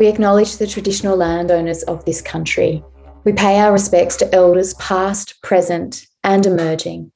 We 0.00 0.08
acknowledge 0.08 0.56
the 0.56 0.66
traditional 0.66 1.14
landowners 1.14 1.82
of 1.82 2.06
this 2.06 2.22
country. 2.22 2.82
We 3.24 3.34
pay 3.34 3.60
our 3.60 3.70
respects 3.70 4.16
to 4.16 4.34
elders 4.34 4.72
past, 4.74 5.42
present, 5.42 6.06
and 6.24 6.46
emerging. 6.46 7.12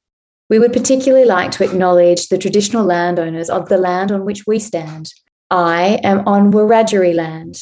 We 0.50 0.58
would 0.58 0.74
particularly 0.74 1.24
like 1.24 1.50
to 1.52 1.64
acknowledge 1.64 2.28
the 2.28 2.36
traditional 2.36 2.84
landowners 2.84 3.48
of 3.48 3.70
the 3.70 3.78
land 3.78 4.12
on 4.12 4.26
which 4.26 4.46
we 4.46 4.58
stand. 4.58 5.14
I 5.50 5.98
am 6.04 6.28
on 6.28 6.52
Wiradjuri 6.52 7.14
land. 7.14 7.56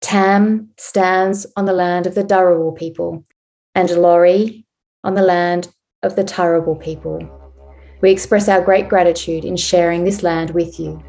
Tam 0.00 0.70
stands 0.78 1.46
on 1.56 1.66
the 1.66 1.72
land 1.72 2.08
of 2.08 2.16
the 2.16 2.24
Dharawal 2.24 2.76
people, 2.76 3.24
and 3.76 3.88
Lori 3.88 4.66
on 5.04 5.14
the 5.14 5.22
land 5.22 5.68
of 6.02 6.16
the 6.16 6.24
Turrbal 6.24 6.82
people. 6.82 7.20
We 8.00 8.10
express 8.10 8.48
our 8.48 8.62
great 8.62 8.88
gratitude 8.88 9.44
in 9.44 9.56
sharing 9.56 10.02
this 10.02 10.24
land 10.24 10.50
with 10.50 10.80
you. 10.80 11.00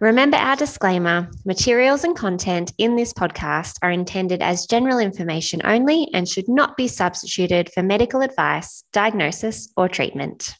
Remember 0.00 0.38
our 0.38 0.56
disclaimer 0.56 1.28
materials 1.44 2.04
and 2.04 2.16
content 2.16 2.72
in 2.78 2.96
this 2.96 3.12
podcast 3.12 3.76
are 3.82 3.90
intended 3.90 4.40
as 4.40 4.64
general 4.64 4.98
information 4.98 5.60
only 5.62 6.08
and 6.14 6.26
should 6.26 6.48
not 6.48 6.74
be 6.78 6.88
substituted 6.88 7.70
for 7.74 7.82
medical 7.82 8.22
advice, 8.22 8.82
diagnosis, 8.94 9.70
or 9.76 9.90
treatment. 9.90 10.56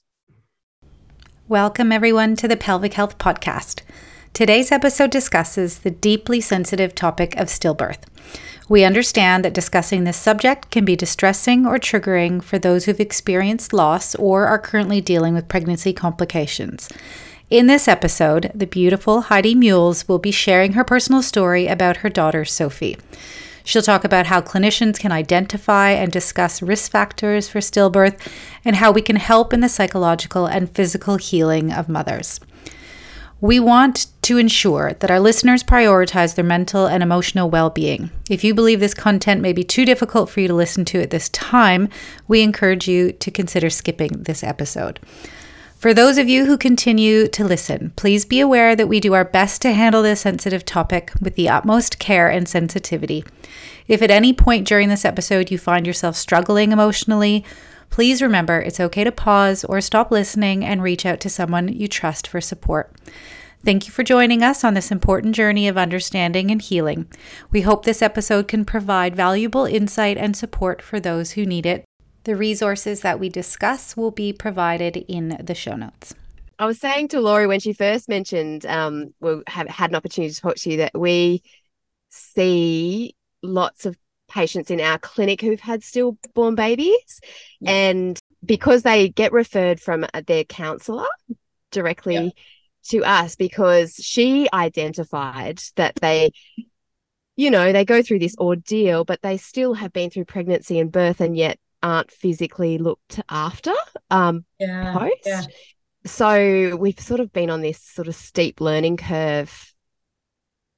Welcome, 1.49 1.91
everyone, 1.91 2.37
to 2.37 2.49
the 2.49 2.57
Pelvic 2.59 2.93
Health 2.93 3.17
Podcast. 3.17 3.81
Today's 4.35 4.71
episode 4.71 5.11
discusses 5.11 5.79
the 5.79 5.91
deeply 5.91 6.43
sensitive 6.43 6.95
topic 6.95 7.35
of 7.37 7.47
stillbirth. 7.47 8.03
We 8.69 8.85
understand 8.85 9.43
that 9.47 9.55
discussing 9.55 10.05
this 10.05 10.19
subject 10.19 10.71
can 10.71 10.85
be 10.85 10.97
distressing 10.97 11.67
or 11.67 11.79
triggering 11.79 12.43
for 12.43 12.59
those 12.59 12.85
who've 12.85 13.01
experienced 13.01 13.73
loss 13.73 14.15
or 14.17 14.47
are 14.47 14.59
currently 14.59 15.01
dealing 15.01 15.33
with 15.33 15.49
pregnancy 15.49 15.95
complications. 15.95 16.91
In 17.51 17.67
this 17.67 17.89
episode, 17.89 18.53
the 18.55 18.65
beautiful 18.65 19.23
Heidi 19.23 19.57
Mules 19.57 20.07
will 20.07 20.21
be 20.21 20.31
sharing 20.31 20.75
her 20.75 20.85
personal 20.85 21.21
story 21.21 21.67
about 21.67 21.97
her 21.97 22.09
daughter, 22.09 22.45
Sophie. 22.45 22.97
She'll 23.65 23.83
talk 23.83 24.05
about 24.05 24.27
how 24.27 24.41
clinicians 24.41 25.01
can 25.01 25.11
identify 25.11 25.91
and 25.91 26.13
discuss 26.13 26.63
risk 26.63 26.93
factors 26.93 27.49
for 27.49 27.59
stillbirth 27.59 28.17
and 28.65 28.77
how 28.77 28.93
we 28.93 29.03
can 29.03 29.17
help 29.17 29.53
in 29.53 29.59
the 29.59 29.69
psychological 29.69 30.47
and 30.47 30.71
physical 30.71 31.17
healing 31.17 31.73
of 31.73 31.89
mothers. 31.89 32.39
We 33.41 33.59
want 33.59 34.07
to 34.23 34.39
ensure 34.39 34.93
that 35.01 35.11
our 35.11 35.19
listeners 35.19 35.65
prioritize 35.65 36.37
their 36.37 36.45
mental 36.45 36.87
and 36.87 37.03
emotional 37.03 37.51
well 37.51 37.71
being. 37.71 38.13
If 38.31 38.45
you 38.45 38.55
believe 38.55 38.79
this 38.79 38.95
content 38.95 39.41
may 39.41 39.53
be 39.53 39.65
too 39.65 39.85
difficult 39.85 40.31
for 40.31 40.39
you 40.39 40.47
to 40.47 40.55
listen 40.55 40.85
to 40.85 41.03
at 41.03 41.11
this 41.11 41.29
time, 41.31 41.89
we 42.29 42.43
encourage 42.43 42.87
you 42.87 43.11
to 43.11 43.31
consider 43.33 43.71
skipping 43.71 44.11
this 44.23 44.45
episode. 44.45 45.01
For 45.81 45.95
those 45.95 46.19
of 46.19 46.29
you 46.29 46.45
who 46.45 46.59
continue 46.59 47.27
to 47.29 47.43
listen, 47.43 47.95
please 47.97 48.27
be 48.27 48.39
aware 48.39 48.77
that 48.77 48.87
we 48.87 49.01
do 49.01 49.15
our 49.15 49.25
best 49.25 49.63
to 49.63 49.73
handle 49.73 50.03
this 50.03 50.21
sensitive 50.21 50.67
topic 50.67 51.11
with 51.23 51.37
the 51.37 51.49
utmost 51.49 51.99
care 51.99 52.29
and 52.29 52.47
sensitivity. 52.47 53.25
If 53.89 54.03
at 54.03 54.11
any 54.11 54.35
point 54.35 54.69
during 54.69 54.91
this 54.91 55.07
episode 55.07 55.51
you 55.51 55.57
find 55.57 55.87
yourself 55.87 56.17
struggling 56.17 56.73
emotionally, 56.73 57.47
please 57.89 58.21
remember 58.21 58.61
it's 58.61 58.79
okay 58.79 59.05
to 59.05 59.11
pause 59.11 59.65
or 59.65 59.81
stop 59.81 60.11
listening 60.11 60.67
and 60.67 60.83
reach 60.83 61.07
out 61.07 61.19
to 61.21 61.31
someone 61.31 61.69
you 61.69 61.89
trust 61.89 62.29
for 62.29 62.43
support. 62.43 62.95
Thank 63.65 63.87
you 63.87 63.93
for 63.93 64.03
joining 64.03 64.43
us 64.43 64.63
on 64.63 64.75
this 64.75 64.91
important 64.91 65.35
journey 65.35 65.67
of 65.67 65.79
understanding 65.79 66.51
and 66.51 66.61
healing. 66.61 67.07
We 67.51 67.63
hope 67.63 67.87
this 67.87 68.03
episode 68.03 68.49
can 68.49 68.67
provide 68.67 69.17
valuable 69.17 69.65
insight 69.65 70.19
and 70.19 70.37
support 70.37 70.83
for 70.83 71.01
those 71.01 71.31
who 71.31 71.47
need 71.47 71.65
it. 71.65 71.87
The 72.25 72.37
resources 72.37 73.01
that 73.01 73.19
we 73.19 73.29
discuss 73.29 73.97
will 73.97 74.11
be 74.11 74.33
provided 74.33 74.97
in 75.09 75.39
the 75.43 75.55
show 75.55 75.75
notes. 75.75 76.15
I 76.59 76.67
was 76.67 76.79
saying 76.79 77.09
to 77.09 77.21
Lori 77.21 77.47
when 77.47 77.61
she 77.61 77.73
first 77.73 78.09
mentioned, 78.09 78.67
um, 78.67 79.15
we 79.21 79.41
have 79.47 79.67
had 79.69 79.91
an 79.91 79.97
opportunity 79.97 80.35
to 80.35 80.41
talk 80.41 80.57
to 80.57 80.71
you 80.71 80.77
that 80.79 80.93
we 80.95 81.43
see 82.11 83.15
lots 83.43 83.87
of 83.87 83.97
patients 84.29 84.71
in 84.71 84.81
our 84.81 84.99
clinic 84.99 85.41
who've 85.41 85.59
had 85.61 85.83
stillborn 85.83 86.55
babies, 86.55 87.21
yeah. 87.61 87.71
and 87.71 88.19
because 88.45 88.83
they 88.83 89.09
get 89.09 89.33
referred 89.33 89.81
from 89.81 90.05
their 90.27 90.45
counsellor 90.45 91.09
directly 91.71 92.15
yeah. 92.15 92.31
to 92.89 93.05
us, 93.05 93.37
because 93.37 93.95
she 93.95 94.47
identified 94.53 95.61
that 95.77 95.95
they 95.97 96.31
you 97.37 97.51
know, 97.51 97.73
they 97.73 97.87
go 97.87 98.03
through 98.03 98.19
this 98.19 98.37
ordeal, 98.37 99.07
but 99.07 99.23
they 99.23 99.39
still 99.39 99.73
have 99.73 99.95
been 99.95 100.11
through 100.11 100.27
pregnancy 100.27 100.79
and 100.79 100.93
birth, 100.93 101.23
and 101.23 101.35
yet 101.35 101.59
aren't 101.83 102.11
physically 102.11 102.79
looked 102.79 103.21
after 103.29 103.73
um, 104.11 104.45
yeah, 104.59 104.97
post. 104.97 105.27
Yeah. 105.27 105.43
So 106.07 106.77
we've 106.77 106.99
sort 106.99 107.21
of 107.21 107.33
been 107.33 107.51
on 107.51 107.61
this 107.61 107.81
sort 107.83 108.09
of 108.09 108.15
steep 108.15 108.61
learning 108.61 108.97
curve, 108.97 109.75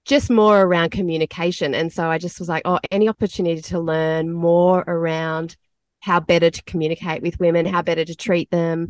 just 0.05 0.31
more 0.31 0.61
around 0.61 0.91
communication. 0.91 1.75
And 1.75 1.93
so 1.93 2.09
I 2.09 2.19
just 2.19 2.39
was 2.39 2.49
like, 2.49 2.63
oh, 2.65 2.81
any 2.91 3.09
opportunity 3.09 3.63
to 3.63 3.79
learn 3.79 4.33
more 4.33 4.83
around 4.87 5.57
how 6.01 6.19
better 6.19 6.51
to 6.51 6.63
communicate 6.65 7.23
with 7.23 7.39
women, 7.39 7.67
how 7.67 7.83
better 7.83 8.05
to 8.05 8.17
treat 8.17 8.51
them 8.51 8.89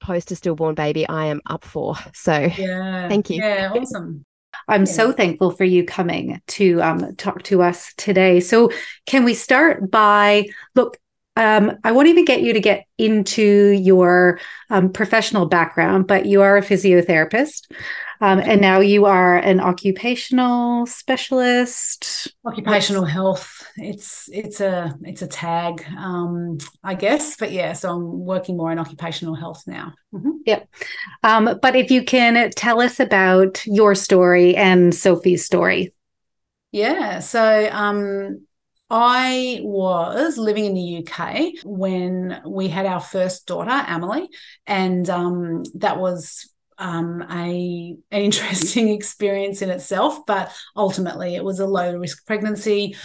post 0.00 0.30
a 0.32 0.36
stillborn 0.36 0.74
baby, 0.74 1.08
I 1.08 1.26
am 1.26 1.40
up 1.46 1.64
for. 1.64 1.94
So 2.14 2.50
yeah, 2.56 3.08
thank 3.08 3.30
you. 3.30 3.36
Yeah, 3.42 3.72
awesome. 3.74 4.24
I'm 4.68 4.82
yeah. 4.82 4.92
so 4.92 5.12
thankful 5.12 5.52
for 5.52 5.64
you 5.64 5.84
coming 5.84 6.40
to 6.48 6.82
um, 6.82 7.16
talk 7.16 7.42
to 7.44 7.62
us 7.62 7.94
today. 7.96 8.40
So, 8.40 8.70
can 9.06 9.24
we 9.24 9.34
start 9.34 9.90
by 9.90 10.46
look? 10.74 10.98
Um, 11.40 11.78
I 11.84 11.92
won't 11.92 12.08
even 12.08 12.26
get 12.26 12.42
you 12.42 12.52
to 12.52 12.60
get 12.60 12.84
into 12.98 13.70
your 13.70 14.38
um, 14.68 14.92
professional 14.92 15.46
background, 15.46 16.06
but 16.06 16.26
you 16.26 16.42
are 16.42 16.58
a 16.58 16.62
physiotherapist. 16.62 17.72
Um, 18.20 18.40
and 18.40 18.60
now 18.60 18.80
you 18.80 19.06
are 19.06 19.38
an 19.38 19.58
occupational 19.58 20.84
specialist. 20.84 22.28
Occupational 22.44 23.06
health. 23.06 23.66
It's 23.78 24.28
it's 24.30 24.60
a 24.60 24.94
it's 25.02 25.22
a 25.22 25.26
tag, 25.26 25.82
um, 25.96 26.58
I 26.84 26.92
guess. 26.92 27.38
But 27.38 27.52
yeah, 27.52 27.72
so 27.72 27.90
I'm 27.94 28.26
working 28.26 28.58
more 28.58 28.70
in 28.70 28.78
occupational 28.78 29.34
health 29.34 29.62
now. 29.66 29.94
Mm-hmm. 30.12 30.30
Yep. 30.44 30.68
Um, 31.22 31.58
but 31.62 31.74
if 31.74 31.90
you 31.90 32.04
can 32.04 32.50
tell 32.50 32.82
us 32.82 33.00
about 33.00 33.64
your 33.64 33.94
story 33.94 34.54
and 34.54 34.94
Sophie's 34.94 35.46
story. 35.46 35.94
Yeah. 36.72 37.20
So 37.20 37.70
um, 37.72 38.42
I 38.90 39.60
was 39.62 40.36
living 40.36 40.64
in 40.64 40.74
the 40.74 41.06
UK 41.06 41.64
when 41.64 42.42
we 42.44 42.66
had 42.68 42.86
our 42.86 43.00
first 43.00 43.46
daughter, 43.46 43.84
Emily, 43.86 44.28
and 44.66 45.08
um, 45.08 45.62
that 45.74 45.98
was 45.98 46.49
um, 46.80 47.22
a 47.30 47.96
an 48.10 48.22
interesting 48.22 48.88
experience 48.88 49.62
in 49.62 49.70
itself, 49.70 50.26
but 50.26 50.52
ultimately 50.76 51.36
it 51.36 51.44
was 51.44 51.60
a 51.60 51.66
low 51.66 51.96
risk 51.96 52.26
pregnancy, 52.26 52.96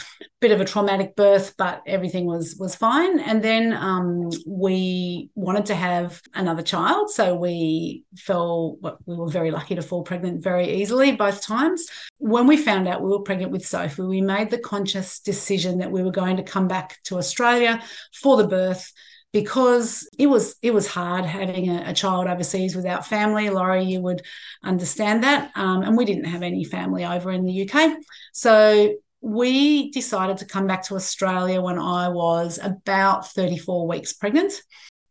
bit 0.42 0.52
of 0.52 0.62
a 0.62 0.66
traumatic 0.66 1.16
birth, 1.16 1.54
but 1.58 1.84
everything 1.86 2.26
was 2.26 2.56
was 2.58 2.76
fine. 2.76 3.20
And 3.20 3.44
then 3.44 3.74
um, 3.74 4.30
we 4.48 5.30
wanted 5.36 5.68
to 5.68 5.76
have 5.76 6.22
another 6.34 6.64
child, 6.64 7.12
so 7.12 7.36
we 7.36 8.06
fell. 8.18 8.78
We 9.06 9.16
were 9.16 9.30
very 9.30 9.52
lucky 9.52 9.76
to 9.76 9.82
fall 9.82 10.04
pregnant 10.04 10.44
very 10.44 10.82
easily 10.82 11.12
both 11.12 11.44
times. 11.44 11.86
When 12.18 12.48
we 12.48 12.58
found 12.58 12.88
out 12.88 13.04
we 13.04 13.12
were 13.12 13.22
pregnant 13.22 13.52
with 13.52 13.66
Sophie, 13.66 14.02
we 14.02 14.22
made 14.22 14.50
the 14.50 14.58
conscious 14.58 15.20
decision 15.20 15.80
that 15.80 15.92
we 15.92 16.02
were 16.02 16.12
going 16.12 16.38
to 16.38 16.44
come 16.44 16.68
back 16.68 16.98
to 17.04 17.18
Australia 17.18 17.84
for 18.14 18.38
the 18.38 18.48
birth 18.48 18.92
because 19.36 20.08
it 20.18 20.28
was 20.28 20.56
it 20.62 20.74
was 20.74 20.88
hard 20.88 21.26
having 21.26 21.70
a, 21.70 21.90
a 21.90 21.94
child 21.94 22.26
overseas 22.26 22.74
without 22.74 23.06
family. 23.06 23.50
Lori, 23.50 23.84
you 23.84 24.00
would 24.00 24.22
understand 24.64 25.26
that, 25.26 25.52
um, 25.56 25.84
and 25.84 25.98
we 25.98 26.06
didn't 26.06 26.24
have 26.24 26.42
any 26.42 26.64
family 26.64 27.04
over 27.04 27.30
in 27.32 27.44
the 27.44 27.70
UK, 27.70 27.98
so 28.32 28.94
we 29.20 29.92
decided 29.92 30.38
to 30.38 30.46
come 30.46 30.68
back 30.68 30.84
to 30.84 30.96
Australia 30.96 31.60
when 31.62 31.78
I 31.78 32.08
was 32.08 32.60
about 32.64 33.30
34 33.34 33.86
weeks 33.90 34.14
pregnant. 34.14 34.54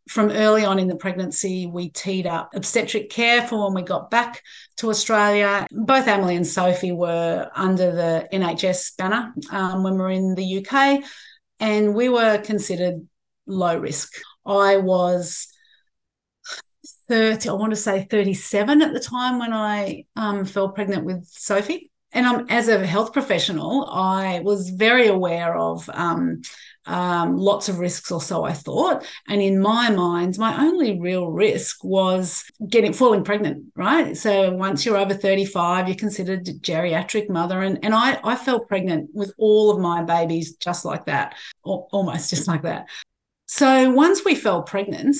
From 0.09 0.31
early 0.31 0.65
on 0.65 0.79
in 0.79 0.89
the 0.89 0.97
pregnancy, 0.97 1.67
we 1.67 1.91
teed 1.91 2.27
up 2.27 2.55
obstetric 2.55 3.11
care 3.11 3.47
for 3.47 3.63
when 3.63 3.75
we 3.75 3.83
got 3.83 4.11
back 4.11 4.43
to 4.79 4.89
Australia. 4.89 5.67
Both 5.71 6.09
Emily 6.09 6.37
and 6.37 6.47
Sophie 6.47 6.93
were 6.93 7.51
under 7.55 7.93
the 7.93 8.27
NHS 8.33 8.97
banner 8.97 9.35
um, 9.51 9.83
when 9.83 9.95
we 9.95 10.01
were 10.01 10.11
in 10.11 10.35
the 10.35 10.65
UK, 10.65 11.05
and 11.61 11.95
we 11.95 12.09
were 12.09 12.39
considered 12.39 13.07
low 13.47 13.79
risk. 13.79 14.15
I 14.47 14.77
was 14.77 15.49
30, 17.09 17.49
I 17.49 17.53
want 17.53 17.73
to 17.73 17.77
say 17.77 18.07
37 18.11 18.83
at 18.83 18.93
the 18.93 19.01
time 19.01 19.39
when 19.39 19.53
I 19.53 20.05
um, 20.17 20.45
fell 20.45 20.71
pregnant 20.71 21.05
with 21.05 21.27
Sophie. 21.27 21.91
And 22.13 22.27
um, 22.27 22.47
as 22.49 22.69
a 22.69 22.87
health 22.87 23.13
professional, 23.13 23.89
I 23.91 24.41
was 24.41 24.71
very 24.71 25.09
aware 25.09 25.57
of 25.57 25.91
um, 25.93 26.43
um, 26.87 27.37
lots 27.37 27.69
of 27.69 27.81
risks, 27.81 28.13
or 28.13 28.21
so 28.21 28.45
I 28.45 28.53
thought. 28.53 29.05
And 29.27 29.43
in 29.43 29.61
my 29.61 29.91
mind, 29.91 30.39
my 30.39 30.65
only 30.65 31.01
real 31.01 31.29
risk 31.29 31.83
was 31.83 32.45
getting 32.69 32.93
falling 32.93 33.25
pregnant, 33.25 33.65
right? 33.75 34.17
So 34.17 34.53
once 34.53 34.87
you're 34.87 34.97
over 34.97 35.15
35, 35.15 35.89
you're 35.89 35.97
considered 35.97 36.47
a 36.47 36.53
geriatric 36.53 37.29
mother. 37.29 37.63
And, 37.63 37.81
and 37.83 37.95
I, 37.95 38.21
I 38.23 38.37
fell 38.37 38.61
pregnant 38.61 39.11
with 39.13 39.33
all 39.37 39.73
of 39.73 39.81
my 39.81 40.03
babies 40.03 40.55
just 40.57 40.85
like 40.85 41.07
that, 41.07 41.35
almost 41.65 42.31
just 42.31 42.47
like 42.47 42.63
that. 42.63 42.87
So 43.55 43.89
once 43.89 44.25
we 44.25 44.35
fell 44.35 44.65
pregnant, 44.65 45.15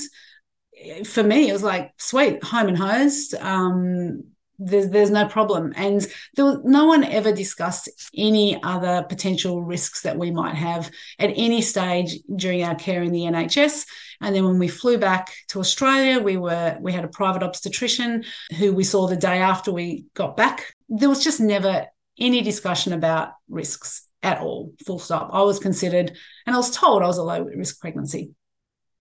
for 1.05 1.23
me, 1.23 1.49
it 1.49 1.53
was 1.53 1.63
like, 1.63 1.93
sweet, 1.99 2.43
home 2.43 2.67
and 2.67 2.77
hosed. 2.77 3.33
Um, 3.37 4.25
there's 4.59 4.89
there's 4.89 5.11
no 5.11 5.29
problem. 5.29 5.73
And 5.77 6.05
there 6.35 6.45
was, 6.45 6.59
no 6.65 6.87
one 6.87 7.05
ever 7.05 7.31
discussed 7.31 7.89
any 8.13 8.61
other 8.61 9.05
potential 9.09 9.63
risks 9.63 10.03
that 10.03 10.19
we 10.19 10.33
might 10.33 10.57
have 10.57 10.91
at 11.21 11.31
any 11.37 11.63
stage 11.63 12.19
during 12.35 12.65
our 12.65 12.75
care 12.75 13.05
in 13.05 13.13
the 13.13 13.21
NHS 13.21 13.87
and 14.21 14.35
then 14.35 14.45
when 14.45 14.59
we 14.59 14.67
flew 14.67 14.99
back 14.99 15.33
to 15.49 15.61
Australia 15.61 16.19
we 16.21 16.37
were 16.37 16.77
we 16.81 16.93
had 16.93 17.05
a 17.05 17.09
private 17.09 17.43
obstetrician 17.43 18.25
who 18.59 18.73
we 18.73 18.85
saw 18.85 19.07
the 19.07 19.17
day 19.17 19.39
after 19.39 19.71
we 19.71 20.07
got 20.15 20.37
back. 20.37 20.75
There 20.89 21.09
was 21.09 21.23
just 21.23 21.41
never 21.41 21.87
any 22.19 22.43
discussion 22.43 22.93
about 22.93 23.33
risks 23.49 24.09
at 24.25 24.41
all 24.41 24.73
full 24.85 24.99
stop 24.99 25.31
I 25.33 25.43
was 25.43 25.59
considered 25.59 26.17
and 26.47 26.55
I 26.55 26.59
was 26.59 26.71
told 26.71 27.03
I 27.03 27.07
was 27.07 27.19
a 27.19 27.23
low 27.23 27.43
risk 27.43 27.81
pregnancy 27.81 28.35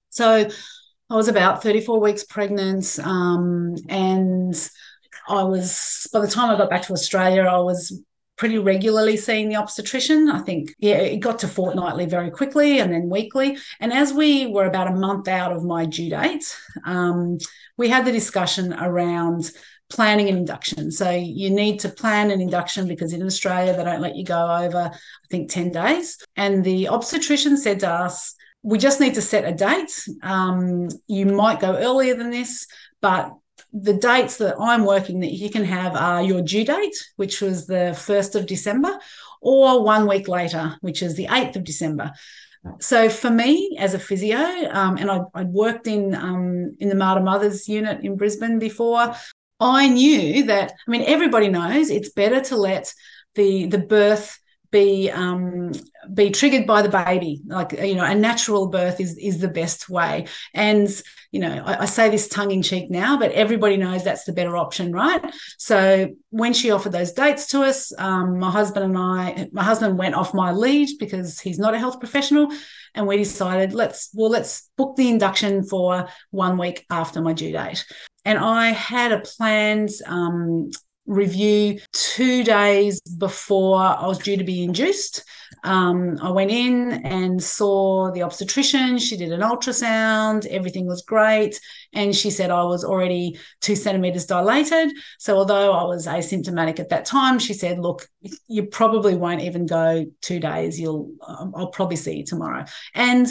so 0.09 0.47
I 1.09 1.15
was 1.15 1.27
about 1.27 1.63
34 1.63 1.99
weeks 1.99 2.23
pregnant 2.23 2.99
um, 2.99 3.75
and 3.89 4.55
I 5.27 5.43
was, 5.43 6.07
by 6.11 6.19
the 6.19 6.27
time 6.27 6.49
I 6.49 6.57
got 6.57 6.69
back 6.69 6.83
to 6.83 6.93
Australia, 6.93 7.43
I 7.43 7.59
was 7.59 8.01
pretty 8.35 8.57
regularly 8.57 9.15
seeing 9.15 9.49
the 9.49 9.55
obstetrician. 9.55 10.29
I 10.29 10.39
think, 10.39 10.73
yeah, 10.79 10.97
it 10.97 11.19
got 11.19 11.39
to 11.39 11.47
fortnightly 11.47 12.05
very 12.05 12.31
quickly 12.31 12.79
and 12.79 12.91
then 12.91 13.09
weekly. 13.09 13.57
And 13.79 13.93
as 13.93 14.11
we 14.11 14.47
were 14.47 14.65
about 14.65 14.87
a 14.87 14.95
month 14.95 15.27
out 15.27 15.51
of 15.51 15.63
my 15.63 15.85
due 15.85 16.09
date, 16.09 16.57
um, 16.85 17.37
we 17.77 17.89
had 17.89 18.05
the 18.05 18.11
discussion 18.11 18.73
around 18.73 19.51
planning 19.93 20.27
an 20.29 20.37
induction. 20.37 20.91
So 20.91 21.11
you 21.11 21.49
need 21.49 21.79
to 21.81 21.89
plan 21.89 22.31
an 22.31 22.41
induction 22.41 22.87
because 22.87 23.13
in 23.13 23.23
Australia, 23.23 23.75
they 23.75 23.83
don't 23.83 24.01
let 24.01 24.15
you 24.15 24.25
go 24.25 24.51
over, 24.51 24.91
I 24.93 25.27
think, 25.29 25.51
10 25.51 25.71
days. 25.71 26.17
And 26.35 26.63
the 26.63 26.89
obstetrician 26.89 27.57
said 27.57 27.79
to 27.81 27.89
us, 27.89 28.35
we 28.63 28.77
just 28.77 28.99
need 28.99 29.13
to 29.15 29.21
set 29.21 29.45
a 29.45 29.53
date. 29.53 30.07
Um, 30.23 30.89
you 31.07 31.25
might 31.25 31.59
go 31.59 31.75
earlier 31.75 32.15
than 32.15 32.31
this, 32.31 32.65
but 33.01 33.33
the 33.71 33.93
dates 33.93 34.37
that 34.37 34.55
I'm 34.59 34.85
working 34.85 35.19
that 35.19 35.33
you 35.33 35.49
can 35.49 35.65
have 35.65 35.95
are 35.95 36.23
your 36.23 36.41
due 36.41 36.65
date, 36.65 36.95
which 37.17 37.41
was 37.41 37.67
the 37.67 37.93
1st 37.93 38.35
of 38.35 38.45
December, 38.45 38.97
or 39.41 39.83
one 39.83 40.07
week 40.07 40.27
later, 40.27 40.77
which 40.81 41.03
is 41.03 41.15
the 41.15 41.27
8th 41.27 41.57
of 41.57 41.63
December. 41.63 42.13
So 42.79 43.09
for 43.09 43.29
me 43.29 43.75
as 43.77 43.93
a 43.93 43.99
physio, 43.99 44.37
um, 44.71 44.97
and 44.97 45.11
I, 45.11 45.21
would 45.35 45.49
worked 45.49 45.87
in 45.87 46.15
um, 46.15 46.75
in 46.79 46.87
the 46.87 46.95
Mater 46.95 47.21
Mothers 47.21 47.67
unit 47.67 48.05
in 48.05 48.15
Brisbane 48.15 48.57
before, 48.57 49.13
I 49.63 49.87
knew 49.87 50.43
that. 50.45 50.73
I 50.87 50.91
mean, 50.91 51.03
everybody 51.03 51.47
knows 51.47 51.89
it's 51.89 52.09
better 52.09 52.41
to 52.41 52.57
let 52.57 52.93
the 53.35 53.65
the 53.67 53.79
birth 53.79 54.39
be 54.73 55.09
um, 55.09 55.71
be 56.13 56.31
triggered 56.31 56.67
by 56.67 56.81
the 56.81 56.89
baby. 56.89 57.41
Like 57.45 57.71
you 57.71 57.95
know, 57.95 58.03
a 58.03 58.15
natural 58.15 58.67
birth 58.67 58.99
is 58.99 59.17
is 59.17 59.39
the 59.39 59.47
best 59.47 59.87
way. 59.87 60.25
And 60.53 60.89
you 61.31 61.39
know, 61.39 61.63
I, 61.65 61.83
I 61.83 61.85
say 61.85 62.09
this 62.09 62.27
tongue 62.27 62.51
in 62.51 62.61
cheek 62.61 62.89
now, 62.91 63.17
but 63.17 63.31
everybody 63.31 63.77
knows 63.77 64.03
that's 64.03 64.25
the 64.25 64.33
better 64.33 64.57
option, 64.57 64.91
right? 64.91 65.23
So 65.57 66.09
when 66.31 66.53
she 66.53 66.71
offered 66.71 66.91
those 66.91 67.13
dates 67.13 67.47
to 67.47 67.61
us, 67.61 67.93
um, 67.97 68.39
my 68.39 68.51
husband 68.51 68.85
and 68.85 68.97
I, 68.97 69.47
my 69.53 69.63
husband 69.63 69.97
went 69.97 70.15
off 70.15 70.33
my 70.33 70.51
lead 70.51 70.89
because 70.99 71.39
he's 71.39 71.59
not 71.59 71.73
a 71.73 71.79
health 71.79 71.99
professional, 71.99 72.49
and 72.95 73.07
we 73.07 73.17
decided 73.17 73.73
let's 73.73 74.09
well 74.13 74.31
let's 74.31 74.69
book 74.75 74.95
the 74.97 75.07
induction 75.07 75.63
for 75.63 76.07
one 76.31 76.57
week 76.57 76.85
after 76.89 77.21
my 77.21 77.33
due 77.33 77.53
date. 77.53 77.85
And 78.25 78.39
I 78.39 78.69
had 78.69 79.11
a 79.11 79.19
planned 79.19 79.89
um, 80.05 80.71
review 81.05 81.79
two 81.91 82.43
days 82.43 83.01
before 83.01 83.79
I 83.79 84.07
was 84.07 84.19
due 84.19 84.37
to 84.37 84.43
be 84.43 84.63
induced. 84.63 85.23
Um, 85.65 86.17
I 86.21 86.29
went 86.29 86.51
in 86.51 87.05
and 87.05 87.41
saw 87.41 88.11
the 88.11 88.23
obstetrician. 88.23 88.97
She 88.97 89.15
did 89.15 89.31
an 89.31 89.41
ultrasound. 89.41 90.45
Everything 90.47 90.87
was 90.87 91.03
great. 91.03 91.59
And 91.93 92.15
she 92.15 92.31
said 92.31 92.51
I 92.51 92.63
was 92.63 92.83
already 92.83 93.39
two 93.61 93.75
centimeters 93.75 94.25
dilated. 94.25 94.93
So, 95.19 95.37
although 95.37 95.73
I 95.73 95.83
was 95.83 96.05
asymptomatic 96.05 96.79
at 96.79 96.89
that 96.89 97.05
time, 97.05 97.39
she 97.39 97.53
said, 97.53 97.79
Look, 97.79 98.07
you 98.47 98.65
probably 98.65 99.15
won't 99.15 99.41
even 99.41 99.65
go 99.65 100.05
two 100.21 100.39
days. 100.39 100.79
You'll, 100.79 101.11
I'll 101.25 101.71
probably 101.71 101.97
see 101.97 102.17
you 102.17 102.25
tomorrow. 102.25 102.65
And 102.93 103.27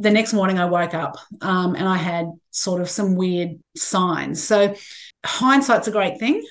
the 0.00 0.10
next 0.10 0.32
morning 0.32 0.58
I 0.58 0.64
woke 0.64 0.94
up 0.94 1.18
um, 1.42 1.74
and 1.74 1.86
I 1.86 1.96
had 1.96 2.32
sort 2.50 2.80
of 2.80 2.88
some 2.88 3.16
weird 3.16 3.60
signs. 3.76 4.42
So, 4.42 4.74
hindsight's 5.24 5.88
a 5.88 5.92
great 5.92 6.18
thing. 6.18 6.42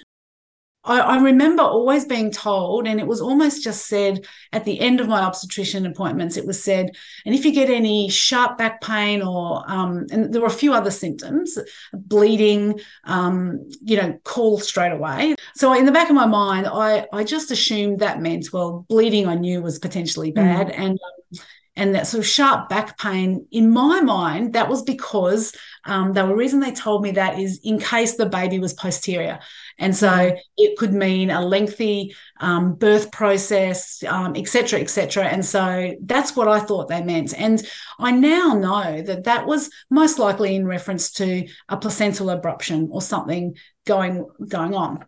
I, 0.86 1.00
I, 1.00 1.22
remember 1.22 1.62
always 1.62 2.06
being 2.06 2.32
told, 2.32 2.88
and 2.88 3.00
it 3.00 3.08
was 3.08 3.20
almost 3.20 3.64
just 3.64 3.88
said 3.88 4.26
at 4.54 4.64
the 4.64 4.80
end 4.80 5.02
of 5.02 5.10
my 5.10 5.22
obstetrician 5.22 5.86
appointments, 5.86 6.38
it 6.38 6.48
was 6.48 6.64
said, 6.64 6.96
and 7.26 7.36
if 7.36 7.44
you 7.44 7.52
get 7.52 7.70
any 7.70 8.10
sharp 8.10 8.58
back 8.58 8.80
pain 8.82 9.22
or, 9.22 9.70
um, 9.70 10.06
and 10.10 10.34
there 10.34 10.42
were 10.42 10.48
a 10.48 10.52
few 10.52 10.74
other 10.74 10.92
symptoms, 10.92 11.60
bleeding, 11.94 12.80
um, 13.04 13.70
you 13.82 13.98
know, 13.98 14.18
call 14.24 14.58
straight 14.58 14.94
away. 14.94 15.36
So 15.54 15.74
in 15.74 15.86
the 15.86 15.92
back 15.92 16.10
of 16.10 16.16
my 16.16 16.28
mind, 16.28 16.66
I, 16.66 17.08
I 17.12 17.26
just 17.26 17.52
assumed 17.52 18.00
that 18.00 18.22
meant, 18.22 18.54
well, 18.54 18.86
bleeding 18.88 19.28
I 19.28 19.36
knew 19.36 19.62
was 19.62 19.80
potentially 19.80 20.32
bad. 20.32 20.68
Mm. 20.68 20.80
And 20.80 20.92
um, 20.92 21.40
and 21.80 21.96
that 21.96 22.06
sort 22.06 22.20
of 22.20 22.28
sharp 22.28 22.68
back 22.68 22.98
pain 22.98 23.48
in 23.52 23.72
my 23.72 24.02
mind 24.02 24.52
that 24.52 24.68
was 24.68 24.84
because 24.84 25.56
um, 25.86 26.12
the 26.12 26.26
reason 26.26 26.60
they 26.60 26.74
told 26.74 27.02
me 27.02 27.12
that 27.12 27.40
is 27.40 27.62
in 27.64 27.80
case 27.80 28.18
the 28.18 28.26
baby 28.26 28.60
was 28.60 28.74
posterior. 28.74 29.40
And 29.78 29.96
so 29.96 30.10
mm. 30.10 30.38
it 30.58 30.78
could 30.78 30.94
mean 30.94 31.30
a 31.30 31.40
lengthy 31.40 32.14
um, 32.42 32.76
birth 32.76 33.14
process 33.14 34.04
etc 34.04 34.14
um, 34.14 34.36
etc 34.36 34.82
et 34.82 35.34
and 35.34 35.46
so 35.46 35.96
that's 36.04 36.36
what 36.36 36.50
i 36.50 36.60
thought 36.60 36.90
they 36.90 37.02
meant. 37.02 37.34
And 37.34 37.66
i 37.98 38.12
now 38.12 38.56
know 38.56 39.02
that 39.02 39.24
that 39.24 39.48
was 39.48 39.70
most 39.90 40.20
likely 40.20 40.58
in 40.58 40.68
reference 40.68 41.12
to 41.14 41.48
a 41.70 41.78
placental 41.78 42.28
abruption 42.28 42.90
or 42.92 43.02
something 43.02 43.56
going 43.88 44.28
going 44.50 44.76
on. 44.76 45.06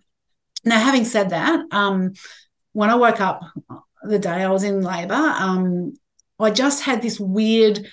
Now 0.63 0.79
having 0.79 1.03
said 1.03 1.31
that 1.31 1.65
um, 1.71 2.13
when 2.71 2.89
i 2.89 2.95
woke 2.95 3.19
up 3.19 3.41
the 4.03 4.19
day 4.19 4.43
I 4.43 4.49
was 4.49 4.63
in 4.63 4.81
labor, 4.81 5.13
um, 5.13 5.93
I 6.43 6.51
just 6.51 6.83
had 6.83 7.01
this 7.01 7.19
weird 7.19 7.87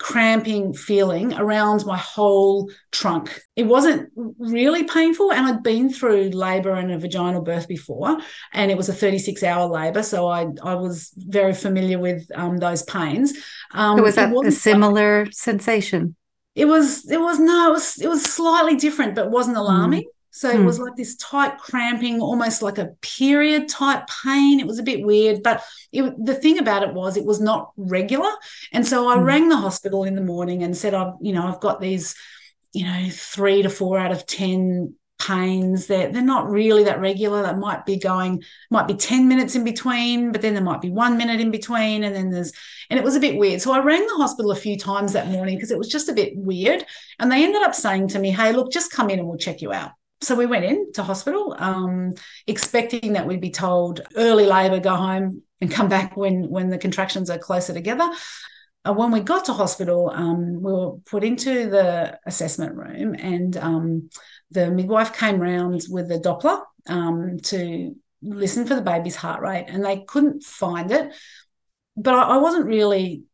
cramping 0.00 0.72
feeling 0.72 1.34
around 1.34 1.84
my 1.84 1.98
whole 1.98 2.70
trunk. 2.90 3.38
It 3.54 3.64
wasn't 3.64 4.10
really 4.38 4.84
painful, 4.84 5.30
and 5.30 5.46
I'd 5.46 5.62
been 5.62 5.92
through 5.92 6.30
labor 6.30 6.72
and 6.72 6.90
a 6.90 6.98
vaginal 6.98 7.42
birth 7.42 7.68
before, 7.68 8.18
and 8.52 8.70
it 8.70 8.76
was 8.76 8.88
a 8.88 8.94
36 8.94 9.42
hour 9.42 9.68
labor, 9.68 10.02
so 10.02 10.26
I 10.26 10.46
I 10.64 10.74
was 10.74 11.12
very 11.16 11.54
familiar 11.54 11.98
with 11.98 12.26
um, 12.34 12.56
those 12.56 12.82
pains. 12.82 13.34
Um, 13.72 13.98
so 13.98 14.02
was 14.02 14.14
that 14.16 14.32
a 14.44 14.50
similar 14.50 15.26
sensation? 15.30 16.16
It 16.54 16.64
was. 16.64 17.08
It 17.08 17.20
was 17.20 17.38
no. 17.38 17.68
It 17.68 17.72
was. 17.72 18.00
It 18.00 18.08
was 18.08 18.22
slightly 18.22 18.76
different, 18.76 19.14
but 19.14 19.30
wasn't 19.30 19.56
alarming. 19.58 20.02
Mm. 20.02 20.19
So 20.30 20.50
hmm. 20.50 20.62
it 20.62 20.64
was 20.64 20.78
like 20.78 20.96
this 20.96 21.16
tight 21.16 21.58
cramping, 21.58 22.20
almost 22.20 22.62
like 22.62 22.78
a 22.78 22.92
period 23.00 23.68
type 23.68 24.08
pain. 24.24 24.60
It 24.60 24.66
was 24.66 24.78
a 24.78 24.84
bit 24.84 25.04
weird, 25.04 25.42
but 25.42 25.62
it, 25.92 26.14
the 26.24 26.34
thing 26.34 26.58
about 26.58 26.82
it 26.82 26.94
was 26.94 27.16
it 27.16 27.24
was 27.24 27.40
not 27.40 27.72
regular. 27.76 28.30
And 28.72 28.86
so 28.86 29.08
I 29.08 29.18
hmm. 29.18 29.24
rang 29.24 29.48
the 29.48 29.56
hospital 29.56 30.04
in 30.04 30.14
the 30.14 30.22
morning 30.22 30.62
and 30.62 30.76
said, 30.76 30.94
I've, 30.94 31.14
you 31.20 31.32
know, 31.32 31.46
I've 31.46 31.60
got 31.60 31.80
these, 31.80 32.14
you 32.72 32.86
know, 32.86 33.08
three 33.10 33.62
to 33.62 33.68
four 33.70 33.98
out 33.98 34.12
of 34.12 34.26
10 34.26 34.94
pains. 35.20 35.86
They're, 35.86 36.10
they're 36.10 36.22
not 36.22 36.48
really 36.48 36.84
that 36.84 37.00
regular. 37.00 37.42
That 37.42 37.58
might 37.58 37.84
be 37.84 37.98
going, 37.98 38.42
might 38.70 38.88
be 38.88 38.94
10 38.94 39.28
minutes 39.28 39.54
in 39.54 39.64
between, 39.64 40.32
but 40.32 40.40
then 40.40 40.54
there 40.54 40.62
might 40.62 40.80
be 40.80 40.90
one 40.90 41.18
minute 41.18 41.40
in 41.40 41.50
between. 41.50 42.04
And 42.04 42.14
then 42.14 42.30
there's, 42.30 42.52
and 42.88 42.98
it 42.98 43.04
was 43.04 43.16
a 43.16 43.20
bit 43.20 43.36
weird. 43.36 43.60
So 43.60 43.72
I 43.72 43.80
rang 43.80 44.06
the 44.06 44.16
hospital 44.16 44.52
a 44.52 44.56
few 44.56 44.78
times 44.78 45.12
that 45.12 45.28
morning 45.28 45.56
because 45.56 45.70
it 45.70 45.78
was 45.78 45.88
just 45.88 46.08
a 46.08 46.14
bit 46.14 46.32
weird. 46.36 46.86
And 47.18 47.30
they 47.30 47.44
ended 47.44 47.62
up 47.62 47.74
saying 47.74 48.08
to 48.08 48.18
me, 48.18 48.30
hey, 48.30 48.52
look, 48.52 48.72
just 48.72 48.92
come 48.92 49.10
in 49.10 49.18
and 49.18 49.28
we'll 49.28 49.36
check 49.36 49.60
you 49.60 49.72
out 49.72 49.90
so 50.22 50.34
we 50.34 50.46
went 50.46 50.64
in 50.64 50.92
to 50.92 51.02
hospital, 51.02 51.56
um, 51.58 52.12
expecting 52.46 53.14
that 53.14 53.26
we'd 53.26 53.40
be 53.40 53.50
told 53.50 54.02
early 54.16 54.46
labour, 54.46 54.78
go 54.78 54.94
home 54.94 55.42
and 55.60 55.70
come 55.70 55.88
back 55.88 56.16
when 56.16 56.48
when 56.48 56.68
the 56.68 56.78
contractions 56.78 57.30
are 57.30 57.38
closer 57.38 57.72
together. 57.72 58.08
Uh, 58.84 58.92
when 58.92 59.10
we 59.10 59.20
got 59.20 59.44
to 59.44 59.52
hospital, 59.52 60.10
um, 60.10 60.54
we 60.62 60.72
were 60.72 60.92
put 61.06 61.24
into 61.24 61.68
the 61.68 62.18
assessment 62.26 62.74
room, 62.74 63.14
and 63.14 63.56
um, 63.56 64.10
the 64.50 64.70
midwife 64.70 65.16
came 65.16 65.38
round 65.38 65.82
with 65.88 66.10
a 66.10 66.18
Doppler 66.18 66.62
um, 66.86 67.38
to 67.44 67.94
listen 68.22 68.66
for 68.66 68.74
the 68.74 68.82
baby's 68.82 69.16
heart 69.16 69.42
rate, 69.42 69.66
and 69.68 69.84
they 69.84 70.04
couldn't 70.06 70.42
find 70.42 70.90
it. 70.90 71.14
But 71.96 72.14
I, 72.14 72.22
I 72.22 72.36
wasn't 72.38 72.66
really 72.66 73.24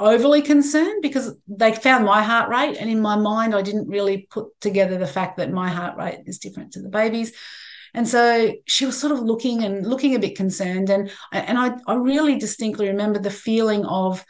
overly 0.00 0.42
concerned 0.42 1.02
because 1.02 1.36
they 1.46 1.72
found 1.74 2.04
my 2.04 2.22
heart 2.22 2.48
rate 2.48 2.76
and 2.78 2.90
in 2.90 3.00
my 3.00 3.16
mind 3.16 3.54
i 3.54 3.62
didn't 3.62 3.88
really 3.88 4.26
put 4.30 4.48
together 4.60 4.96
the 4.98 5.06
fact 5.06 5.36
that 5.36 5.52
my 5.52 5.68
heart 5.68 5.96
rate 5.96 6.20
is 6.26 6.38
different 6.38 6.72
to 6.72 6.82
the 6.82 6.88
baby's. 6.88 7.32
And 7.92 8.06
so 8.06 8.52
she 8.66 8.86
was 8.86 8.96
sort 8.96 9.12
of 9.12 9.18
looking 9.18 9.64
and 9.64 9.84
looking 9.84 10.14
a 10.14 10.20
bit 10.20 10.36
concerned 10.36 10.90
and 10.90 11.10
and 11.32 11.58
i, 11.58 11.72
I 11.86 11.94
really 11.94 12.38
distinctly 12.38 12.88
remember 12.88 13.18
the 13.18 13.30
feeling 13.30 13.84
of 13.84 14.24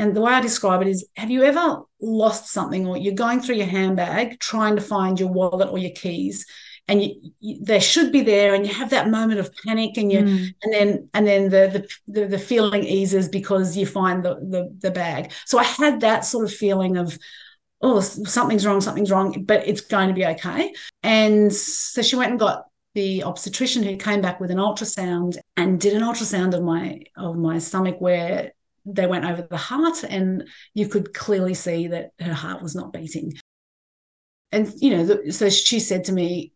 and 0.00 0.14
the 0.14 0.20
way 0.20 0.32
I 0.32 0.40
describe 0.40 0.80
it 0.82 0.88
is 0.88 1.08
have 1.16 1.30
you 1.30 1.42
ever 1.42 1.80
lost 2.00 2.46
something 2.52 2.86
or 2.86 2.96
you're 2.96 3.14
going 3.14 3.40
through 3.40 3.56
your 3.56 3.66
handbag 3.66 4.38
trying 4.38 4.76
to 4.76 4.82
find 4.82 5.18
your 5.18 5.30
wallet 5.30 5.70
or 5.70 5.78
your 5.78 5.90
keys 5.90 6.46
and 6.88 7.02
you, 7.02 7.32
you, 7.40 7.64
they 7.64 7.80
should 7.80 8.10
be 8.10 8.22
there 8.22 8.54
and 8.54 8.66
you 8.66 8.72
have 8.72 8.90
that 8.90 9.10
moment 9.10 9.38
of 9.38 9.54
panic 9.66 9.96
and 9.96 10.10
you 10.10 10.20
mm. 10.20 10.54
and 10.62 10.72
then 10.72 11.08
and 11.14 11.26
then 11.26 11.50
the, 11.50 11.88
the 12.06 12.26
the 12.26 12.38
feeling 12.38 12.84
eases 12.84 13.28
because 13.28 13.76
you 13.76 13.86
find 13.86 14.24
the, 14.24 14.34
the 14.36 14.74
the 14.80 14.90
bag 14.90 15.30
so 15.44 15.58
i 15.58 15.64
had 15.64 16.00
that 16.00 16.24
sort 16.24 16.44
of 16.44 16.52
feeling 16.52 16.96
of 16.96 17.18
oh, 17.80 18.00
something's 18.00 18.66
wrong, 18.66 18.80
something's 18.80 19.10
wrong, 19.10 19.44
but 19.44 19.66
it's 19.66 19.82
going 19.82 20.08
to 20.08 20.14
be 20.14 20.26
okay. 20.26 20.74
And 21.02 21.54
so 21.54 22.02
she 22.02 22.16
went 22.16 22.30
and 22.30 22.40
got 22.40 22.64
the 22.94 23.22
obstetrician 23.22 23.82
who 23.82 23.96
came 23.96 24.20
back 24.20 24.40
with 24.40 24.50
an 24.50 24.58
ultrasound 24.58 25.36
and 25.56 25.80
did 25.80 25.94
an 25.94 26.02
ultrasound 26.02 26.54
of 26.54 26.62
my 26.62 27.02
of 27.16 27.36
my 27.36 27.58
stomach 27.58 28.00
where 28.00 28.52
they 28.84 29.06
went 29.06 29.24
over 29.24 29.42
the 29.42 29.56
heart 29.56 30.02
and 30.02 30.48
you 30.74 30.88
could 30.88 31.14
clearly 31.14 31.54
see 31.54 31.88
that 31.88 32.10
her 32.18 32.32
heart 32.32 32.62
was 32.62 32.74
not 32.74 32.92
beating 32.92 33.34
and 34.50 34.72
you 34.78 34.90
know 34.90 35.30
so 35.30 35.50
she 35.50 35.78
said 35.78 36.04
to 36.04 36.12
me 36.12 36.52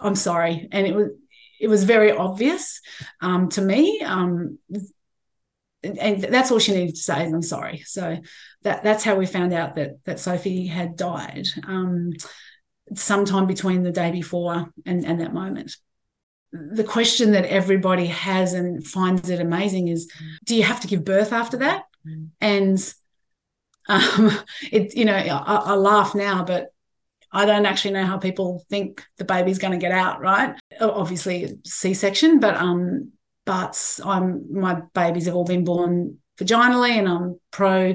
i'm 0.00 0.14
sorry. 0.14 0.68
And 0.72 0.86
it 0.86 0.94
was 0.94 1.08
it 1.60 1.68
was 1.68 1.84
very 1.84 2.10
obvious 2.10 2.80
um, 3.20 3.48
to 3.50 3.62
me 3.62 4.00
um, 4.00 4.58
and 5.84 6.22
that's 6.22 6.50
all 6.50 6.58
she 6.58 6.72
needed 6.72 6.94
to 6.94 7.00
say 7.00 7.24
i'm 7.24 7.42
sorry. 7.42 7.82
So 7.86 8.18
that 8.62 8.82
that's 8.82 9.04
how 9.04 9.16
we 9.16 9.26
found 9.26 9.52
out 9.52 9.76
that 9.76 10.04
that 10.04 10.20
sophie 10.20 10.66
had 10.66 10.96
died 10.96 11.46
um, 11.66 12.12
sometime 12.94 13.46
between 13.46 13.82
the 13.82 13.92
day 13.92 14.10
before 14.10 14.72
and, 14.86 15.04
and 15.04 15.20
that 15.20 15.34
moment. 15.34 15.76
The 16.52 16.84
question 16.84 17.32
that 17.32 17.46
everybody 17.46 18.06
has 18.06 18.52
and 18.52 18.86
finds 18.86 19.30
it 19.30 19.40
amazing 19.40 19.88
is 19.88 20.12
do 20.44 20.54
you 20.54 20.62
have 20.64 20.80
to 20.80 20.88
give 20.88 21.04
birth 21.04 21.32
after 21.32 21.58
that? 21.58 21.84
Mm. 22.06 22.30
and 22.40 22.94
um, 23.88 24.30
it 24.72 24.96
you 24.96 25.04
know 25.04 25.14
I, 25.14 25.54
I, 25.54 25.74
laugh 25.74 26.14
now 26.14 26.44
but 26.44 26.72
i 27.32 27.44
don't 27.44 27.66
actually 27.66 27.92
know 27.92 28.06
how 28.06 28.18
people 28.18 28.64
think 28.68 29.04
the 29.18 29.24
baby's 29.24 29.58
going 29.58 29.72
to 29.72 29.78
get 29.78 29.92
out 29.92 30.20
right? 30.20 30.54
Obviously 30.80 31.58
c-section 31.64 32.40
but 32.40 32.56
um 32.56 33.12
but 33.44 34.00
i'm 34.04 34.44
my 34.52 34.82
babies 34.94 35.26
have 35.26 35.34
all 35.34 35.44
been 35.44 35.64
born 35.64 36.18
vaginally 36.38 36.90
and 36.90 37.08
i'm 37.08 37.40
pro 37.50 37.94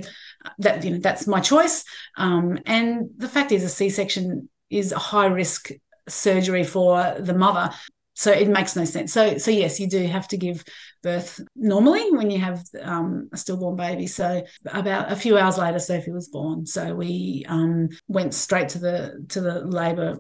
that 0.59 0.83
you 0.83 0.91
know 0.91 0.99
that's 0.99 1.27
my 1.27 1.39
choice. 1.39 1.83
Um, 2.17 2.59
and 2.65 3.09
the 3.17 3.29
fact 3.29 3.51
is 3.51 3.63
a 3.63 3.69
c-section 3.69 4.49
is 4.69 4.91
a 4.91 4.99
high 4.99 5.27
risk 5.27 5.71
surgery 6.07 6.63
for 6.63 7.15
the 7.19 7.33
mother 7.33 7.73
so 8.17 8.31
it 8.31 8.47
makes 8.47 8.75
no 8.75 8.83
sense. 8.83 9.13
So 9.13 9.37
so 9.37 9.51
yes 9.51 9.79
you 9.79 9.87
do 9.87 10.03
have 10.07 10.27
to 10.29 10.37
give 10.37 10.63
birth 11.03 11.39
normally 11.55 12.11
when 12.11 12.31
you 12.31 12.39
have 12.39 12.63
um, 12.81 13.29
a 13.31 13.37
stillborn 13.37 13.75
baby. 13.75 14.07
So 14.07 14.43
about 14.65 15.11
a 15.11 15.15
few 15.15 15.37
hours 15.37 15.59
later 15.59 15.77
sophie 15.77 16.11
was 16.11 16.27
born. 16.27 16.65
So 16.65 16.95
we 16.95 17.45
um, 17.47 17.89
went 18.07 18.33
straight 18.33 18.69
to 18.69 18.79
the 18.79 19.23
to 19.29 19.41
the 19.41 19.63
labor 19.63 20.17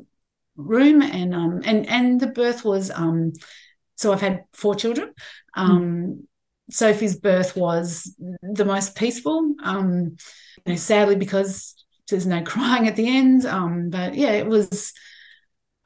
room 0.55 1.01
and 1.01 1.33
um 1.33 1.61
and 1.65 1.87
and 1.87 2.19
the 2.19 2.27
birth 2.27 2.65
was 2.65 2.89
um 2.91 3.31
so 3.95 4.11
i've 4.13 4.21
had 4.21 4.43
four 4.53 4.75
children. 4.75 5.11
Um 5.55 5.81
mm. 5.81 6.23
sophie's 6.69 7.15
birth 7.15 7.57
was 7.57 8.15
the 8.43 8.65
most 8.65 8.95
peaceful. 8.95 9.55
Um 9.63 10.17
you 10.65 10.73
know, 10.73 10.75
sadly 10.75 11.15
because 11.15 11.83
there's 12.09 12.27
no 12.27 12.41
crying 12.53 12.87
at 12.87 12.95
the 12.95 13.07
end 13.07 13.43
um 13.47 13.89
but 13.89 14.13
yeah 14.13 14.33
it 14.33 14.45
was 14.45 14.93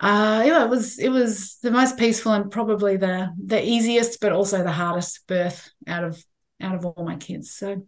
uh, 0.01 0.41
yeah, 0.43 0.63
it 0.63 0.69
was 0.69 0.97
it 0.97 1.09
was 1.09 1.57
the 1.61 1.69
most 1.69 1.95
peaceful 1.97 2.33
and 2.33 2.49
probably 2.49 2.97
the 2.97 3.29
the 3.37 3.63
easiest, 3.63 4.19
but 4.19 4.31
also 4.31 4.63
the 4.63 4.71
hardest 4.71 5.27
birth 5.27 5.69
out 5.87 6.03
of 6.03 6.23
out 6.59 6.73
of 6.73 6.85
all 6.85 7.05
my 7.05 7.17
kids. 7.17 7.51
So 7.51 7.85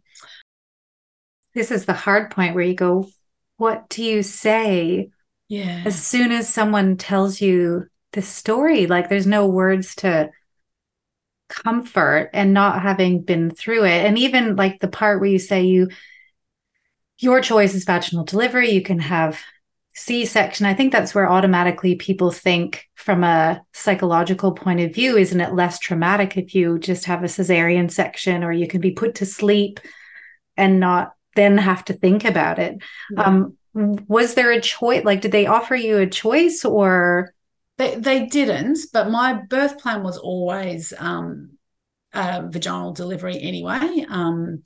this 1.55 1.71
is 1.71 1.85
the 1.85 1.93
hard 1.93 2.29
point 2.29 2.53
where 2.53 2.63
you 2.63 2.75
go, 2.75 3.07
what 3.57 3.89
do 3.89 4.03
you 4.03 4.21
say? 4.21 5.09
Yeah. 5.49 5.81
As 5.85 6.05
soon 6.05 6.31
as 6.31 6.47
someone 6.47 6.97
tells 6.97 7.41
you 7.41 7.87
the 8.11 8.21
story, 8.21 8.85
like 8.85 9.09
there's 9.09 9.27
no 9.27 9.47
words 9.47 9.95
to 9.95 10.29
comfort 11.49 12.29
and 12.33 12.53
not 12.53 12.81
having 12.83 13.21
been 13.23 13.49
through 13.49 13.85
it. 13.85 14.05
And 14.05 14.19
even 14.19 14.55
like 14.55 14.79
the 14.79 14.87
part 14.87 15.19
where 15.19 15.29
you 15.29 15.39
say 15.39 15.63
you 15.63 15.89
your 17.17 17.41
choice 17.41 17.73
is 17.73 17.85
vaginal 17.85 18.23
delivery, 18.23 18.69
you 18.71 18.83
can 18.83 18.99
have 18.99 19.39
C 19.95 20.25
section, 20.25 20.65
I 20.65 20.73
think 20.73 20.91
that's 20.91 21.13
where 21.13 21.29
automatically 21.29 21.95
people 21.95 22.31
think 22.31 22.85
from 22.95 23.23
a 23.23 23.61
psychological 23.73 24.51
point 24.51 24.79
of 24.79 24.93
view, 24.93 25.17
isn't 25.17 25.39
it 25.39 25.53
less 25.53 25.77
traumatic 25.77 26.35
if 26.35 26.55
you 26.55 26.79
just 26.79 27.05
have 27.05 27.23
a 27.23 27.27
cesarean 27.27 27.91
section 27.91 28.43
or 28.43 28.51
you 28.51 28.67
can 28.67 28.81
be 28.81 28.91
put 28.91 29.15
to 29.15 29.25
sleep 29.25 29.79
and 30.57 30.79
not 30.79 31.13
then 31.35 31.57
have 31.57 31.85
to 31.85 31.93
think 31.93 32.25
about 32.25 32.57
it? 32.59 32.81
Yeah. 33.11 33.23
Um, 33.23 33.57
was 33.73 34.33
there 34.33 34.51
a 34.51 34.61
choice? 34.61 35.03
Like, 35.03 35.21
did 35.21 35.31
they 35.31 35.47
offer 35.47 35.75
you 35.75 35.97
a 35.97 36.07
choice 36.07 36.65
or? 36.65 37.33
They, 37.77 37.95
they 37.95 38.25
didn't, 38.27 38.79
but 38.93 39.09
my 39.09 39.33
birth 39.33 39.79
plan 39.79 40.03
was 40.03 40.17
always 40.17 40.93
um, 40.97 41.57
vaginal 42.13 42.93
delivery 42.93 43.39
anyway. 43.39 44.05
Um, 44.07 44.63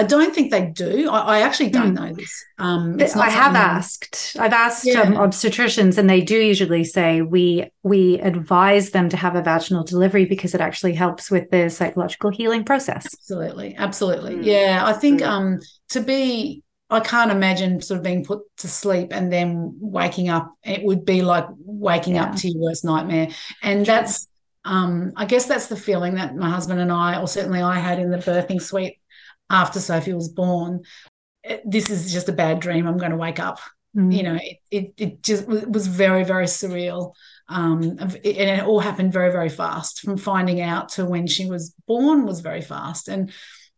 I 0.00 0.02
don't 0.02 0.34
think 0.34 0.50
they 0.50 0.64
do. 0.64 1.10
I, 1.10 1.18
I 1.18 1.40
actually 1.40 1.68
don't 1.68 1.94
mm. 1.94 2.00
know 2.00 2.14
this. 2.14 2.44
Um, 2.56 2.96
I 2.98 3.28
have 3.28 3.54
asked. 3.54 4.34
I've 4.40 4.54
asked 4.54 4.86
yeah. 4.86 5.02
um, 5.02 5.12
obstetricians, 5.12 5.98
and 5.98 6.08
they 6.08 6.22
do 6.22 6.40
usually 6.40 6.84
say 6.84 7.20
we 7.20 7.70
we 7.82 8.18
advise 8.20 8.92
them 8.92 9.10
to 9.10 9.18
have 9.18 9.36
a 9.36 9.42
vaginal 9.42 9.84
delivery 9.84 10.24
because 10.24 10.54
it 10.54 10.62
actually 10.62 10.94
helps 10.94 11.30
with 11.30 11.50
the 11.50 11.68
psychological 11.68 12.30
healing 12.30 12.64
process. 12.64 13.04
Absolutely, 13.12 13.76
absolutely. 13.76 14.36
Mm. 14.36 14.44
Yeah, 14.46 14.82
I 14.86 14.94
think 14.94 15.20
mm. 15.20 15.26
um, 15.28 15.58
to 15.90 16.00
be. 16.00 16.62
I 16.92 17.00
can't 17.00 17.30
imagine 17.30 17.80
sort 17.82 17.98
of 17.98 18.04
being 18.04 18.24
put 18.24 18.40
to 18.56 18.68
sleep 18.68 19.12
and 19.12 19.30
then 19.30 19.76
waking 19.80 20.28
up. 20.28 20.54
It 20.64 20.82
would 20.82 21.04
be 21.04 21.20
like 21.20 21.46
waking 21.58 22.14
yeah. 22.14 22.24
up 22.24 22.36
to 22.36 22.48
your 22.48 22.58
worst 22.58 22.86
nightmare, 22.86 23.28
and 23.62 23.84
that's. 23.84 24.26
Um, 24.62 25.12
I 25.16 25.24
guess 25.24 25.46
that's 25.46 25.68
the 25.68 25.76
feeling 25.76 26.16
that 26.16 26.36
my 26.36 26.50
husband 26.50 26.80
and 26.80 26.92
I, 26.92 27.18
or 27.18 27.26
certainly 27.26 27.62
I 27.62 27.78
had 27.78 27.98
in 27.98 28.10
the 28.10 28.18
birthing 28.18 28.60
suite 28.60 28.99
after 29.50 29.80
Sophie 29.80 30.14
was 30.14 30.28
born, 30.28 30.84
this 31.64 31.90
is 31.90 32.12
just 32.12 32.28
a 32.28 32.32
bad 32.32 32.60
dream. 32.60 32.86
I'm 32.86 32.98
going 32.98 33.10
to 33.10 33.16
wake 33.16 33.40
up. 33.40 33.58
Mm. 33.96 34.16
You 34.16 34.22
know, 34.22 34.38
it, 34.40 34.58
it, 34.70 34.94
it 34.96 35.22
just 35.22 35.46
was 35.46 35.86
very, 35.86 36.24
very 36.24 36.46
surreal. 36.46 37.12
Um, 37.48 37.82
and 37.98 38.14
it 38.24 38.62
all 38.62 38.78
happened 38.78 39.12
very, 39.12 39.32
very 39.32 39.48
fast 39.48 40.00
from 40.00 40.16
finding 40.16 40.60
out 40.60 40.90
to 40.90 41.04
when 41.04 41.26
she 41.26 41.46
was 41.46 41.74
born 41.88 42.24
was 42.24 42.40
very 42.40 42.62
fast. 42.62 43.08
And 43.08 43.32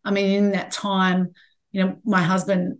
I 0.05 0.11
mean, 0.11 0.31
in 0.31 0.52
that 0.52 0.73
time, 0.73 1.33
you 1.71 1.83
know, 1.83 1.97
my 2.05 2.21
husband 2.21 2.79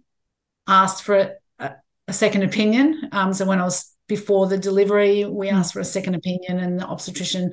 asked 0.67 1.03
for 1.03 1.37
a, 1.59 1.75
a 2.07 2.13
second 2.13 2.43
opinion. 2.43 3.09
Um, 3.13 3.33
so 3.33 3.47
when 3.47 3.61
I 3.61 3.65
was 3.65 3.91
before 4.09 4.47
the 4.47 4.59
delivery, 4.59 5.25
we 5.25 5.49
mm. 5.49 5.53
asked 5.55 5.73
for 5.73 5.81
a 5.81 5.85
second 5.85 6.15
opinion, 6.15 6.59
and 6.59 6.79
the 6.79 6.87
obstetrician 6.87 7.53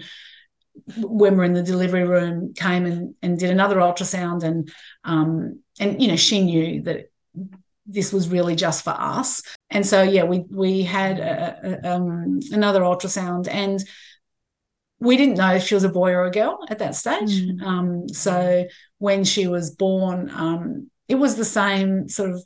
when 0.98 1.38
we're 1.38 1.44
in 1.44 1.54
the 1.54 1.64
delivery 1.64 2.04
room 2.04 2.54
came 2.54 2.86
and, 2.86 3.16
and 3.22 3.40
did 3.40 3.50
another 3.50 3.78
ultrasound 3.78 4.44
and 4.44 4.72
um, 5.04 5.62
and 5.80 6.02
you 6.02 6.08
know 6.08 6.16
she 6.16 6.44
knew 6.44 6.82
that 6.84 7.12
this 7.86 8.14
was 8.14 8.30
really 8.30 8.56
just 8.56 8.84
for 8.84 8.92
us. 8.92 9.42
And 9.70 9.86
so 9.86 10.02
yeah 10.04 10.24
we 10.24 10.40
we 10.50 10.84
had 10.84 11.20
a, 11.20 11.80
a, 11.84 11.96
um, 11.96 12.40
another 12.52 12.82
ultrasound 12.82 13.48
and 13.50 13.84
we 15.00 15.16
didn't 15.16 15.38
know 15.38 15.56
if 15.56 15.64
she 15.64 15.76
was 15.76 15.86
a 15.86 15.90
boy 15.90 16.12
or 16.12 16.26
a 16.26 16.32
girl 16.32 16.60
at 16.70 16.80
that 16.80 16.96
stage. 16.96 17.42
Mm. 17.42 17.62
um, 17.62 18.10
so 18.10 18.66
when 18.98 19.24
she 19.24 19.48
was 19.48 19.72
born 19.72 20.30
um, 20.30 20.90
it 21.08 21.16
was 21.16 21.36
the 21.36 21.46
same 21.46 22.08
sort 22.10 22.32
of 22.32 22.44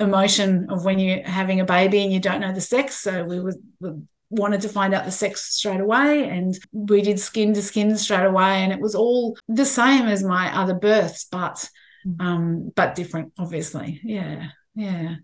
emotion 0.00 0.66
of 0.70 0.84
when 0.84 0.98
you're 0.98 1.22
having 1.22 1.60
a 1.60 1.64
baby 1.64 2.02
and 2.02 2.12
you 2.12 2.18
don't 2.18 2.40
know 2.40 2.52
the 2.52 2.60
sex. 2.60 2.96
So 2.96 3.24
we 3.24 3.38
were, 3.38 3.54
were 3.80 3.98
wanted 4.30 4.60
to 4.60 4.68
find 4.68 4.94
out 4.94 5.04
the 5.04 5.10
sex 5.10 5.56
straight 5.56 5.80
away 5.80 6.28
and 6.28 6.56
we 6.72 7.02
did 7.02 7.18
skin 7.18 7.52
to 7.52 7.62
skin 7.62 7.96
straight 7.98 8.24
away 8.24 8.62
and 8.62 8.72
it 8.72 8.80
was 8.80 8.94
all 8.94 9.36
the 9.48 9.66
same 9.66 10.06
as 10.06 10.22
my 10.22 10.56
other 10.56 10.74
births 10.74 11.24
but 11.24 11.68
mm. 12.06 12.20
um 12.20 12.72
but 12.76 12.94
different 12.94 13.32
obviously. 13.38 14.00
Yeah 14.04 14.48
yeah. 14.74 15.16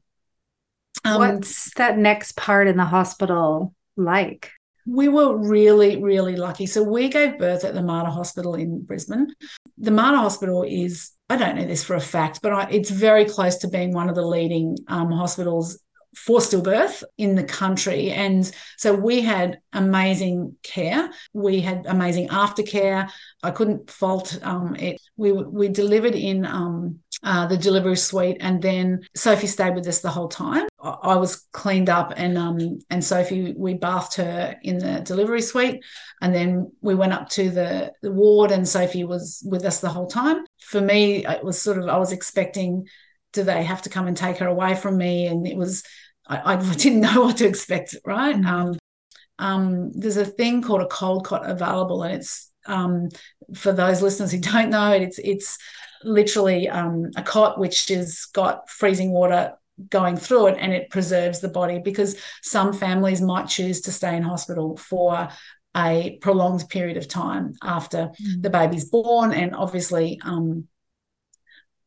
Um, 1.04 1.18
what's 1.18 1.72
that 1.74 1.96
next 1.96 2.36
part 2.36 2.66
in 2.66 2.76
the 2.76 2.84
hospital 2.84 3.74
like? 3.96 4.50
We 4.88 5.08
were 5.08 5.36
really 5.36 6.02
really 6.02 6.36
lucky. 6.36 6.66
So 6.66 6.82
we 6.82 7.08
gave 7.08 7.38
birth 7.38 7.64
at 7.64 7.74
the 7.74 7.82
mater 7.82 8.10
hospital 8.10 8.54
in 8.54 8.82
brisbane. 8.82 9.32
The 9.78 9.92
mater 9.92 10.18
hospital 10.18 10.64
is 10.64 11.12
i 11.28 11.36
don't 11.36 11.56
know 11.56 11.66
this 11.66 11.82
for 11.82 11.96
a 11.96 12.00
fact 12.00 12.40
but 12.40 12.52
I, 12.52 12.68
it's 12.70 12.88
very 12.88 13.24
close 13.24 13.56
to 13.58 13.68
being 13.68 13.92
one 13.92 14.08
of 14.08 14.14
the 14.14 14.24
leading 14.24 14.76
um, 14.86 15.10
hospitals 15.10 15.80
for 16.16 16.40
stillbirth 16.40 17.04
in 17.18 17.34
the 17.34 17.44
country. 17.44 18.10
And 18.10 18.50
so 18.78 18.94
we 18.94 19.20
had 19.20 19.60
amazing 19.74 20.56
care. 20.62 21.10
We 21.34 21.60
had 21.60 21.84
amazing 21.86 22.28
aftercare. 22.28 23.10
I 23.42 23.50
couldn't 23.50 23.90
fault 23.90 24.38
um, 24.42 24.74
it. 24.76 24.98
We, 25.18 25.32
we 25.32 25.68
delivered 25.68 26.14
in 26.14 26.46
um, 26.46 27.00
uh, 27.22 27.46
the 27.46 27.58
delivery 27.58 27.96
suite, 27.96 28.38
and 28.40 28.62
then 28.62 29.02
Sophie 29.14 29.46
stayed 29.46 29.74
with 29.74 29.86
us 29.86 30.00
the 30.00 30.10
whole 30.10 30.28
time. 30.28 30.66
I, 30.82 31.16
was 31.16 31.46
cleaned 31.52 31.90
up, 31.90 32.12
and 32.16 32.36
um, 32.36 32.78
and 32.90 33.02
Sophie 33.02 33.54
we 33.56 33.74
bathed 33.74 34.16
her 34.16 34.56
in 34.62 34.78
the 34.78 35.00
delivery 35.00 35.42
suite, 35.42 35.82
and 36.20 36.34
then 36.34 36.72
we 36.80 36.94
went 36.94 37.12
up 37.12 37.28
to 37.30 37.50
the, 37.50 37.92
the 38.02 38.12
ward, 38.12 38.50
and 38.50 38.68
Sophie 38.68 39.04
was 39.04 39.42
with 39.48 39.64
us 39.64 39.80
the 39.80 39.88
whole 39.88 40.06
time. 40.06 40.44
For 40.60 40.80
me, 40.80 41.26
it 41.26 41.42
was 41.42 41.60
sort 41.60 41.78
of 41.78 41.88
I 41.88 41.98
was 41.98 42.12
expecting 42.12 42.86
do 43.36 43.44
they 43.44 43.62
have 43.62 43.82
to 43.82 43.90
come 43.90 44.08
and 44.08 44.16
take 44.16 44.38
her 44.38 44.46
away 44.46 44.74
from 44.74 44.96
me? 44.96 45.26
And 45.26 45.46
it 45.46 45.56
was 45.56 45.84
I, 46.28 46.54
I 46.54 46.56
didn't 46.76 47.00
know 47.00 47.22
what 47.22 47.38
to 47.38 47.46
expect, 47.46 47.96
right? 48.04 48.36
Mm-hmm. 48.36 48.46
Um, 48.46 48.78
um, 49.38 49.92
there's 49.92 50.16
a 50.16 50.24
thing 50.24 50.62
called 50.62 50.82
a 50.82 50.88
cold 50.88 51.24
cot 51.24 51.48
available, 51.48 52.02
and 52.02 52.14
it's 52.14 52.50
um, 52.66 53.08
for 53.54 53.72
those 53.72 54.02
listeners 54.02 54.32
who 54.32 54.38
don't 54.38 54.70
know 54.70 54.92
it, 54.92 55.02
it's 55.02 55.18
it's 55.18 55.58
literally 56.02 56.68
um, 56.68 57.10
a 57.16 57.22
cot 57.22 57.58
which 57.58 57.88
has 57.88 58.26
got 58.26 58.68
freezing 58.70 59.10
water 59.10 59.54
going 59.90 60.16
through 60.16 60.46
it 60.46 60.58
and 60.58 60.72
it 60.72 60.90
preserves 60.90 61.40
the 61.40 61.48
body 61.48 61.78
because 61.78 62.16
some 62.42 62.72
families 62.72 63.20
might 63.20 63.46
choose 63.46 63.82
to 63.82 63.92
stay 63.92 64.16
in 64.16 64.22
hospital 64.22 64.76
for 64.76 65.28
a 65.76 66.18
prolonged 66.22 66.66
period 66.70 66.96
of 66.96 67.06
time 67.06 67.54
after 67.62 68.10
mm. 68.20 68.42
the 68.42 68.48
baby's 68.48 68.86
born 68.86 69.32
and 69.32 69.54
obviously 69.54 70.18
um, 70.24 70.66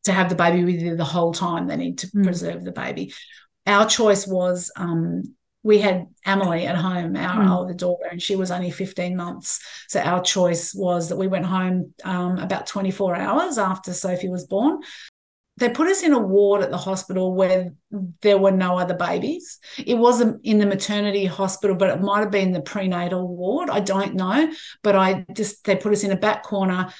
to 0.04 0.12
have 0.12 0.28
the 0.28 0.36
baby 0.36 0.64
with 0.64 0.80
you 0.80 0.96
the 0.96 1.04
whole 1.04 1.32
time 1.32 1.66
they 1.66 1.76
need 1.76 1.98
to 1.98 2.06
mm. 2.08 2.22
preserve 2.22 2.64
the 2.64 2.72
baby 2.72 3.12
our 3.70 3.86
choice 3.88 4.26
was 4.26 4.70
um, 4.76 5.34
we 5.62 5.78
had 5.78 6.06
Emily 6.24 6.66
at 6.66 6.76
home, 6.76 7.16
our 7.16 7.44
mm. 7.44 7.50
older 7.50 7.74
daughter, 7.74 8.06
and 8.10 8.22
she 8.22 8.36
was 8.36 8.50
only 8.50 8.70
15 8.70 9.16
months. 9.16 9.60
So 9.88 10.00
our 10.00 10.22
choice 10.22 10.74
was 10.74 11.08
that 11.08 11.16
we 11.16 11.28
went 11.28 11.46
home 11.46 11.94
um, 12.04 12.38
about 12.38 12.66
24 12.66 13.16
hours 13.16 13.58
after 13.58 13.92
Sophie 13.92 14.28
was 14.28 14.46
born 14.46 14.80
they 15.60 15.68
put 15.68 15.88
us 15.88 16.02
in 16.02 16.12
a 16.12 16.18
ward 16.18 16.62
at 16.62 16.70
the 16.70 16.78
hospital 16.78 17.34
where 17.34 17.72
there 18.22 18.38
were 18.38 18.50
no 18.50 18.78
other 18.78 18.94
babies. 18.94 19.58
It 19.76 19.94
wasn't 19.94 20.40
in 20.42 20.58
the 20.58 20.66
maternity 20.66 21.26
hospital, 21.26 21.76
but 21.76 21.90
it 21.90 22.00
might 22.00 22.20
have 22.20 22.30
been 22.30 22.52
the 22.52 22.62
prenatal 22.62 23.28
ward. 23.28 23.68
I 23.68 23.80
don't 23.80 24.14
know. 24.14 24.50
But 24.82 24.96
I 24.96 25.26
just, 25.34 25.64
they 25.64 25.76
put 25.76 25.92
us 25.92 26.02
in 26.02 26.12
a 26.12 26.16
back 26.16 26.44
corner 26.44 26.92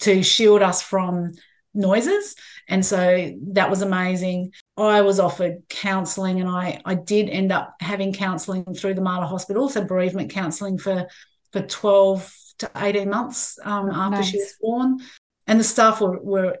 to 0.00 0.22
shield 0.22 0.62
us 0.62 0.80
from 0.80 1.32
noises. 1.74 2.34
And 2.66 2.84
so 2.84 3.30
that 3.52 3.68
was 3.68 3.82
amazing. 3.82 4.52
I 4.86 5.00
was 5.00 5.18
offered 5.18 5.62
counselling 5.68 6.40
and 6.40 6.48
I, 6.48 6.80
I 6.84 6.94
did 6.94 7.28
end 7.28 7.52
up 7.52 7.74
having 7.80 8.12
counselling 8.12 8.64
through 8.74 8.94
the 8.94 9.00
Mater 9.00 9.26
Hospital, 9.26 9.68
so 9.68 9.84
bereavement 9.84 10.30
counselling 10.30 10.78
for, 10.78 11.08
for 11.52 11.62
12 11.62 12.34
to 12.58 12.70
18 12.76 13.08
months 13.08 13.58
um, 13.64 13.90
after 13.90 14.18
nice. 14.18 14.28
she 14.28 14.38
was 14.38 14.54
born. 14.60 15.00
And 15.46 15.58
the 15.58 15.64
staff 15.64 16.00
were, 16.00 16.20
were 16.20 16.58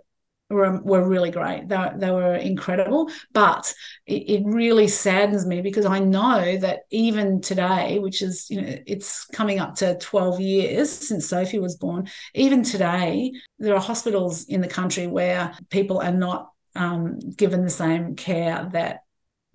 were, 0.50 0.80
were 0.80 1.06
really 1.06 1.30
great. 1.30 1.68
They, 1.68 1.90
they 1.96 2.10
were 2.10 2.34
incredible. 2.34 3.10
But 3.32 3.74
it, 4.06 4.30
it, 4.30 4.42
really 4.46 4.88
saddens 4.88 5.44
me 5.44 5.60
because 5.60 5.84
I 5.84 5.98
know 5.98 6.56
that 6.56 6.80
even 6.90 7.40
today, 7.40 7.98
which 7.98 8.22
is, 8.22 8.48
you 8.48 8.62
know, 8.62 8.78
it's 8.86 9.26
coming 9.26 9.60
up 9.60 9.74
to 9.76 9.98
12 9.98 10.40
years 10.40 10.90
since 10.90 11.28
Sophie 11.28 11.58
was 11.58 11.76
born, 11.76 12.08
even 12.34 12.62
today, 12.62 13.32
there 13.58 13.74
are 13.74 13.80
hospitals 13.80 14.44
in 14.44 14.60
the 14.60 14.68
country 14.68 15.06
where 15.06 15.54
people 15.70 16.00
are 16.00 16.12
not 16.12 16.50
um, 16.78 17.18
given 17.36 17.64
the 17.64 17.70
same 17.70 18.16
care 18.16 18.68
that 18.72 19.00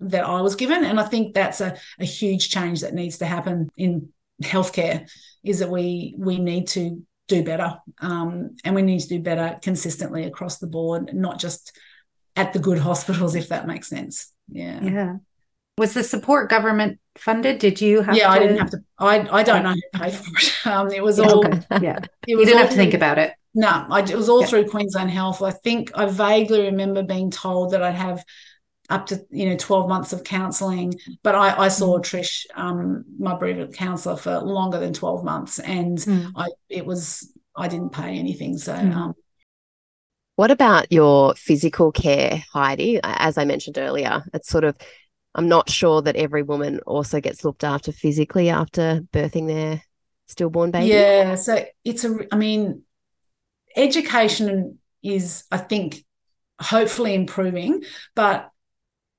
that 0.00 0.24
I 0.24 0.40
was 0.42 0.56
given. 0.56 0.84
And 0.84 1.00
I 1.00 1.04
think 1.04 1.34
that's 1.34 1.60
a, 1.60 1.76
a 1.98 2.04
huge 2.04 2.50
change 2.50 2.82
that 2.82 2.94
needs 2.94 3.18
to 3.18 3.26
happen 3.26 3.70
in 3.76 4.10
healthcare 4.42 5.08
is 5.42 5.60
that 5.60 5.70
we 5.70 6.14
we 6.18 6.38
need 6.38 6.68
to 6.68 7.02
do 7.26 7.42
better. 7.42 7.78
Um, 8.00 8.56
and 8.64 8.74
we 8.74 8.82
need 8.82 9.00
to 9.00 9.08
do 9.08 9.20
better 9.20 9.58
consistently 9.62 10.24
across 10.24 10.58
the 10.58 10.66
board, 10.66 11.14
not 11.14 11.38
just 11.38 11.76
at 12.36 12.52
the 12.52 12.58
good 12.58 12.78
hospitals, 12.90 13.34
if 13.34 13.48
that 13.48 13.66
makes 13.66 13.88
sense. 13.88 14.32
Yeah. 14.48 14.82
Yeah. 14.82 15.16
Was 15.76 15.94
the 15.94 16.04
support 16.04 16.50
government 16.50 17.00
funded? 17.16 17.58
Did 17.58 17.80
you 17.80 18.02
have 18.02 18.14
Yeah, 18.14 18.28
to... 18.28 18.30
I 18.30 18.38
didn't 18.38 18.58
have 18.58 18.70
to 18.70 18.84
I 18.98 19.40
I 19.40 19.42
don't 19.42 19.64
know 19.64 19.72
who 19.72 19.98
paid 19.98 20.14
for 20.14 20.36
it. 20.36 20.52
Um, 20.66 20.90
it 20.90 21.02
was 21.02 21.18
yeah, 21.18 21.24
all 21.24 21.46
okay. 21.46 21.60
yeah. 21.82 21.98
It 22.26 22.36
was 22.36 22.40
you 22.40 22.46
didn't 22.46 22.58
have 22.58 22.70
to 22.70 22.76
think 22.76 22.94
about 22.94 23.18
it. 23.18 23.32
No, 23.54 23.86
I, 23.88 24.00
it 24.00 24.16
was 24.16 24.28
all 24.28 24.40
yeah. 24.40 24.46
through 24.46 24.68
Queensland 24.68 25.10
Health. 25.10 25.40
I 25.40 25.52
think 25.52 25.92
I 25.94 26.06
vaguely 26.06 26.62
remember 26.62 27.02
being 27.02 27.30
told 27.30 27.72
that 27.72 27.82
I'd 27.82 27.94
have 27.94 28.24
up 28.90 29.06
to 29.06 29.24
you 29.30 29.48
know 29.48 29.56
12 29.56 29.88
months 29.88 30.12
of 30.12 30.24
counseling 30.24 30.94
but 31.22 31.34
i, 31.34 31.64
I 31.64 31.68
saw 31.68 31.98
mm. 31.98 32.02
trish 32.02 32.44
um, 32.54 33.04
my 33.18 33.34
bereavement 33.34 33.74
counselor 33.74 34.16
for 34.16 34.38
longer 34.40 34.78
than 34.78 34.92
12 34.92 35.24
months 35.24 35.58
and 35.58 35.98
mm. 35.98 36.30
i 36.36 36.48
it 36.68 36.84
was 36.84 37.32
i 37.56 37.66
didn't 37.66 37.92
pay 37.92 38.18
anything 38.18 38.58
so 38.58 38.74
mm. 38.74 38.94
um, 38.94 39.14
what 40.36 40.50
about 40.50 40.92
your 40.92 41.34
physical 41.34 41.92
care 41.92 42.44
heidi 42.52 43.00
as 43.02 43.38
i 43.38 43.44
mentioned 43.44 43.78
earlier 43.78 44.22
it's 44.34 44.48
sort 44.48 44.64
of 44.64 44.76
i'm 45.34 45.48
not 45.48 45.70
sure 45.70 46.02
that 46.02 46.16
every 46.16 46.42
woman 46.42 46.78
also 46.80 47.20
gets 47.20 47.42
looked 47.42 47.64
after 47.64 47.90
physically 47.90 48.50
after 48.50 49.00
birthing 49.12 49.46
their 49.46 49.82
stillborn 50.26 50.70
baby 50.70 50.88
yeah 50.88 51.34
so 51.36 51.64
it's 51.84 52.04
a 52.04 52.18
i 52.30 52.36
mean 52.36 52.82
education 53.76 54.78
is 55.02 55.44
i 55.50 55.56
think 55.56 56.04
hopefully 56.60 57.14
improving 57.14 57.82
but 58.14 58.50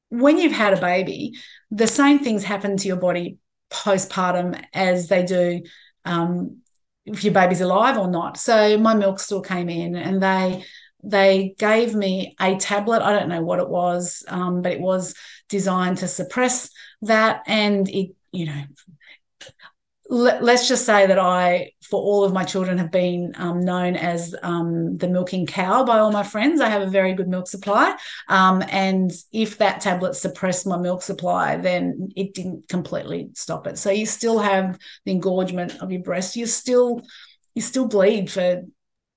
when 0.10 0.38
you've 0.38 0.54
had 0.54 0.74
a 0.74 0.82
baby, 0.82 1.34
the 1.72 1.88
same 1.88 2.20
things 2.20 2.44
happen 2.44 2.78
to 2.78 2.88
your 2.88 2.98
body 2.98 3.38
postpartum 3.72 4.62
as 4.74 5.08
they 5.08 5.24
do 5.24 5.62
um, 6.06 6.58
if 7.06 7.24
your 7.24 7.34
baby's 7.34 7.62
alive 7.62 7.98
or 7.98 8.08
not. 8.08 8.38
So 8.38 8.78
my 8.78 8.96
milk 8.96 9.20
still 9.20 9.42
came 9.42 9.70
in 9.70 9.96
and 9.96 10.22
they 10.22 10.64
they 11.04 11.54
gave 11.60 11.94
me 11.94 12.36
a 12.40 12.56
tablet. 12.56 13.04
I 13.04 13.14
don't 13.14 13.30
know 13.30 13.44
what 13.44 13.60
it 13.60 13.70
was, 13.70 14.24
um, 14.28 14.64
but 14.64 14.72
it 14.72 14.80
was 14.80 15.14
designed 15.50 16.00
to 16.00 16.08
suppress 16.08 16.72
that. 17.04 17.44
And 17.46 17.88
it, 17.88 18.16
you 18.32 18.48
know, 18.48 18.64
let, 20.10 20.42
us 20.42 20.68
just 20.68 20.84
say 20.84 21.06
that 21.06 21.20
I, 21.20 21.74
for 21.86 22.02
all 22.02 22.24
of 22.24 22.34
my 22.34 22.44
children, 22.44 22.78
have 22.78 22.92
been 22.92 23.34
um, 23.36 23.62
known 23.62 23.96
as 23.96 24.36
um, 24.44 24.98
the 24.98 25.08
milking 25.08 25.46
cow 25.46 25.84
by 25.84 26.00
all 26.00 26.12
my 26.12 26.24
friends. 26.24 26.62
I 26.62 26.70
have 26.70 26.82
a 26.82 26.88
very 26.88 27.14
good 27.14 27.28
milk 27.28 27.48
supply. 27.48 27.96
Um, 28.28 28.64
and 28.70 29.12
if 29.32 29.58
that 29.60 29.82
tablet 29.82 30.16
suppressed 30.16 30.66
my 30.68 30.78
milk 30.78 31.02
supply, 31.02 31.58
then 31.58 32.10
it 32.16 32.34
didn't 32.34 32.68
completely 32.68 33.30
stop 33.34 33.68
it. 33.68 33.78
So 33.78 33.92
you 33.92 34.06
still 34.06 34.40
have 34.40 34.78
the 35.06 35.12
engorgement 35.12 35.82
of 35.82 35.92
your 35.92 36.02
breast. 36.02 36.36
You 36.36 36.46
still, 36.46 37.02
you 37.54 37.62
still 37.62 37.88
bleed 37.88 38.32
for 38.32 38.64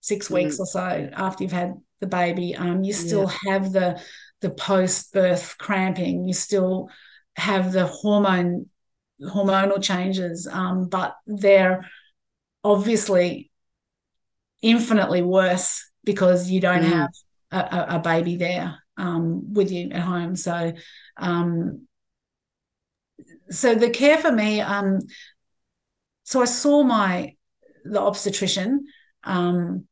six 0.01 0.29
mm. 0.29 0.35
weeks 0.35 0.59
or 0.59 0.67
so 0.67 1.11
after 1.13 1.45
you've 1.45 1.53
had 1.53 1.75
the 2.01 2.07
baby. 2.07 2.55
Um, 2.55 2.85
you 2.85 2.93
still 2.93 3.31
yeah. 3.45 3.53
have 3.53 3.73
the 3.73 4.01
the 4.41 4.51
post 4.51 5.13
birth 5.13 5.57
cramping. 5.59 6.27
You 6.27 6.35
still 6.35 6.91
have 7.37 7.73
the 7.73 7.87
hormone 7.87 8.67
hormonal 9.21 9.83
changes, 9.83 10.47
um, 10.47 10.89
but 10.89 11.17
they're 11.27 11.89
obviously 12.69 13.51
infinitely 14.61 15.23
worse 15.23 15.91
because 16.05 16.51
you 16.51 16.61
don't 16.61 16.83
mm. 16.83 16.93
have 16.93 17.11
a, 17.51 17.97
a, 17.97 17.99
baby 17.99 18.37
there 18.37 18.77
um, 18.99 19.55
with 19.55 19.73
you 19.73 19.91
at 19.91 20.03
home. 20.03 20.37
So, 20.37 20.73
um, 21.17 21.87
so 23.51 23.75
the 23.75 23.89
care 23.89 24.19
for 24.19 24.31
me. 24.31 24.61
Um, 24.61 25.01
so 26.25 26.43
I 26.43 26.45
saw 26.45 26.83
my 26.83 27.35
the 27.85 28.01
obstetrician. 28.01 28.85
Um, 29.25 29.87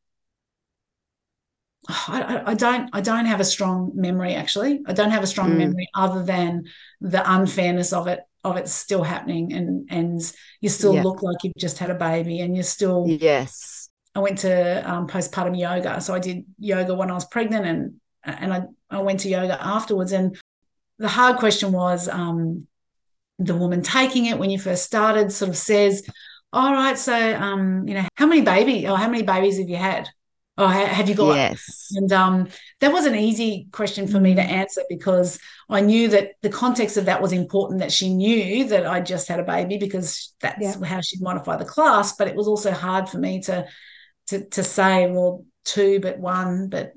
I, 1.88 2.42
I, 2.46 2.54
don't 2.54 2.90
I 2.92 3.00
don't 3.00 3.24
have 3.24 3.40
a 3.40 3.44
strong 3.44 3.92
memory 3.94 4.34
actually. 4.34 4.82
I 4.86 4.92
don't 4.92 5.12
have 5.12 5.22
a 5.22 5.26
strong 5.26 5.52
mm. 5.52 5.58
memory 5.58 5.88
other 5.94 6.22
than 6.22 6.64
the 7.00 7.22
unfairness 7.24 7.94
of 7.94 8.06
it 8.06 8.20
of 8.50 8.56
it's 8.56 8.72
still 8.72 9.02
happening 9.02 9.52
and 9.52 9.88
and 9.90 10.32
you 10.60 10.68
still 10.68 10.94
yeah. 10.94 11.02
look 11.02 11.22
like 11.22 11.36
you've 11.42 11.54
just 11.58 11.78
had 11.78 11.90
a 11.90 11.94
baby 11.94 12.40
and 12.40 12.54
you're 12.54 12.62
still 12.62 13.04
yes 13.08 13.88
i 14.14 14.18
went 14.18 14.38
to 14.38 14.90
um, 14.90 15.06
postpartum 15.06 15.58
yoga 15.58 16.00
so 16.00 16.14
i 16.14 16.18
did 16.18 16.44
yoga 16.58 16.94
when 16.94 17.10
i 17.10 17.14
was 17.14 17.24
pregnant 17.26 17.66
and 17.66 17.94
and 18.24 18.52
i, 18.52 18.62
I 18.90 19.00
went 19.00 19.20
to 19.20 19.28
yoga 19.28 19.62
afterwards 19.62 20.12
and 20.12 20.36
the 20.98 21.08
hard 21.08 21.36
question 21.36 21.72
was 21.72 22.08
um, 22.08 22.66
the 23.38 23.54
woman 23.54 23.82
taking 23.82 24.24
it 24.24 24.38
when 24.38 24.48
you 24.48 24.58
first 24.58 24.84
started 24.84 25.30
sort 25.30 25.50
of 25.50 25.56
says 25.56 26.02
all 26.52 26.72
right 26.72 26.96
so 26.96 27.34
um, 27.36 27.86
you 27.86 27.94
know 27.94 28.06
how 28.14 28.26
many 28.26 28.42
baby 28.42 28.88
or 28.88 28.96
how 28.96 29.08
many 29.08 29.22
babies 29.22 29.58
have 29.58 29.68
you 29.68 29.76
had 29.76 30.08
Oh, 30.58 30.68
have 30.68 31.08
you 31.08 31.14
got? 31.14 31.34
Yes. 31.34 31.92
And 31.94 32.10
um, 32.12 32.48
that 32.80 32.92
was 32.92 33.06
an 33.06 33.14
easy 33.14 33.68
question 33.72 34.06
for 34.06 34.20
me 34.20 34.34
to 34.34 34.42
mm. 34.42 34.48
answer 34.48 34.82
because 34.88 35.38
I 35.68 35.80
knew 35.80 36.08
that 36.08 36.32
the 36.42 36.50
context 36.50 36.96
of 36.96 37.06
that 37.06 37.22
was 37.22 37.32
important. 37.32 37.80
That 37.80 37.92
she 37.92 38.12
knew 38.12 38.68
that 38.68 38.86
I 38.86 39.00
just 39.00 39.28
had 39.28 39.40
a 39.40 39.44
baby 39.44 39.78
because 39.78 40.34
that's 40.40 40.60
yeah. 40.60 40.84
how 40.84 41.00
she'd 41.00 41.22
modify 41.22 41.56
the 41.56 41.64
class. 41.64 42.16
But 42.16 42.28
it 42.28 42.36
was 42.36 42.48
also 42.48 42.72
hard 42.72 43.08
for 43.08 43.18
me 43.18 43.40
to 43.42 43.66
to 44.28 44.44
to 44.44 44.62
say, 44.62 45.10
well, 45.10 45.44
two, 45.64 46.00
but 46.00 46.18
one, 46.18 46.68
but. 46.68 46.92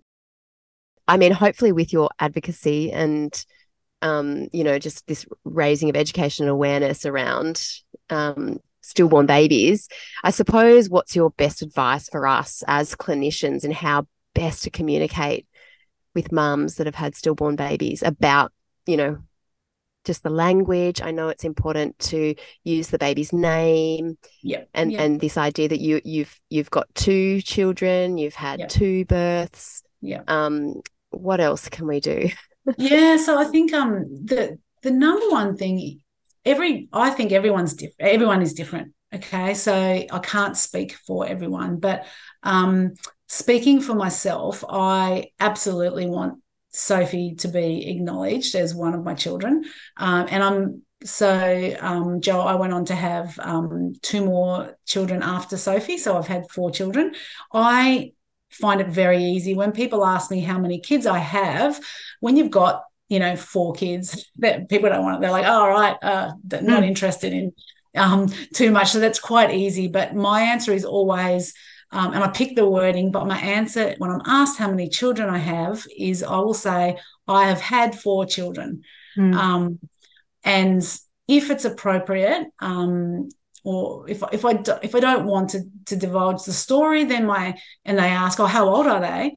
I 1.07 1.17
mean, 1.17 1.31
hopefully, 1.31 1.71
with 1.71 1.91
your 1.91 2.09
advocacy 2.19 2.91
and 2.91 3.33
um, 4.01 4.47
you 4.53 4.63
know, 4.63 4.79
just 4.79 5.07
this 5.07 5.25
raising 5.43 5.89
of 5.89 5.95
education 5.95 6.43
and 6.43 6.51
awareness 6.51 7.05
around 7.05 7.61
um, 8.09 8.59
stillborn 8.81 9.25
babies. 9.25 9.87
I 10.23 10.31
suppose 10.31 10.89
what's 10.89 11.15
your 11.15 11.31
best 11.31 11.61
advice 11.61 12.09
for 12.09 12.27
us 12.27 12.63
as 12.67 12.95
clinicians 12.95 13.63
and 13.63 13.73
how 13.73 14.07
best 14.33 14.63
to 14.63 14.69
communicate 14.69 15.47
with 16.15 16.31
mums 16.31 16.75
that 16.75 16.87
have 16.87 16.95
had 16.95 17.15
stillborn 17.15 17.55
babies 17.55 18.03
about, 18.03 18.51
you 18.85 18.97
know, 18.97 19.19
just 20.05 20.23
the 20.23 20.29
language. 20.29 21.01
I 21.01 21.11
know 21.11 21.29
it's 21.29 21.43
important 21.43 21.97
to 21.99 22.35
use 22.63 22.87
the 22.87 22.97
baby's 22.97 23.33
name. 23.33 24.17
Yeah. 24.41 24.63
And 24.73 24.91
yep. 24.91 25.01
and 25.01 25.21
this 25.21 25.37
idea 25.37 25.67
that 25.67 25.79
you 25.79 26.01
you've 26.03 26.39
you've 26.49 26.71
got 26.71 26.93
two 26.95 27.41
children, 27.41 28.17
you've 28.17 28.35
had 28.35 28.59
yep. 28.59 28.69
two 28.69 29.05
births. 29.05 29.83
Yeah. 30.01 30.21
Um 30.27 30.81
what 31.11 31.39
else 31.39 31.69
can 31.69 31.87
we 31.87 31.99
do? 31.99 32.29
yeah, 32.77 33.17
so 33.17 33.37
I 33.37 33.45
think 33.45 33.73
um 33.73 34.05
the 34.25 34.57
the 34.83 34.91
number 34.91 35.29
one 35.29 35.57
thing 35.57 35.99
every 36.45 36.87
I 36.93 37.09
think 37.11 37.31
everyone's 37.31 37.73
different. 37.73 38.11
Everyone 38.11 38.41
is 38.41 38.53
different. 38.53 38.93
Okay, 39.13 39.55
so 39.55 39.73
I 39.73 40.19
can't 40.21 40.55
speak 40.55 40.93
for 40.93 41.25
everyone, 41.25 41.79
but 41.79 42.05
um, 42.43 42.93
speaking 43.29 43.79
for 43.79 43.93
myself, 43.93 44.65
I 44.67 45.31
absolutely 45.39 46.07
want 46.07 46.41
Sophie 46.71 47.35
to 47.35 47.47
be 47.47 47.89
acknowledged 47.89 48.55
as 48.55 48.75
one 48.75 48.93
of 48.93 49.03
my 49.03 49.13
children. 49.13 49.63
Um, 49.97 50.27
and 50.29 50.43
I'm 50.43 50.81
so 51.03 51.75
um, 51.79 52.19
Joe, 52.19 52.41
I 52.41 52.55
went 52.55 52.73
on 52.73 52.85
to 52.85 52.95
have 52.95 53.39
um, 53.39 53.93
two 54.01 54.25
more 54.25 54.77
children 54.85 55.23
after 55.23 55.55
Sophie. 55.55 55.97
So 55.97 56.17
I've 56.17 56.27
had 56.27 56.49
four 56.49 56.71
children. 56.71 57.13
I 57.53 58.11
find 58.49 58.81
it 58.81 58.87
very 58.87 59.23
easy 59.23 59.53
when 59.53 59.71
people 59.71 60.05
ask 60.05 60.29
me 60.29 60.41
how 60.41 60.59
many 60.59 60.79
kids 60.79 61.05
I 61.05 61.19
have. 61.19 61.79
When 62.19 62.35
you've 62.35 62.51
got 62.51 62.83
you 63.07 63.19
know 63.19 63.35
four 63.35 63.73
kids, 63.73 64.29
that 64.37 64.69
people 64.69 64.89
don't 64.89 65.03
want 65.03 65.17
it. 65.17 65.21
They're 65.21 65.31
like, 65.31 65.45
oh, 65.45 65.61
all 65.61 65.69
right, 65.69 65.95
uh, 66.01 66.33
not 66.51 66.83
mm. 66.83 66.87
interested 66.87 67.31
in 67.31 67.53
um, 67.95 68.27
too 68.53 68.71
much. 68.71 68.89
So 68.89 68.99
that's 68.99 69.19
quite 69.19 69.53
easy. 69.53 69.87
But 69.87 70.15
my 70.15 70.41
answer 70.41 70.73
is 70.73 70.85
always. 70.85 71.53
Um, 71.91 72.13
and 72.13 72.23
I 72.23 72.27
pick 72.27 72.55
the 72.55 72.69
wording, 72.69 73.11
but 73.11 73.25
my 73.25 73.37
answer 73.37 73.95
when 73.97 74.11
I'm 74.11 74.21
asked 74.25 74.59
how 74.59 74.69
many 74.69 74.89
children 74.89 75.29
I 75.29 75.39
have 75.39 75.85
is 75.97 76.23
I 76.23 76.37
will 76.37 76.53
say 76.53 76.97
I 77.27 77.47
have 77.47 77.61
had 77.61 77.97
four 77.97 78.25
children. 78.25 78.83
Mm. 79.17 79.33
Um, 79.33 79.79
and 80.43 80.81
if 81.27 81.49
it's 81.49 81.65
appropriate, 81.65 82.47
um, 82.59 83.29
or 83.63 84.09
if 84.09 84.23
if 84.31 84.45
I 84.45 84.53
do, 84.53 84.73
if 84.81 84.95
I 84.95 84.99
don't 84.99 85.25
want 85.25 85.49
to 85.51 85.61
to 85.87 85.95
divulge 85.95 86.43
the 86.43 86.53
story, 86.53 87.03
then 87.05 87.25
my 87.25 87.57
and 87.85 87.97
they 87.97 88.03
ask, 88.03 88.39
oh, 88.39 88.45
how 88.45 88.69
old 88.69 88.87
are 88.87 89.01
they? 89.01 89.35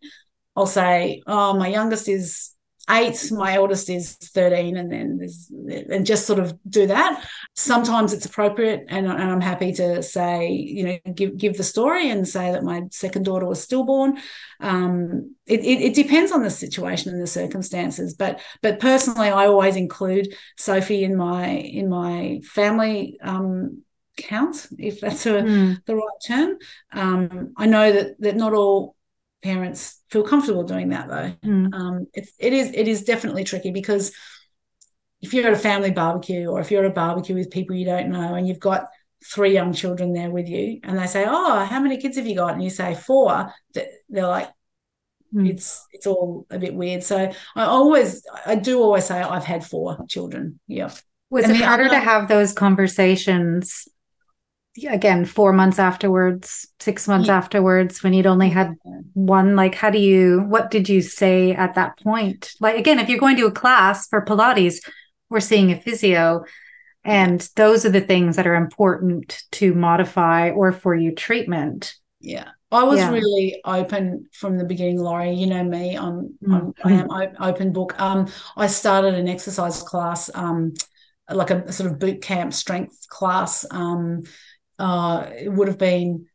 I'll 0.54 0.66
say, 0.66 1.22
oh, 1.26 1.54
my 1.54 1.68
youngest 1.68 2.08
is 2.08 2.51
eight, 2.90 3.30
my 3.30 3.54
eldest 3.54 3.88
is 3.88 4.16
13, 4.16 4.76
and 4.76 4.90
then 4.90 5.18
there's 5.18 5.50
and 5.50 6.04
just 6.04 6.26
sort 6.26 6.38
of 6.38 6.58
do 6.68 6.86
that. 6.86 7.24
Sometimes 7.54 8.12
it's 8.12 8.26
appropriate, 8.26 8.84
and, 8.88 9.06
and 9.06 9.22
I'm 9.22 9.40
happy 9.40 9.72
to 9.74 10.02
say, 10.02 10.50
you 10.50 10.84
know, 10.84 11.12
give 11.14 11.36
give 11.36 11.56
the 11.56 11.64
story 11.64 12.10
and 12.10 12.26
say 12.26 12.52
that 12.52 12.64
my 12.64 12.82
second 12.90 13.24
daughter 13.24 13.46
was 13.46 13.62
stillborn. 13.62 14.18
Um, 14.60 15.36
it, 15.46 15.60
it, 15.60 15.80
it 15.80 15.94
depends 15.94 16.32
on 16.32 16.42
the 16.42 16.50
situation 16.50 17.12
and 17.12 17.22
the 17.22 17.26
circumstances, 17.26 18.14
but 18.14 18.40
but 18.62 18.80
personally, 18.80 19.28
I 19.28 19.46
always 19.46 19.76
include 19.76 20.34
Sophie 20.56 21.04
in 21.04 21.16
my 21.16 21.48
in 21.48 21.88
my 21.88 22.40
family. 22.44 23.18
Um, 23.22 23.82
count 24.18 24.68
if 24.78 25.00
that's 25.00 25.24
a, 25.24 25.30
mm. 25.30 25.84
the 25.86 25.96
right 25.96 26.04
term 26.26 26.58
um, 26.92 27.54
i 27.56 27.64
know 27.64 27.90
that 27.90 28.20
that 28.20 28.36
not 28.36 28.52
all 28.52 28.94
parents 29.42 30.00
feel 30.10 30.22
comfortable 30.22 30.62
doing 30.62 30.90
that 30.90 31.08
though. 31.08 31.48
Mm. 31.48 31.74
Um, 31.74 32.06
it's 32.14 32.32
it 32.38 32.52
is 32.52 32.70
it 32.74 32.88
is 32.88 33.04
definitely 33.04 33.44
tricky 33.44 33.70
because 33.70 34.12
if 35.20 35.34
you're 35.34 35.46
at 35.46 35.52
a 35.52 35.56
family 35.56 35.90
barbecue 35.90 36.46
or 36.46 36.60
if 36.60 36.70
you're 36.70 36.84
at 36.84 36.90
a 36.90 36.94
barbecue 36.94 37.34
with 37.34 37.50
people 37.50 37.76
you 37.76 37.84
don't 37.84 38.10
know 38.10 38.34
and 38.34 38.46
you've 38.46 38.60
got 38.60 38.86
three 39.24 39.52
young 39.52 39.72
children 39.72 40.12
there 40.12 40.30
with 40.30 40.48
you 40.48 40.80
and 40.82 40.98
they 40.98 41.06
say, 41.06 41.24
"Oh, 41.26 41.64
how 41.64 41.80
many 41.80 41.96
kids 41.96 42.16
have 42.16 42.26
you 42.26 42.36
got?" 42.36 42.54
and 42.54 42.62
you 42.62 42.70
say 42.70 42.94
four, 42.94 43.52
they're 43.72 44.26
like, 44.26 44.50
mm. 45.34 45.48
"It's 45.48 45.86
it's 45.92 46.06
all 46.06 46.46
a 46.50 46.58
bit 46.58 46.74
weird." 46.74 47.02
So 47.02 47.32
I 47.56 47.64
always 47.64 48.24
I 48.46 48.54
do 48.54 48.80
always 48.80 49.04
say 49.04 49.20
I've 49.20 49.44
had 49.44 49.64
four 49.64 50.04
children. 50.08 50.60
Yeah. 50.66 50.92
Was 51.30 51.44
and 51.44 51.54
it 51.54 51.62
harder 51.62 51.88
to 51.88 51.98
have 51.98 52.28
those 52.28 52.52
conversations 52.52 53.88
again 54.88 55.24
four 55.24 55.52
months 55.52 55.78
afterwards 55.78 56.68
six 56.80 57.06
months 57.06 57.28
yeah. 57.28 57.36
afterwards 57.36 58.02
when 58.02 58.14
you'd 58.14 58.26
only 58.26 58.48
had 58.48 58.74
one 59.12 59.54
like 59.54 59.74
how 59.74 59.90
do 59.90 59.98
you 59.98 60.40
what 60.48 60.70
did 60.70 60.88
you 60.88 61.02
say 61.02 61.52
at 61.52 61.74
that 61.74 61.98
point 61.98 62.52
like 62.60 62.78
again 62.78 62.98
if 62.98 63.08
you're 63.08 63.18
going 63.18 63.36
to 63.36 63.46
a 63.46 63.52
class 63.52 64.08
for 64.08 64.24
pilates 64.24 64.76
we're 65.28 65.40
seeing 65.40 65.70
a 65.70 65.80
physio 65.80 66.42
and 67.04 67.50
those 67.56 67.84
are 67.84 67.90
the 67.90 68.00
things 68.00 68.36
that 68.36 68.46
are 68.46 68.54
important 68.54 69.42
to 69.50 69.74
modify 69.74 70.50
or 70.50 70.72
for 70.72 70.94
you 70.94 71.14
treatment 71.14 71.94
yeah 72.20 72.48
I 72.70 72.84
was 72.84 73.00
yeah. 73.00 73.10
really 73.10 73.60
open 73.66 74.28
from 74.32 74.56
the 74.56 74.64
beginning, 74.64 74.98
Lori. 74.98 75.34
You 75.34 75.46
know 75.46 75.62
me. 75.62 75.94
I'm, 75.94 76.38
mm-hmm. 76.42 76.70
I'm 76.82 77.10
I 77.10 77.24
am 77.24 77.36
open 77.38 77.70
book. 77.70 78.00
Um, 78.00 78.28
I 78.56 78.66
started 78.66 79.12
an 79.12 79.28
exercise 79.28 79.82
class, 79.82 80.30
um, 80.32 80.72
like 81.30 81.50
a, 81.50 81.64
a, 81.64 81.72
sort 81.72 81.90
of 81.92 81.98
boot 81.98 82.22
camp 82.22 82.54
strength 82.54 83.06
class, 83.10 83.66
um, 83.70 84.22
uh, 84.82 85.30
it 85.38 85.52
would 85.52 85.68
have 85.68 85.78
been 85.78 86.26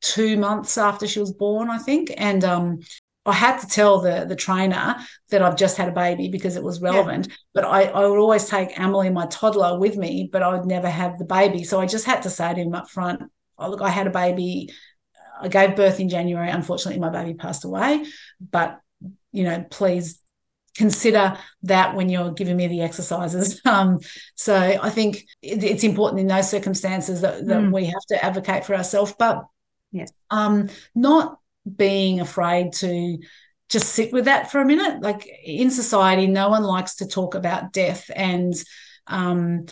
two 0.00 0.36
months 0.36 0.76
after 0.76 1.06
she 1.06 1.20
was 1.20 1.32
born, 1.32 1.70
I 1.70 1.78
think. 1.78 2.12
And 2.16 2.42
um, 2.42 2.80
I 3.24 3.32
had 3.32 3.58
to 3.60 3.66
tell 3.68 4.00
the 4.00 4.24
the 4.26 4.34
trainer 4.34 4.96
that 5.28 5.42
I've 5.42 5.56
just 5.56 5.76
had 5.76 5.88
a 5.88 5.92
baby 5.92 6.28
because 6.28 6.56
it 6.56 6.64
was 6.64 6.80
relevant. 6.80 7.28
Yeah. 7.28 7.34
But 7.54 7.64
I, 7.64 7.82
I 7.84 8.06
would 8.06 8.18
always 8.18 8.48
take 8.48 8.78
Emily, 8.78 9.10
my 9.10 9.26
toddler, 9.26 9.78
with 9.78 9.96
me, 9.96 10.28
but 10.32 10.42
I 10.42 10.52
would 10.52 10.66
never 10.66 10.90
have 10.90 11.18
the 11.18 11.24
baby. 11.24 11.62
So 11.62 11.80
I 11.80 11.86
just 11.86 12.06
had 12.06 12.22
to 12.22 12.30
say 12.30 12.52
to 12.52 12.60
him 12.60 12.74
up 12.74 12.90
front, 12.90 13.22
oh, 13.56 13.70
look, 13.70 13.82
I 13.82 13.90
had 13.90 14.08
a 14.08 14.10
baby. 14.10 14.70
I 15.40 15.48
gave 15.48 15.76
birth 15.76 16.00
in 16.00 16.08
January. 16.08 16.50
Unfortunately, 16.50 17.00
my 17.00 17.10
baby 17.10 17.34
passed 17.34 17.64
away. 17.64 18.04
But, 18.40 18.80
you 19.32 19.44
know, 19.44 19.64
please 19.70 20.19
consider 20.76 21.36
that 21.64 21.94
when 21.94 22.08
you're 22.08 22.32
giving 22.32 22.56
me 22.56 22.68
the 22.68 22.82
exercises. 22.82 23.60
Um, 23.70 24.00
so 24.34 24.56
I 24.56 24.90
think 24.90 25.26
it's 25.42 25.84
important 25.84 26.20
in 26.20 26.26
those 26.26 26.50
circumstances 26.50 27.20
that, 27.20 27.46
that 27.46 27.60
mm. 27.60 27.72
we 27.72 27.84
have 27.84 28.04
to 28.08 28.24
advocate 28.24 28.64
for 28.64 28.74
ourselves, 28.74 29.14
but 29.16 29.44
yeah. 29.92 30.06
um, 30.30 30.68
not 30.94 31.38
being 31.76 32.20
afraid 32.20 32.72
to 32.74 33.18
just 33.68 33.90
sit 33.90 34.12
with 34.12 34.24
that 34.24 34.50
for 34.50 34.60
a 34.60 34.66
minute. 34.66 35.02
Like 35.02 35.28
in 35.44 35.70
society, 35.70 36.26
no 36.26 36.48
one 36.48 36.64
likes 36.64 36.96
to 36.96 37.06
talk 37.06 37.34
about 37.34 37.72
death 37.72 38.10
and 38.14 38.54
um, 39.06 39.66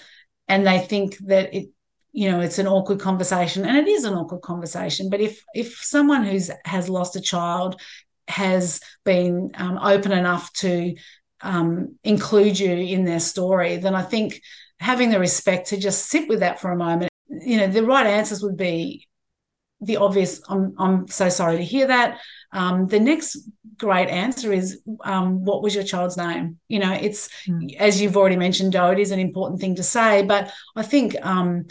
and 0.47 0.67
they 0.67 0.79
think 0.79 1.17
that 1.19 1.55
it 1.55 1.69
you 2.13 2.31
know 2.31 2.41
it's 2.41 2.59
an 2.59 2.67
awkward 2.67 3.01
conversation 3.01 3.65
and 3.65 3.77
it 3.77 3.87
is 3.87 4.05
an 4.05 4.15
awkward 4.15 4.41
conversation 4.41 5.11
but 5.11 5.21
if 5.21 5.45
if 5.55 5.77
someone 5.77 6.25
who's 6.25 6.51
has 6.65 6.89
lost 6.89 7.17
a 7.17 7.21
child 7.21 7.81
has 8.29 8.81
been 9.05 9.51
um, 9.55 9.79
open 9.79 10.13
enough 10.13 10.53
to 10.55 10.95
um, 11.41 11.97
include 12.05 12.59
you 12.59 12.73
in 12.73 13.05
their 13.05 13.21
story, 13.21 13.77
then 13.77 13.95
I 13.95 14.03
think 14.03 14.41
having 14.81 15.11
the 15.11 15.21
respect 15.21 15.69
to 15.69 15.77
just 15.77 16.07
sit 16.07 16.29
with 16.29 16.41
that 16.41 16.61
for 16.61 16.71
a 16.71 16.77
moment, 16.77 17.11
you 17.29 17.57
know, 17.57 17.67
the 17.67 17.85
right 17.85 18.07
answers 18.07 18.43
would 18.43 18.57
be 18.57 19.07
the 19.81 19.97
obvious. 19.97 20.41
I'm 20.49 20.75
I'm 20.79 21.09
so 21.09 21.29
sorry 21.29 21.59
to 21.59 21.65
hear 21.65 21.87
that. 21.87 22.19
Um, 22.53 22.87
the 22.87 22.99
next 22.99 23.39
great 23.77 24.09
answer 24.09 24.53
is, 24.53 24.81
um, 25.05 25.45
what 25.45 25.63
was 25.63 25.75
your 25.75 25.85
child's 25.85 26.17
name? 26.17 26.59
You 26.69 26.81
know, 26.81 26.93
it's 26.93 27.29
mm. 27.47 27.77
as 27.77 28.01
you've 28.01 28.17
already 28.17 28.37
mentioned, 28.37 28.73
Joe. 28.73 28.91
It 28.91 28.99
is 28.99 29.13
an 29.13 29.21
important 29.21 29.61
thing 29.61 29.77
to 29.77 29.83
say, 29.83 30.23
but 30.23 30.53
I 30.75 30.83
think 30.83 31.15
um, 31.23 31.67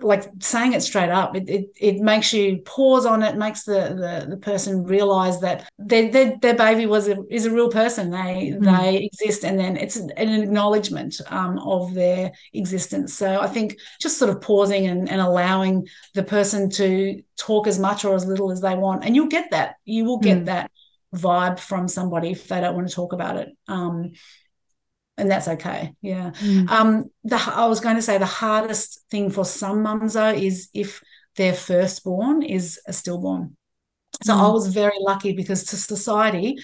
like 0.00 0.24
saying 0.40 0.72
it 0.72 0.82
straight 0.82 1.10
up 1.10 1.36
it, 1.36 1.48
it, 1.48 1.66
it 1.80 1.96
makes 2.00 2.32
you 2.32 2.58
pause 2.64 3.06
on 3.06 3.22
it 3.22 3.36
makes 3.36 3.62
the 3.64 3.72
the, 3.72 4.26
the 4.30 4.36
person 4.36 4.84
realize 4.84 5.40
that 5.40 5.68
their, 5.78 6.10
their, 6.10 6.36
their 6.42 6.54
baby 6.54 6.86
was 6.86 7.08
a, 7.08 7.16
is 7.30 7.46
a 7.46 7.50
real 7.50 7.70
person 7.70 8.10
they 8.10 8.52
mm. 8.54 8.64
they 8.64 9.04
exist 9.04 9.44
and 9.44 9.58
then 9.58 9.76
it's 9.76 9.96
an 9.96 10.10
acknowledgement 10.16 11.20
um, 11.28 11.58
of 11.60 11.94
their 11.94 12.32
existence 12.52 13.14
so 13.14 13.40
i 13.40 13.46
think 13.46 13.76
just 14.00 14.18
sort 14.18 14.30
of 14.30 14.40
pausing 14.40 14.86
and, 14.86 15.08
and 15.08 15.20
allowing 15.20 15.86
the 16.14 16.22
person 16.22 16.68
to 16.68 17.22
talk 17.36 17.66
as 17.66 17.78
much 17.78 18.04
or 18.04 18.14
as 18.14 18.26
little 18.26 18.50
as 18.50 18.60
they 18.60 18.74
want 18.74 19.04
and 19.04 19.14
you'll 19.14 19.28
get 19.28 19.50
that 19.50 19.76
you 19.84 20.04
will 20.04 20.18
get 20.18 20.38
mm. 20.38 20.46
that 20.46 20.70
vibe 21.14 21.58
from 21.58 21.86
somebody 21.86 22.30
if 22.30 22.48
they 22.48 22.60
don't 22.60 22.74
want 22.74 22.88
to 22.88 22.94
talk 22.94 23.12
about 23.12 23.36
it 23.36 23.56
um, 23.68 24.12
and 25.18 25.30
that's 25.30 25.48
okay. 25.48 25.94
Yeah. 26.02 26.30
Mm. 26.40 26.68
Um, 26.70 27.10
the 27.24 27.36
I 27.36 27.66
was 27.66 27.80
going 27.80 27.96
to 27.96 28.02
say 28.02 28.18
the 28.18 28.26
hardest 28.26 29.00
thing 29.10 29.30
for 29.30 29.44
some 29.44 29.82
mums 29.82 30.14
though 30.14 30.32
is 30.32 30.68
if 30.74 31.02
their 31.36 31.54
firstborn 31.54 32.42
is 32.42 32.80
a 32.86 32.92
stillborn. 32.92 33.56
So 34.24 34.34
mm. 34.34 34.40
I 34.40 34.48
was 34.48 34.68
very 34.68 34.96
lucky 35.00 35.32
because 35.32 35.64
to 35.64 35.76
society, 35.76 36.56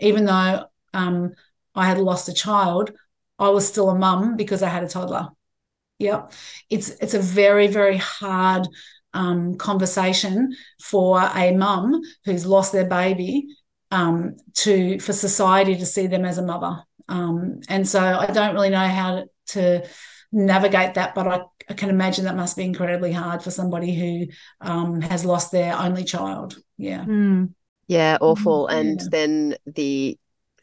even 0.00 0.24
though 0.24 0.64
um, 0.94 1.34
I 1.74 1.86
had 1.86 1.98
lost 1.98 2.28
a 2.28 2.34
child, 2.34 2.92
I 3.38 3.48
was 3.48 3.66
still 3.66 3.90
a 3.90 3.98
mum 3.98 4.36
because 4.36 4.62
I 4.62 4.68
had 4.68 4.84
a 4.84 4.88
toddler. 4.88 5.28
Yep. 5.98 6.32
It's 6.68 6.90
it's 6.90 7.14
a 7.14 7.20
very, 7.20 7.66
very 7.66 7.96
hard 7.96 8.66
um, 9.12 9.56
conversation 9.56 10.54
for 10.80 11.20
a 11.20 11.52
mum 11.52 12.00
who's 12.24 12.46
lost 12.46 12.72
their 12.72 12.86
baby 12.86 13.46
um, 13.90 14.36
to 14.54 14.98
for 15.00 15.12
society 15.12 15.76
to 15.76 15.86
see 15.86 16.06
them 16.06 16.24
as 16.24 16.38
a 16.38 16.42
mother. 16.42 16.82
Um, 17.08 17.60
and 17.68 17.88
so 17.88 18.00
I 18.00 18.26
don't 18.26 18.54
really 18.54 18.70
know 18.70 18.86
how 18.86 19.24
to 19.48 19.86
navigate 20.32 20.94
that, 20.94 21.14
but 21.14 21.26
I, 21.26 21.40
I, 21.68 21.74
can 21.74 21.90
imagine 21.90 22.24
that 22.24 22.36
must 22.36 22.56
be 22.56 22.62
incredibly 22.62 23.12
hard 23.12 23.42
for 23.42 23.50
somebody 23.50 23.92
who 23.92 24.32
um, 24.60 25.00
has 25.00 25.24
lost 25.24 25.50
their 25.50 25.76
only 25.76 26.04
child. 26.04 26.56
Yeah. 26.76 27.04
Mm. 27.04 27.52
Yeah, 27.88 28.18
awful. 28.20 28.68
Mm, 28.70 28.80
and 28.80 29.00
yeah. 29.00 29.06
then 29.10 29.56
the 29.66 30.18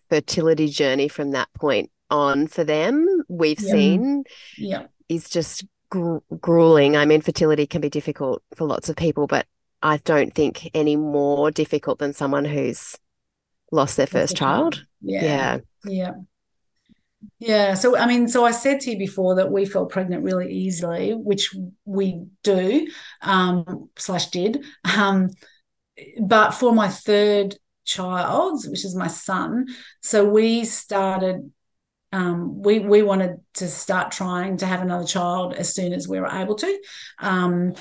fertility 0.10 0.70
journey 0.70 1.10
from 1.10 1.32
that 1.32 1.50
point 1.54 1.92
on 2.10 2.48
for 2.48 2.64
them, 2.64 3.24
we've 3.28 3.60
yeah. 3.60 3.72
seen 3.72 4.24
yeah. 4.58 4.84
is 5.10 5.30
just 5.30 5.66
gru- 5.90 6.24
grueling. 6.40 6.96
I 6.96 7.06
mean, 7.06 7.20
fertility 7.20 7.68
can 7.68 7.82
be 7.82 7.90
difficult 7.90 8.42
for 8.56 8.66
lots 8.66 8.88
of 8.88 8.96
people, 8.96 9.28
but 9.28 9.46
I 9.84 9.98
don't 9.98 10.34
think 10.34 10.70
any 10.74 10.96
more 10.96 11.52
difficult 11.52 12.00
than 12.00 12.14
someone 12.14 12.46
who's 12.46 12.96
lost 13.72 13.98
their 13.98 14.08
first 14.08 14.36
child. 14.36 14.86
Yeah. 15.02 15.24
Yeah. 15.24 15.58
Yeah. 15.86 16.12
Yeah. 17.40 17.74
So, 17.74 17.98
I 17.98 18.08
mean, 18.08 18.28
so 18.28 18.46
I 18.46 18.52
said 18.52 18.80
to 18.82 18.92
you 18.92 18.98
before 18.98 19.36
that 19.36 19.52
we 19.52 19.66
felt 19.66 19.92
pregnant 19.92 20.24
really 20.24 20.52
easily, 20.52 21.14
which 21.14 21.56
we 21.86 22.26
do, 22.44 22.88
um, 23.22 23.90
slash 23.98 24.28
did. 24.28 24.64
Um, 24.98 25.30
but 26.22 26.52
for 26.52 26.74
my 26.74 26.90
third 26.90 27.56
child, 27.86 28.64
which 28.68 28.86
is 28.86 28.96
my 28.96 29.08
son. 29.08 29.68
So 30.02 30.26
we 30.26 30.66
started. 30.66 31.52
Um, 32.14 32.62
we 32.62 32.80
we 32.80 33.02
wanted 33.02 33.42
to 33.56 33.68
start 33.68 34.12
trying 34.12 34.58
to 34.58 34.66
have 34.66 34.82
another 34.82 35.06
child 35.06 35.54
as 35.54 35.74
soon 35.76 35.92
as 35.92 36.08
we 36.08 36.20
were 36.20 36.30
able 36.30 36.56
to. 36.56 36.80
Um, 37.20 37.74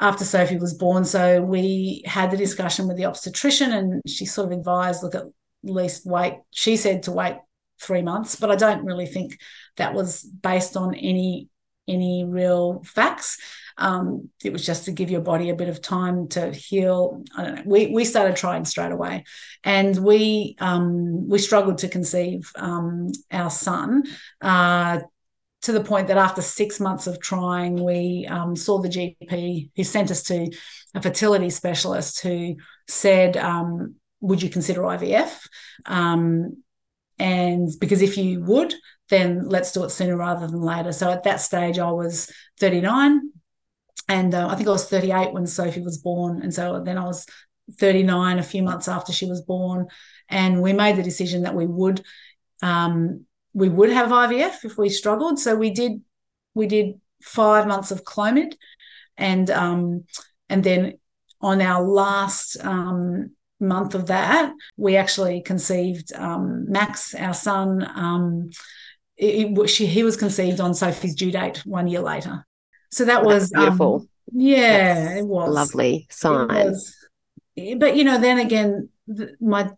after 0.00 0.24
Sophie 0.24 0.58
was 0.58 0.74
born, 0.74 1.04
so 1.04 1.42
we 1.42 2.02
had 2.06 2.30
the 2.30 2.36
discussion 2.36 2.86
with 2.86 2.96
the 2.96 3.06
obstetrician, 3.06 3.72
and 3.72 4.02
she 4.06 4.26
sort 4.26 4.52
of 4.52 4.58
advised, 4.58 5.02
look 5.02 5.14
at 5.14 5.24
least 5.62 6.06
wait. 6.06 6.38
She 6.50 6.76
said 6.76 7.04
to 7.04 7.12
wait 7.12 7.36
three 7.80 8.02
months, 8.02 8.36
but 8.36 8.50
I 8.50 8.56
don't 8.56 8.84
really 8.84 9.06
think 9.06 9.38
that 9.76 9.94
was 9.94 10.22
based 10.22 10.76
on 10.76 10.94
any 10.94 11.48
any 11.88 12.24
real 12.24 12.82
facts. 12.84 13.38
Um, 13.78 14.30
it 14.42 14.52
was 14.52 14.64
just 14.64 14.86
to 14.86 14.92
give 14.92 15.10
your 15.10 15.20
body 15.20 15.50
a 15.50 15.54
bit 15.54 15.68
of 15.68 15.82
time 15.82 16.28
to 16.28 16.50
heal. 16.52 17.22
I 17.36 17.44
don't 17.44 17.54
know. 17.56 17.62
We 17.66 17.88
we 17.88 18.04
started 18.04 18.36
trying 18.36 18.64
straight 18.64 18.92
away, 18.92 19.24
and 19.64 19.96
we 19.98 20.56
um, 20.58 21.28
we 21.28 21.38
struggled 21.38 21.78
to 21.78 21.88
conceive 21.88 22.50
um, 22.56 23.12
our 23.30 23.50
son. 23.50 24.04
Uh, 24.40 25.00
to 25.66 25.72
the 25.72 25.82
point 25.82 26.06
that 26.06 26.16
after 26.16 26.40
six 26.40 26.78
months 26.78 27.08
of 27.08 27.20
trying, 27.20 27.84
we 27.84 28.24
um, 28.30 28.54
saw 28.54 28.78
the 28.78 28.88
GP 28.88 29.70
who 29.74 29.82
sent 29.82 30.12
us 30.12 30.22
to 30.22 30.48
a 30.94 31.02
fertility 31.02 31.50
specialist 31.50 32.20
who 32.20 32.54
said, 32.86 33.36
um, 33.36 33.96
"Would 34.20 34.42
you 34.42 34.48
consider 34.48 34.82
IVF?" 34.82 35.48
Um, 35.84 36.62
and 37.18 37.68
because 37.80 38.00
if 38.00 38.16
you 38.16 38.44
would, 38.44 38.74
then 39.08 39.48
let's 39.48 39.72
do 39.72 39.82
it 39.82 39.90
sooner 39.90 40.16
rather 40.16 40.46
than 40.46 40.60
later. 40.60 40.92
So 40.92 41.10
at 41.10 41.24
that 41.24 41.40
stage, 41.40 41.80
I 41.80 41.90
was 41.90 42.30
39, 42.60 43.32
and 44.08 44.34
uh, 44.36 44.46
I 44.46 44.54
think 44.54 44.68
I 44.68 44.72
was 44.72 44.88
38 44.88 45.32
when 45.32 45.48
Sophie 45.48 45.82
was 45.82 45.98
born, 45.98 46.42
and 46.42 46.54
so 46.54 46.80
then 46.84 46.96
I 46.96 47.06
was 47.06 47.26
39 47.80 48.38
a 48.38 48.44
few 48.44 48.62
months 48.62 48.86
after 48.86 49.12
she 49.12 49.26
was 49.26 49.42
born, 49.42 49.88
and 50.28 50.62
we 50.62 50.72
made 50.72 50.94
the 50.94 51.02
decision 51.02 51.42
that 51.42 51.56
we 51.56 51.66
would 51.66 52.04
um, 52.62 53.26
we 53.56 53.70
would 53.70 53.90
have 53.90 54.10
IVF 54.10 54.64
if 54.66 54.76
we 54.76 54.90
struggled. 54.90 55.38
So 55.38 55.56
we 55.56 55.70
did 55.70 56.02
we 56.54 56.66
did 56.66 57.00
five 57.22 57.66
months 57.66 57.90
of 57.90 58.04
Clomid, 58.04 58.54
and 59.16 59.50
um, 59.50 60.04
and 60.50 60.62
then 60.62 60.98
on 61.40 61.62
our 61.62 61.82
last 61.82 62.58
um, 62.62 63.30
month 63.58 63.94
of 63.94 64.08
that, 64.08 64.52
we 64.76 64.96
actually 64.96 65.40
conceived 65.40 66.12
um, 66.14 66.70
Max, 66.70 67.14
our 67.14 67.32
son. 67.32 67.82
Um, 67.94 68.50
it, 69.16 69.58
it, 69.58 69.70
she, 69.70 69.86
he 69.86 70.02
was 70.02 70.18
conceived 70.18 70.60
on 70.60 70.74
Sophie's 70.74 71.14
due 71.14 71.32
date 71.32 71.64
one 71.64 71.88
year 71.88 72.02
later. 72.02 72.46
So 72.90 73.06
that 73.06 73.24
was 73.24 73.50
um, 73.54 73.62
beautiful. 73.62 74.06
yeah, 74.32 75.04
That's 75.04 75.20
it 75.20 75.26
was 75.26 75.54
lovely 75.54 76.06
sign. 76.10 76.74
But 77.78 77.96
you 77.96 78.04
know, 78.04 78.20
then 78.20 78.38
again, 78.38 78.90
my 79.40 79.70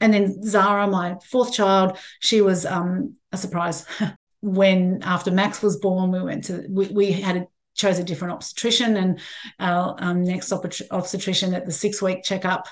and 0.00 0.12
then 0.12 0.42
Zara, 0.44 0.86
my 0.86 1.16
fourth 1.24 1.52
child, 1.52 1.96
she 2.20 2.40
was 2.40 2.66
um, 2.66 3.16
a 3.34 3.36
surprise. 3.36 3.86
when 4.40 5.02
after 5.02 5.30
Max 5.30 5.62
was 5.62 5.78
born, 5.78 6.12
we 6.12 6.22
went 6.22 6.44
to 6.44 6.66
we, 6.68 6.88
we 6.88 7.12
had 7.12 7.36
a 7.36 7.46
chose 7.74 7.98
a 7.98 8.04
different 8.04 8.34
obstetrician, 8.34 8.96
and 8.96 9.20
our 9.58 9.96
um, 9.98 10.22
next 10.22 10.52
obstetrician 10.52 11.54
at 11.54 11.66
the 11.66 11.72
six 11.72 12.00
week 12.00 12.22
checkup 12.22 12.68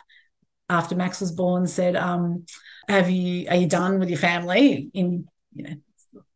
after 0.68 0.94
Max 0.94 1.20
was 1.20 1.32
born 1.32 1.66
said, 1.66 1.96
um, 1.96 2.44
"Have 2.88 3.10
you 3.10 3.48
are 3.48 3.56
you 3.56 3.66
done 3.66 3.98
with 3.98 4.10
your 4.10 4.18
family?" 4.18 4.90
In 4.94 5.26
you 5.54 5.62
know 5.64 5.74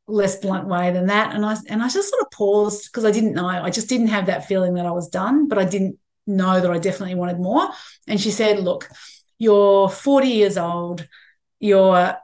less 0.09 0.37
blunt 0.37 0.69
way 0.69 0.93
than 0.93 1.07
that, 1.07 1.35
and 1.35 1.45
I 1.45 1.57
and 1.69 1.83
I 1.83 1.89
just 1.89 2.11
sort 2.11 2.23
of 2.23 2.31
paused 2.31 2.91
because 2.91 3.05
I 3.05 3.11
didn't 3.11 3.35
know. 3.35 3.47
I 3.47 3.71
just 3.71 3.89
didn't 3.89 4.09
have 4.09 4.27
that 4.27 4.47
feeling 4.47 4.75
that 4.75 4.87
I 4.87 4.91
was 4.93 5.09
done, 5.09 5.49
but 5.49 5.59
I 5.59 5.65
didn't 5.65 5.99
know 6.27 6.61
that 6.61 6.71
I 6.71 6.79
definitely 6.79 7.15
wanted 7.15 7.39
more. 7.39 7.69
And 8.09 8.21
she 8.21 8.31
said, 8.31 8.61
"Look, 8.61 8.89
you're 9.39 9.89
40 9.89 10.29
years 10.29 10.57
old, 10.57 11.07
you're 11.61 12.17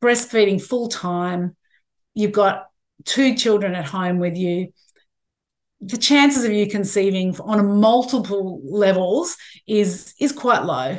breastfeeding 0.00 0.62
full 0.62 0.88
time, 0.88 1.56
you've 2.14 2.32
got 2.32 2.66
two 3.04 3.34
children 3.34 3.74
at 3.74 3.86
home 3.86 4.18
with 4.18 4.36
you." 4.36 4.72
the 5.80 5.96
chances 5.96 6.44
of 6.44 6.50
you 6.50 6.68
conceiving 6.68 7.38
on 7.38 7.78
multiple 7.78 8.60
levels 8.64 9.36
is 9.68 10.12
is 10.18 10.32
quite 10.32 10.64
low 10.64 10.98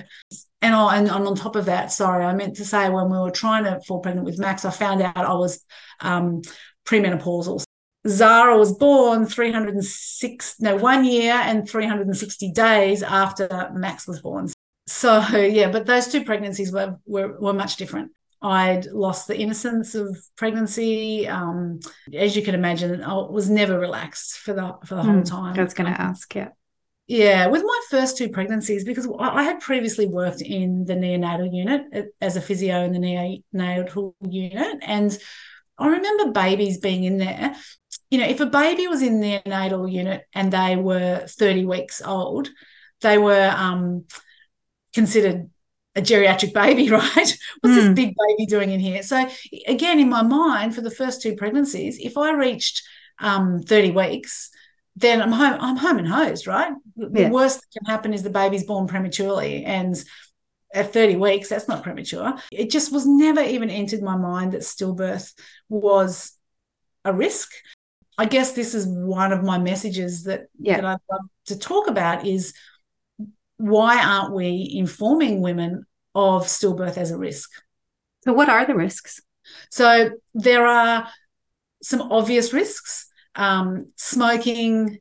and, 0.62 1.08
and 1.10 1.10
on 1.10 1.36
top 1.36 1.56
of 1.56 1.66
that, 1.66 1.92
sorry, 1.92 2.26
I 2.26 2.34
meant 2.34 2.58
to 2.58 2.66
say 2.66 2.90
when 2.90 3.10
we 3.10 3.18
were 3.18 3.32
trying 3.32 3.64
to 3.64 3.80
fall 3.82 4.00
pregnant 4.00 4.26
with 4.26 4.40
Max, 4.40 4.66
I 4.66 4.72
found 4.72 5.02
out 5.02 5.16
I 5.16 5.34
was 5.34 5.64
um, 6.02 6.42
premenopausal. 6.86 7.64
Zara 8.08 8.58
was 8.58 8.74
born 8.74 9.26
306, 9.26 10.56
no, 10.62 10.76
one 10.78 11.06
year 11.06 11.34
and 11.34 11.70
360 11.70 12.52
days 12.52 13.04
after 13.04 13.70
Max 13.74 14.08
was 14.08 14.22
born. 14.22 14.50
So 14.88 15.20
yeah, 15.36 15.70
but 15.70 15.86
those 15.86 16.08
two 16.08 16.24
pregnancies 16.24 16.72
were 16.72 16.98
were, 17.06 17.40
were 17.40 17.54
much 17.54 17.76
different. 17.78 18.12
I'd 18.42 18.86
lost 18.86 19.28
the 19.28 19.38
innocence 19.38 19.96
of 19.96 20.18
pregnancy. 20.38 21.28
Um, 21.28 21.80
as 22.14 22.36
you 22.36 22.42
can 22.42 22.56
imagine, 22.56 23.04
I 23.04 23.14
was 23.14 23.50
never 23.50 23.78
relaxed 23.78 24.38
for 24.38 24.54
the 24.54 24.78
for 24.86 24.96
the 24.96 25.02
mm, 25.02 25.14
whole 25.14 25.24
time. 25.24 25.60
I 25.60 25.64
was 25.64 25.74
going 25.74 25.94
to 25.94 26.02
ask, 26.02 26.34
yeah. 26.36 26.50
Yeah, 27.08 27.48
with 27.48 27.64
my 27.64 27.82
first 27.90 28.18
two 28.18 28.30
pregnancies, 28.30 28.86
because 28.86 29.08
I 29.20 29.42
had 29.42 29.60
previously 29.60 30.06
worked 30.06 30.42
in 30.42 30.86
the 30.86 30.94
neonatal 30.94 31.52
unit 31.52 32.14
as 32.22 32.36
a 32.36 32.42
physio 32.42 32.84
in 32.84 32.94
the 32.94 33.00
neonatal 33.00 34.14
unit. 34.22 34.78
And 34.84 35.18
I 35.80 35.88
remember 35.88 36.32
babies 36.32 36.78
being 36.78 37.06
in 37.06 37.18
there. 37.18 37.56
You 38.12 38.20
know, 38.20 38.28
if 38.28 38.40
a 38.42 38.46
baby 38.46 38.88
was 38.88 39.02
in 39.02 39.22
the 39.22 39.40
neonatal 39.40 39.92
unit 39.92 40.26
and 40.34 40.54
they 40.54 40.76
were 40.76 41.26
30 41.28 41.66
weeks 41.66 42.00
old, 42.00 42.50
they 43.02 43.18
were 43.18 43.54
um, 43.58 44.06
considered 44.94 45.50
a 46.00 46.02
geriatric 46.02 46.54
baby, 46.54 46.90
right? 46.92 47.04
What's 47.14 47.36
mm. 47.36 47.76
this 47.76 47.88
hmm. 47.88 47.94
big 47.94 48.16
baby 48.28 48.46
doing 48.48 48.72
in 48.72 48.80
here? 48.80 49.04
So, 49.04 49.30
again, 49.68 50.00
in 50.00 50.10
my 50.10 50.24
mind, 50.24 50.74
for 50.74 50.82
the 50.82 50.92
first 50.92 51.22
two 51.22 51.36
pregnancies, 51.36 52.00
if 52.00 52.18
I 52.18 52.32
reached 52.32 52.84
um, 53.20 53.60
30 53.60 53.92
weeks, 53.92 54.50
then 54.96 55.22
I'm 55.22 55.32
home. 55.32 55.58
I'm 55.60 55.78
home 55.78 55.98
and 55.98 56.08
hosed, 56.08 56.48
right? 56.48 56.74
The 56.96 57.22
yeah. 57.22 57.30
worst 57.30 57.62
that 57.62 57.80
can 57.80 57.86
happen 57.86 58.14
is 58.14 58.24
the 58.24 58.30
baby's 58.30 58.66
born 58.66 58.88
prematurely, 58.88 59.64
and 59.64 59.96
at 60.74 60.94
30 60.94 61.16
weeks, 61.16 61.50
that's 61.50 61.68
not 61.68 61.84
premature. 61.84 62.36
It 62.52 62.70
just 62.70 62.92
was 62.92 63.06
never 63.08 63.42
even 63.42 63.70
entered 63.70 64.02
my 64.02 64.16
mind 64.16 64.52
that 64.52 64.62
stillbirth 64.62 65.34
was 65.68 66.34
a 67.06 67.14
risk. 67.14 67.52
I 68.18 68.26
guess 68.26 68.52
this 68.52 68.76
is 68.76 68.86
one 68.86 69.32
of 69.32 69.44
my 69.44 69.58
messages 69.58 70.24
that, 70.24 70.48
yeah. 70.60 70.76
that 70.76 70.86
I'd 70.86 70.98
love 71.10 71.22
to 71.46 71.58
talk 71.58 71.88
about 71.88 72.28
is 72.28 72.54
why 73.58 74.04
aren't 74.04 74.34
we 74.34 74.74
informing 74.76 75.42
women 75.42 75.86
of 76.16 76.46
stillbirth 76.46 76.98
as 76.98 77.12
a 77.12 77.18
risk? 77.18 77.50
So, 78.26 78.34
what 78.34 78.50
are 78.50 78.66
the 78.66 78.76
risks? 78.76 79.22
So, 79.70 80.12
there 80.34 80.66
are 80.66 81.08
some 81.82 82.02
obvious 82.12 82.54
risks 82.54 83.10
um, 83.36 83.92
smoking, 83.96 85.00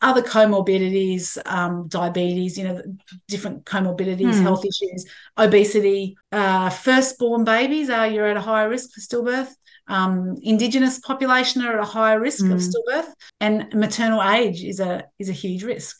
other 0.00 0.22
comorbidities, 0.22 1.38
um, 1.46 1.88
diabetes, 1.88 2.58
you 2.58 2.64
know, 2.64 2.82
different 3.28 3.64
comorbidities, 3.64 4.34
mm. 4.34 4.42
health 4.42 4.64
issues, 4.64 5.06
obesity. 5.38 6.16
Uh, 6.30 6.70
firstborn 6.70 7.44
babies 7.44 7.90
are 7.90 8.06
you're 8.06 8.28
at 8.28 8.36
a 8.36 8.40
higher 8.40 8.68
risk 8.68 8.90
for 8.92 9.00
stillbirth. 9.00 9.52
Um, 9.86 10.36
indigenous 10.42 10.98
population 10.98 11.62
are 11.62 11.74
at 11.74 11.82
a 11.82 11.86
higher 11.86 12.18
risk 12.18 12.44
mm. 12.44 12.52
of 12.52 12.60
hmm. 12.60 12.68
stillbirth, 12.68 13.12
and 13.40 13.74
maternal 13.74 14.22
age 14.22 14.64
is 14.64 14.80
a 14.80 15.04
is 15.18 15.28
a 15.28 15.32
huge 15.32 15.62
risk. 15.62 15.98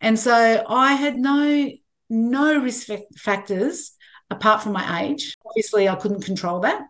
And 0.00 0.18
so 0.18 0.62
I 0.68 0.92
had 0.92 1.16
no 1.16 1.70
no 2.14 2.58
risk 2.58 2.88
factors 3.16 3.92
apart 4.30 4.62
from 4.62 4.72
my 4.72 5.02
age. 5.02 5.36
Obviously, 5.46 5.88
I 5.88 5.96
couldn't 5.96 6.22
control 6.22 6.60
that, 6.60 6.82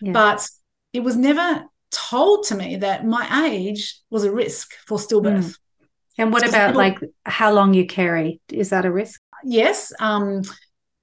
yeah. 0.00 0.12
but 0.12 0.48
it 0.92 1.00
was 1.00 1.16
never 1.16 1.64
told 1.90 2.44
to 2.46 2.54
me 2.54 2.76
that 2.76 3.06
my 3.06 3.46
age 3.46 4.00
was 4.10 4.24
a 4.24 4.32
risk 4.32 4.72
for 4.86 4.98
stillbirth. 4.98 5.44
Mm. 5.44 5.56
And 6.18 6.32
what 6.32 6.46
about 6.46 6.76
like 6.76 6.98
how 7.24 7.52
long 7.52 7.74
you 7.74 7.86
carry? 7.86 8.40
Is 8.50 8.70
that 8.70 8.84
a 8.84 8.92
risk? 8.92 9.20
Yes. 9.44 9.92
Um, 9.98 10.42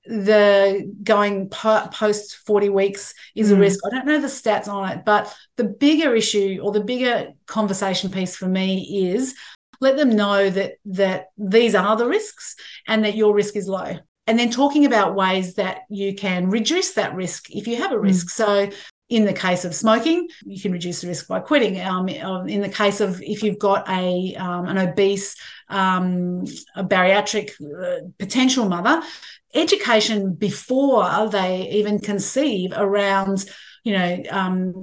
the 0.05 0.91
going 1.03 1.49
po- 1.49 1.87
post 1.91 2.37
40 2.45 2.69
weeks 2.69 3.13
is 3.35 3.51
mm. 3.51 3.55
a 3.55 3.59
risk. 3.59 3.79
I 3.85 3.89
don't 3.89 4.05
know 4.05 4.21
the 4.21 4.27
stats 4.27 4.67
on 4.67 4.89
it, 4.89 5.05
but 5.05 5.33
the 5.57 5.65
bigger 5.65 6.15
issue 6.15 6.59
or 6.63 6.71
the 6.71 6.83
bigger 6.83 7.29
conversation 7.45 8.09
piece 8.09 8.35
for 8.35 8.47
me 8.47 9.11
is 9.11 9.35
let 9.79 9.97
them 9.97 10.15
know 10.15 10.49
that 10.49 10.73
that 10.85 11.27
these 11.37 11.75
are 11.75 11.95
the 11.95 12.07
risks 12.07 12.55
and 12.87 13.03
that 13.05 13.15
your 13.15 13.33
risk 13.33 13.55
is 13.55 13.67
low. 13.67 13.97
And 14.27 14.37
then 14.37 14.51
talking 14.51 14.85
about 14.85 15.15
ways 15.15 15.55
that 15.55 15.81
you 15.89 16.13
can 16.13 16.49
reduce 16.49 16.93
that 16.93 17.15
risk 17.15 17.49
if 17.49 17.67
you 17.67 17.77
have 17.77 17.91
a 17.91 17.99
risk. 17.99 18.27
Mm. 18.27 18.31
So 18.31 18.69
in 19.09 19.25
the 19.25 19.33
case 19.33 19.65
of 19.65 19.73
smoking, 19.73 20.27
you 20.45 20.61
can 20.61 20.71
reduce 20.71 21.01
the 21.01 21.07
risk 21.07 21.27
by 21.27 21.39
quitting. 21.39 21.81
Um, 21.81 22.07
um, 22.21 22.47
in 22.47 22.61
the 22.61 22.69
case 22.69 23.01
of 23.01 23.21
if 23.23 23.41
you've 23.41 23.57
got 23.57 23.89
a 23.89 24.35
um, 24.35 24.67
an 24.67 24.77
obese, 24.77 25.35
um, 25.67 26.45
a 26.75 26.83
bariatric 26.83 27.49
uh, 27.59 28.07
potential 28.19 28.69
mother, 28.69 29.01
education 29.55 30.33
before 30.33 31.27
they 31.29 31.67
even 31.71 31.99
conceive 31.99 32.71
around, 32.75 33.45
you 33.83 33.97
know, 33.97 34.23
um, 34.29 34.81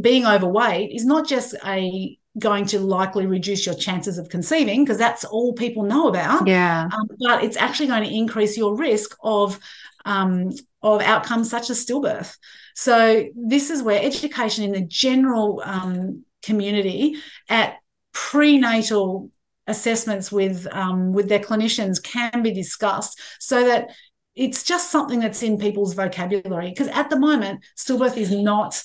being 0.00 0.26
overweight 0.26 0.92
is 0.92 1.04
not 1.04 1.26
just 1.26 1.56
a 1.64 2.16
going 2.38 2.66
to 2.66 2.80
likely 2.80 3.26
reduce 3.26 3.64
your 3.64 3.74
chances 3.74 4.18
of 4.18 4.28
conceiving 4.28 4.84
because 4.84 4.98
that's 4.98 5.24
all 5.24 5.52
people 5.54 5.84
know 5.84 6.08
about. 6.08 6.46
Yeah. 6.46 6.88
Um, 6.92 7.08
but 7.18 7.44
it's 7.44 7.56
actually 7.56 7.86
going 7.86 8.04
to 8.04 8.14
increase 8.14 8.56
your 8.56 8.76
risk 8.76 9.16
of 9.22 9.58
um, 10.04 10.50
of 10.82 11.00
outcomes 11.02 11.50
such 11.50 11.70
as 11.70 11.84
stillbirth. 11.84 12.36
So 12.74 13.24
this 13.34 13.70
is 13.70 13.82
where 13.82 14.00
education 14.00 14.64
in 14.64 14.72
the 14.72 14.82
general 14.82 15.62
um, 15.64 16.24
community 16.42 17.16
at 17.48 17.78
prenatal 18.12 19.30
assessments 19.66 20.30
with 20.30 20.66
um, 20.72 21.12
with 21.12 21.28
their 21.28 21.40
clinicians 21.40 22.02
can 22.02 22.42
be 22.42 22.52
discussed 22.52 23.20
so 23.40 23.64
that 23.64 23.90
it's 24.34 24.62
just 24.62 24.90
something 24.90 25.18
that's 25.18 25.42
in 25.42 25.58
people's 25.58 25.94
vocabulary 25.94 26.68
because 26.68 26.88
at 26.88 27.10
the 27.10 27.18
moment 27.18 27.64
stillbirth 27.76 28.16
is 28.16 28.30
not 28.30 28.80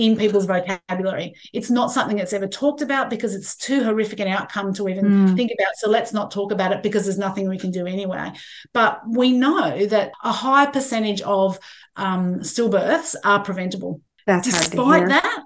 in 0.00 0.16
people's 0.16 0.46
vocabulary. 0.46 1.34
It's 1.52 1.70
not 1.70 1.92
something 1.92 2.16
that's 2.16 2.32
ever 2.32 2.46
talked 2.46 2.80
about 2.80 3.10
because 3.10 3.34
it's 3.34 3.54
too 3.54 3.84
horrific 3.84 4.18
an 4.18 4.28
outcome 4.28 4.72
to 4.74 4.88
even 4.88 5.04
mm. 5.04 5.36
think 5.36 5.52
about. 5.52 5.76
So 5.76 5.90
let's 5.90 6.14
not 6.14 6.30
talk 6.30 6.52
about 6.52 6.72
it 6.72 6.82
because 6.82 7.04
there's 7.04 7.18
nothing 7.18 7.50
we 7.50 7.58
can 7.58 7.70
do 7.70 7.86
anyway. 7.86 8.32
But 8.72 9.02
we 9.06 9.32
know 9.32 9.84
that 9.86 10.12
a 10.24 10.32
high 10.32 10.64
percentage 10.64 11.20
of 11.20 11.58
um, 11.96 12.40
stillbirths 12.40 13.14
are 13.24 13.44
preventable. 13.44 14.00
That's 14.26 14.48
Despite 14.48 15.08
that, 15.08 15.44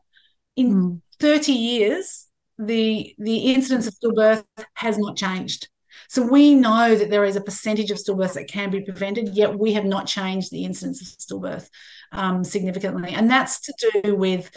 in 0.54 0.74
mm. 0.74 1.00
30 1.18 1.52
years, 1.52 2.26
the 2.56 3.12
the 3.18 3.52
incidence 3.52 3.88
of 3.88 3.94
stillbirth 3.94 4.44
has 4.74 4.98
not 4.98 5.16
changed. 5.16 5.68
So 6.14 6.22
we 6.22 6.54
know 6.54 6.94
that 6.94 7.10
there 7.10 7.24
is 7.24 7.34
a 7.34 7.40
percentage 7.40 7.90
of 7.90 7.98
stillbirths 7.98 8.34
that 8.34 8.46
can 8.46 8.70
be 8.70 8.82
prevented, 8.82 9.30
yet 9.30 9.58
we 9.58 9.72
have 9.72 9.84
not 9.84 10.06
changed 10.06 10.52
the 10.52 10.64
incidence 10.64 11.02
of 11.02 11.08
stillbirth 11.08 11.68
um, 12.12 12.44
significantly. 12.44 13.10
And 13.12 13.28
that's 13.28 13.58
to 13.62 13.90
do 14.00 14.14
with 14.14 14.48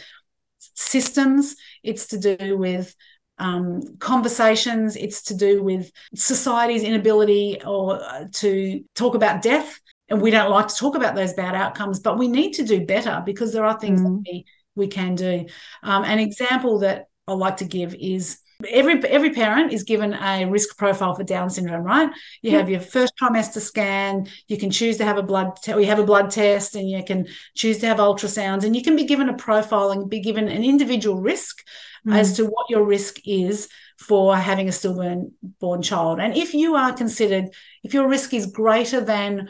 systems, 0.76 1.56
it's 1.82 2.06
to 2.10 2.20
do 2.20 2.60
with 2.60 2.94
um, 3.40 3.82
conversations, 3.98 4.96
it's 4.96 5.24
to 5.24 5.36
do 5.36 5.64
with 5.64 5.92
society's 6.14 6.84
inability 6.84 7.60
or 7.66 8.04
uh, 8.04 8.26
to 8.34 8.84
talk 8.94 9.16
about 9.16 9.42
death. 9.42 9.80
And 10.10 10.22
we 10.22 10.30
don't 10.30 10.52
like 10.52 10.68
to 10.68 10.76
talk 10.76 10.96
about 10.96 11.16
those 11.16 11.34
bad 11.34 11.56
outcomes, 11.56 12.00
but 12.02 12.20
we 12.20 12.28
need 12.28 12.52
to 12.52 12.66
do 12.66 12.86
better 12.86 13.24
because 13.26 13.52
there 13.52 13.66
are 13.66 13.80
things 13.80 14.00
mm. 14.00 14.04
that 14.04 14.32
we, 14.32 14.46
we 14.76 14.88
can 14.90 15.16
do. 15.16 15.48
Um, 15.82 16.04
an 16.04 16.20
example 16.20 16.78
that 16.82 17.08
I 17.28 17.34
like 17.34 17.58
to 17.58 17.66
give 17.66 17.96
is 17.96 18.42
every 18.66 19.04
every 19.08 19.32
parent 19.32 19.72
is 19.72 19.84
given 19.84 20.14
a 20.14 20.46
risk 20.46 20.78
profile 20.78 21.14
for 21.14 21.24
Down 21.24 21.50
syndrome, 21.50 21.84
right? 21.84 22.10
You 22.42 22.52
have 22.52 22.70
your 22.70 22.80
first 22.80 23.14
trimester 23.18 23.60
scan. 23.60 24.28
You 24.48 24.58
can 24.58 24.72
choose 24.72 24.98
to 24.98 25.06
have 25.06 25.18
a 25.18 25.24
blood. 25.24 25.58
Te- 25.62 25.76
we 25.76 25.86
have 25.86 26.00
a 26.00 26.06
blood 26.06 26.32
test, 26.32 26.76
and 26.76 26.90
you 26.90 27.04
can 27.04 27.28
choose 27.56 27.80
to 27.80 27.88
have 27.88 27.98
ultrasounds, 27.98 28.64
and 28.64 28.76
you 28.76 28.82
can 28.82 28.96
be 28.96 29.06
given 29.06 29.30
a 29.30 29.36
profile 29.36 29.92
and 29.92 30.10
be 30.10 30.20
given 30.20 30.48
an 30.48 30.64
individual 30.64 31.22
risk 31.22 31.64
mm. 32.06 32.16
as 32.16 32.36
to 32.38 32.46
what 32.46 32.70
your 32.70 32.84
risk 32.84 33.20
is 33.26 33.70
for 34.00 34.36
having 34.36 34.68
a 34.68 34.72
stillborn 34.72 35.34
born 35.60 35.82
child. 35.82 36.20
And 36.20 36.36
if 36.36 36.54
you 36.54 36.76
are 36.76 36.94
considered, 36.94 37.50
if 37.84 37.94
your 37.94 38.08
risk 38.08 38.34
is 38.34 38.48
greater 38.48 39.02
than 39.02 39.50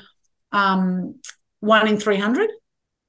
um, 0.52 1.20
one 1.60 1.88
in 1.88 1.98
three 1.98 2.18
hundred, 2.18 2.50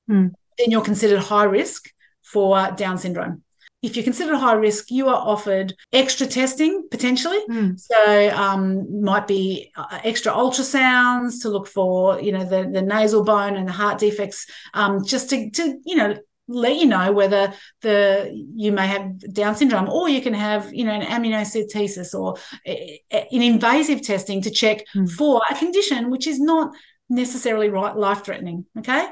mm. 0.08 0.30
then 0.58 0.70
you're 0.70 0.84
considered 0.84 1.20
high 1.20 1.44
risk 1.44 1.90
for 2.22 2.70
Down 2.72 2.98
syndrome 2.98 3.42
if 3.80 3.94
you're 3.94 4.04
considered 4.04 4.36
high 4.36 4.54
risk, 4.54 4.90
you 4.90 5.08
are 5.08 5.16
offered 5.16 5.74
extra 5.92 6.26
testing 6.26 6.88
potentially. 6.90 7.38
Mm. 7.48 7.78
So 7.78 8.30
um, 8.30 9.02
might 9.02 9.28
be 9.28 9.70
uh, 9.76 10.00
extra 10.02 10.32
ultrasounds 10.32 11.42
to 11.42 11.48
look 11.48 11.68
for, 11.68 12.20
you 12.20 12.32
know, 12.32 12.44
the, 12.44 12.68
the 12.72 12.82
nasal 12.82 13.22
bone 13.24 13.56
and 13.56 13.68
the 13.68 13.72
heart 13.72 13.98
defects, 13.98 14.46
um, 14.74 15.04
just 15.04 15.30
to, 15.30 15.50
to, 15.50 15.78
you 15.84 15.94
know, 15.94 16.16
let 16.48 16.76
you 16.76 16.86
know 16.86 17.12
whether 17.12 17.52
the 17.82 18.32
you 18.56 18.72
may 18.72 18.86
have 18.86 19.18
Down 19.34 19.54
syndrome, 19.54 19.88
or 19.88 20.08
you 20.08 20.22
can 20.22 20.34
have, 20.34 20.72
you 20.72 20.84
know, 20.84 20.92
an 20.92 21.02
amniocentesis 21.02 22.18
or 22.18 22.36
an 22.64 23.42
invasive 23.42 24.02
testing 24.02 24.40
to 24.42 24.50
check 24.50 24.84
mm. 24.96 25.10
for 25.10 25.42
a 25.48 25.54
condition 25.54 26.10
which 26.10 26.26
is 26.26 26.40
not 26.40 26.74
necessarily 27.10 27.68
right 27.68 27.94
life 27.94 28.24
threatening. 28.24 28.64
Okay, 28.78 29.06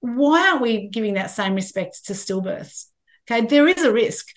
why 0.00 0.48
aren't 0.48 0.62
we 0.62 0.88
giving 0.88 1.14
that 1.14 1.30
same 1.30 1.54
respect 1.54 2.06
to 2.06 2.14
stillbirths? 2.14 2.86
Okay, 3.30 3.46
there 3.46 3.66
is 3.66 3.82
a 3.82 3.92
risk. 3.92 4.28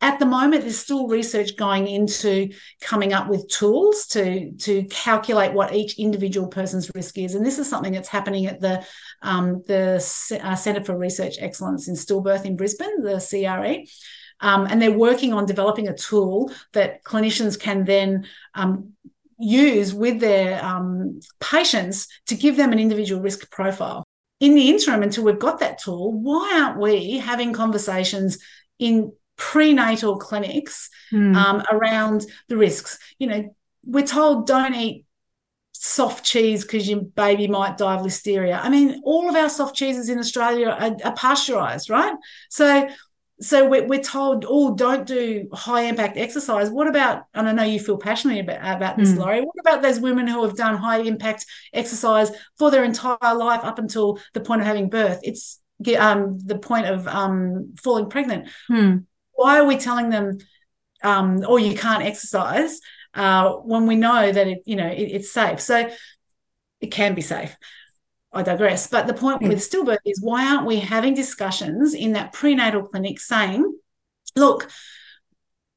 At 0.00 0.18
the 0.18 0.26
moment, 0.26 0.62
there's 0.62 0.78
still 0.78 1.08
research 1.08 1.56
going 1.56 1.86
into 1.88 2.50
coming 2.82 3.14
up 3.14 3.28
with 3.28 3.48
tools 3.48 4.06
to, 4.08 4.52
to 4.52 4.84
calculate 4.84 5.54
what 5.54 5.74
each 5.74 5.98
individual 5.98 6.48
person's 6.48 6.90
risk 6.94 7.16
is. 7.16 7.34
And 7.34 7.46
this 7.46 7.58
is 7.58 7.70
something 7.70 7.92
that's 7.92 8.08
happening 8.08 8.44
at 8.46 8.60
the, 8.60 8.84
um, 9.22 9.62
the 9.66 9.94
uh, 10.42 10.56
Centre 10.56 10.84
for 10.84 10.98
Research 10.98 11.36
Excellence 11.40 11.88
in 11.88 11.94
Stillbirth 11.94 12.44
in 12.44 12.56
Brisbane, 12.56 13.02
the 13.02 13.18
CRE. 13.18 13.88
Um, 14.46 14.66
and 14.66 14.82
they're 14.82 14.92
working 14.92 15.32
on 15.32 15.46
developing 15.46 15.88
a 15.88 15.96
tool 15.96 16.52
that 16.74 17.02
clinicians 17.04 17.58
can 17.58 17.84
then 17.84 18.26
um, 18.54 18.92
use 19.38 19.94
with 19.94 20.20
their 20.20 20.62
um, 20.62 21.20
patients 21.40 22.08
to 22.26 22.34
give 22.34 22.56
them 22.56 22.72
an 22.72 22.78
individual 22.78 23.22
risk 23.22 23.50
profile 23.50 24.04
in 24.40 24.54
the 24.54 24.68
interim, 24.68 25.02
until 25.02 25.24
we've 25.24 25.38
got 25.38 25.60
that 25.60 25.78
tool, 25.78 26.12
why 26.12 26.60
aren't 26.62 26.80
we 26.80 27.18
having 27.18 27.52
conversations 27.52 28.38
in 28.78 29.12
prenatal 29.36 30.18
clinics 30.18 30.90
mm. 31.12 31.34
um, 31.34 31.62
around 31.70 32.26
the 32.48 32.56
risks? 32.56 32.98
You 33.18 33.26
know, 33.28 33.56
we're 33.84 34.06
told 34.06 34.46
don't 34.46 34.74
eat 34.74 35.06
soft 35.72 36.24
cheese 36.24 36.62
because 36.62 36.88
your 36.88 37.02
baby 37.02 37.46
might 37.46 37.76
die 37.76 37.94
of 37.94 38.02
listeria. 38.02 38.58
I 38.62 38.68
mean, 38.70 39.00
all 39.04 39.28
of 39.28 39.36
our 39.36 39.48
soft 39.48 39.76
cheeses 39.76 40.08
in 40.08 40.18
Australia 40.18 40.68
are, 40.68 40.96
are 41.04 41.14
pasteurized, 41.14 41.90
right? 41.90 42.14
So 42.48 42.88
so 43.40 43.68
we're, 43.68 43.86
we're 43.86 44.02
told, 44.02 44.44
oh, 44.48 44.74
don't 44.74 45.06
do 45.06 45.48
high 45.52 45.82
impact 45.82 46.16
exercise. 46.16 46.70
What 46.70 46.86
about, 46.86 47.24
and 47.34 47.48
I 47.48 47.52
know 47.52 47.64
you 47.64 47.80
feel 47.80 47.98
passionately 47.98 48.40
about, 48.40 48.76
about 48.76 48.96
this, 48.96 49.10
mm. 49.10 49.18
Lori, 49.18 49.40
what 49.40 49.56
about 49.60 49.82
those 49.82 49.98
women 49.98 50.26
who 50.26 50.42
have 50.44 50.56
done 50.56 50.76
high 50.76 50.98
impact 50.98 51.44
exercise 51.72 52.30
for 52.58 52.70
their 52.70 52.84
entire 52.84 53.34
life 53.34 53.64
up 53.64 53.78
until 53.78 54.20
the 54.34 54.40
point 54.40 54.60
of 54.60 54.66
having 54.66 54.88
birth? 54.88 55.18
It's 55.22 55.60
um, 55.98 56.38
the 56.44 56.58
point 56.58 56.86
of 56.86 57.08
um, 57.08 57.74
falling 57.82 58.08
pregnant. 58.08 58.48
Mm. 58.70 59.04
Why 59.32 59.58
are 59.58 59.66
we 59.66 59.76
telling 59.78 60.10
them, 60.10 60.38
um, 61.02 61.44
oh, 61.46 61.56
you 61.56 61.76
can't 61.76 62.04
exercise 62.04 62.80
uh, 63.14 63.50
when 63.50 63.86
we 63.86 63.96
know 63.96 64.30
that 64.30 64.46
it, 64.46 64.62
you 64.64 64.76
know, 64.76 64.86
it, 64.86 65.10
it's 65.10 65.32
safe? 65.32 65.60
So 65.60 65.90
it 66.80 66.92
can 66.92 67.14
be 67.14 67.20
safe. 67.20 67.56
I 68.34 68.42
digress. 68.42 68.86
But 68.88 69.06
the 69.06 69.14
point 69.14 69.42
with 69.42 69.58
stillbirth 69.58 69.98
is 70.04 70.20
why 70.20 70.46
aren't 70.46 70.66
we 70.66 70.80
having 70.80 71.14
discussions 71.14 71.94
in 71.94 72.12
that 72.12 72.32
prenatal 72.32 72.82
clinic 72.82 73.20
saying, 73.20 73.72
look, 74.36 74.68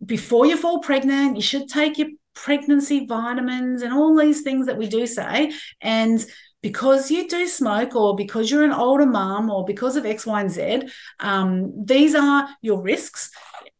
before 0.03 0.45
you 0.45 0.57
fall 0.57 0.79
pregnant, 0.79 1.35
you 1.35 1.41
should 1.41 1.69
take 1.69 1.97
your 1.97 2.09
pregnancy 2.33 3.05
vitamins 3.05 3.81
and 3.81 3.93
all 3.93 4.15
these 4.17 4.41
things 4.41 4.67
that 4.67 4.77
we 4.77 4.87
do 4.87 5.07
say. 5.07 5.53
And 5.81 6.25
because 6.61 7.11
you 7.11 7.27
do 7.27 7.47
smoke, 7.47 7.95
or 7.95 8.15
because 8.15 8.49
you're 8.49 8.63
an 8.63 8.73
older 8.73 9.05
mom, 9.05 9.49
or 9.49 9.63
because 9.63 9.95
of 9.95 10.05
X, 10.05 10.25
Y, 10.25 10.41
and 10.41 10.51
Z, 10.51 10.81
um, 11.19 11.85
these 11.85 12.15
are 12.15 12.49
your 12.61 12.81
risks. 12.81 13.31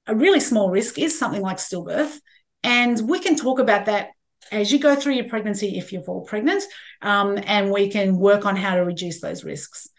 A 0.06 0.16
really 0.16 0.40
small 0.40 0.70
risk 0.70 0.98
is 1.00 1.18
something 1.18 1.42
like 1.42 1.58
stillbirth. 1.58 2.18
And 2.64 3.10
we 3.10 3.20
can 3.20 3.36
talk 3.36 3.60
about 3.60 3.86
that 3.88 4.10
as 4.52 4.72
you 4.72 4.80
go 4.80 4.96
through 4.96 5.14
your 5.14 5.30
pregnancy 5.30 5.78
if 5.78 5.92
you 5.92 6.02
fall 6.02 6.22
pregnant, 6.22 6.64
um, 7.02 7.38
and 7.46 7.72
we 7.72 7.90
can 7.90 8.18
work 8.18 8.46
on 8.46 8.56
how 8.56 8.76
to 8.76 8.84
reduce 8.84 9.22
those 9.22 9.44
risks. 9.44 9.90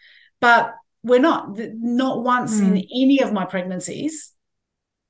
But 0.41 0.73
we're 1.03 1.19
not 1.19 1.57
not 1.57 2.23
once 2.23 2.59
mm. 2.59 2.67
in 2.67 2.77
any 2.77 3.21
of 3.21 3.33
my 3.33 3.45
pregnancies. 3.45 4.33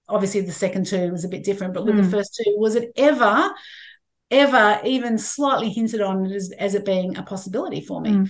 Obviously, 0.07 0.41
the 0.41 0.51
second 0.51 0.85
two 0.87 1.11
was 1.11 1.23
a 1.23 1.29
bit 1.29 1.43
different, 1.43 1.73
but 1.73 1.85
with 1.85 1.95
mm. 1.95 2.03
the 2.03 2.09
first 2.09 2.35
two, 2.35 2.55
was 2.57 2.75
it 2.75 2.91
ever, 2.95 3.51
ever 4.31 4.81
even 4.83 5.17
slightly 5.17 5.69
hinted 5.69 6.01
on 6.01 6.25
as, 6.31 6.51
as 6.57 6.73
it 6.73 6.85
being 6.85 7.17
a 7.17 7.23
possibility 7.23 7.81
for 7.81 8.01
me? 8.01 8.11
Mm. 8.11 8.29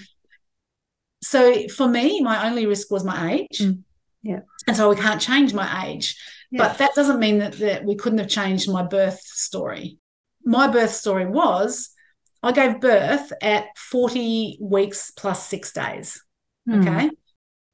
So 1.22 1.68
for 1.70 1.88
me, 1.88 2.22
my 2.22 2.48
only 2.48 2.66
risk 2.66 2.92
was 2.92 3.04
my 3.04 3.34
age. 3.34 3.60
Mm. 3.60 3.84
Yeah. 4.24 4.40
And 4.68 4.76
so 4.76 4.90
we 4.90 4.98
can't 4.98 5.22
change 5.22 5.54
my 5.54 5.88
age. 5.88 6.18
Yeah. 6.52 6.68
But 6.68 6.80
that 6.80 6.96
doesn't 6.96 7.20
mean 7.20 7.40
that, 7.40 7.54
that 7.54 7.86
we 7.86 7.96
couldn't 7.96 8.20
have 8.20 8.28
changed 8.28 8.70
my 8.70 8.84
birth 8.84 9.22
story 9.22 10.00
my 10.44 10.68
birth 10.68 10.92
story 10.92 11.26
was 11.26 11.92
I 12.42 12.52
gave 12.52 12.80
birth 12.80 13.32
at 13.42 13.66
40 13.78 14.60
weeks 14.62 15.12
plus 15.12 15.48
six 15.48 15.72
days. 15.72 16.24
Mm. 16.68 16.88
Okay. 16.88 17.10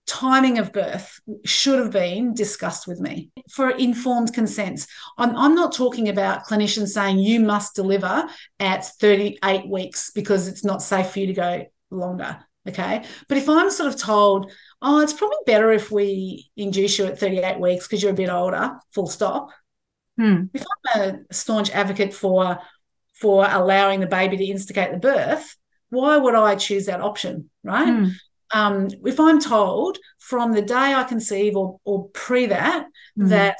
Timing 0.08 0.60
of 0.60 0.71
birth 0.71 1.19
should 1.45 1.80
have 1.80 1.91
been 1.91 2.34
discussed 2.34 2.88
with 2.88 2.99
me 2.99 3.32
for 3.49 3.72
informed 3.72 4.34
consent. 4.34 4.86
I'm, 5.18 5.36
I'm 5.36 5.55
not 5.55 5.74
talking 5.74 6.09
about 6.09 6.45
clinicians 6.45 6.89
saying 6.89 7.20
you 7.20 7.39
must 7.39 7.76
deliver 7.76 8.26
at 8.59 8.86
38 8.86 9.68
weeks 9.68 10.11
because 10.11 10.47
it's 10.47 10.63
not 10.63 10.84
safe 10.84 11.09
for 11.09 11.20
you 11.20 11.28
to 11.28 11.34
go 11.34 11.66
longer. 11.89 12.38
Okay. 12.68 13.03
But 13.28 13.38
if 13.38 13.47
I'm 13.49 13.70
sort 13.70 13.93
of 13.93 13.99
told, 13.99 14.51
oh, 14.82 14.99
it's 15.01 15.13
probably 15.13 15.38
better 15.45 15.72
if 15.72 15.91
we 15.91 16.49
induce 16.55 16.97
you 16.97 17.05
at 17.05 17.20
38 17.20 17.59
weeks 17.59 17.88
because 17.88 18.01
you're 18.01 18.11
a 18.11 18.16
bit 18.16 18.30
older, 18.30 18.78
full 18.93 19.07
stop. 19.07 19.49
Hmm. 20.18 20.43
If 20.53 20.63
I'm 20.93 21.01
a 21.01 21.34
staunch 21.34 21.72
advocate 21.72 22.13
for 22.13 22.59
for 23.13 23.47
allowing 23.49 24.01
the 24.01 24.07
baby 24.07 24.38
to 24.38 24.45
instigate 24.45 24.91
the 24.91 24.97
birth, 24.97 25.55
why 25.89 26.18
would 26.18 26.36
I 26.36 26.55
choose 26.55 26.88
that 26.88 27.01
option? 27.01 27.49
Right. 27.63 27.88
Hmm. 27.88 28.05
Um, 28.51 28.89
if 29.05 29.20
I'm 29.20 29.39
told 29.39 29.97
from 30.20 30.53
the 30.53 30.61
day 30.61 30.93
I 30.93 31.03
conceive 31.03 31.55
or, 31.55 31.80
or 31.84 32.09
pre 32.09 32.45
that, 32.47 32.88
mm. 33.18 33.30
that 33.30 33.57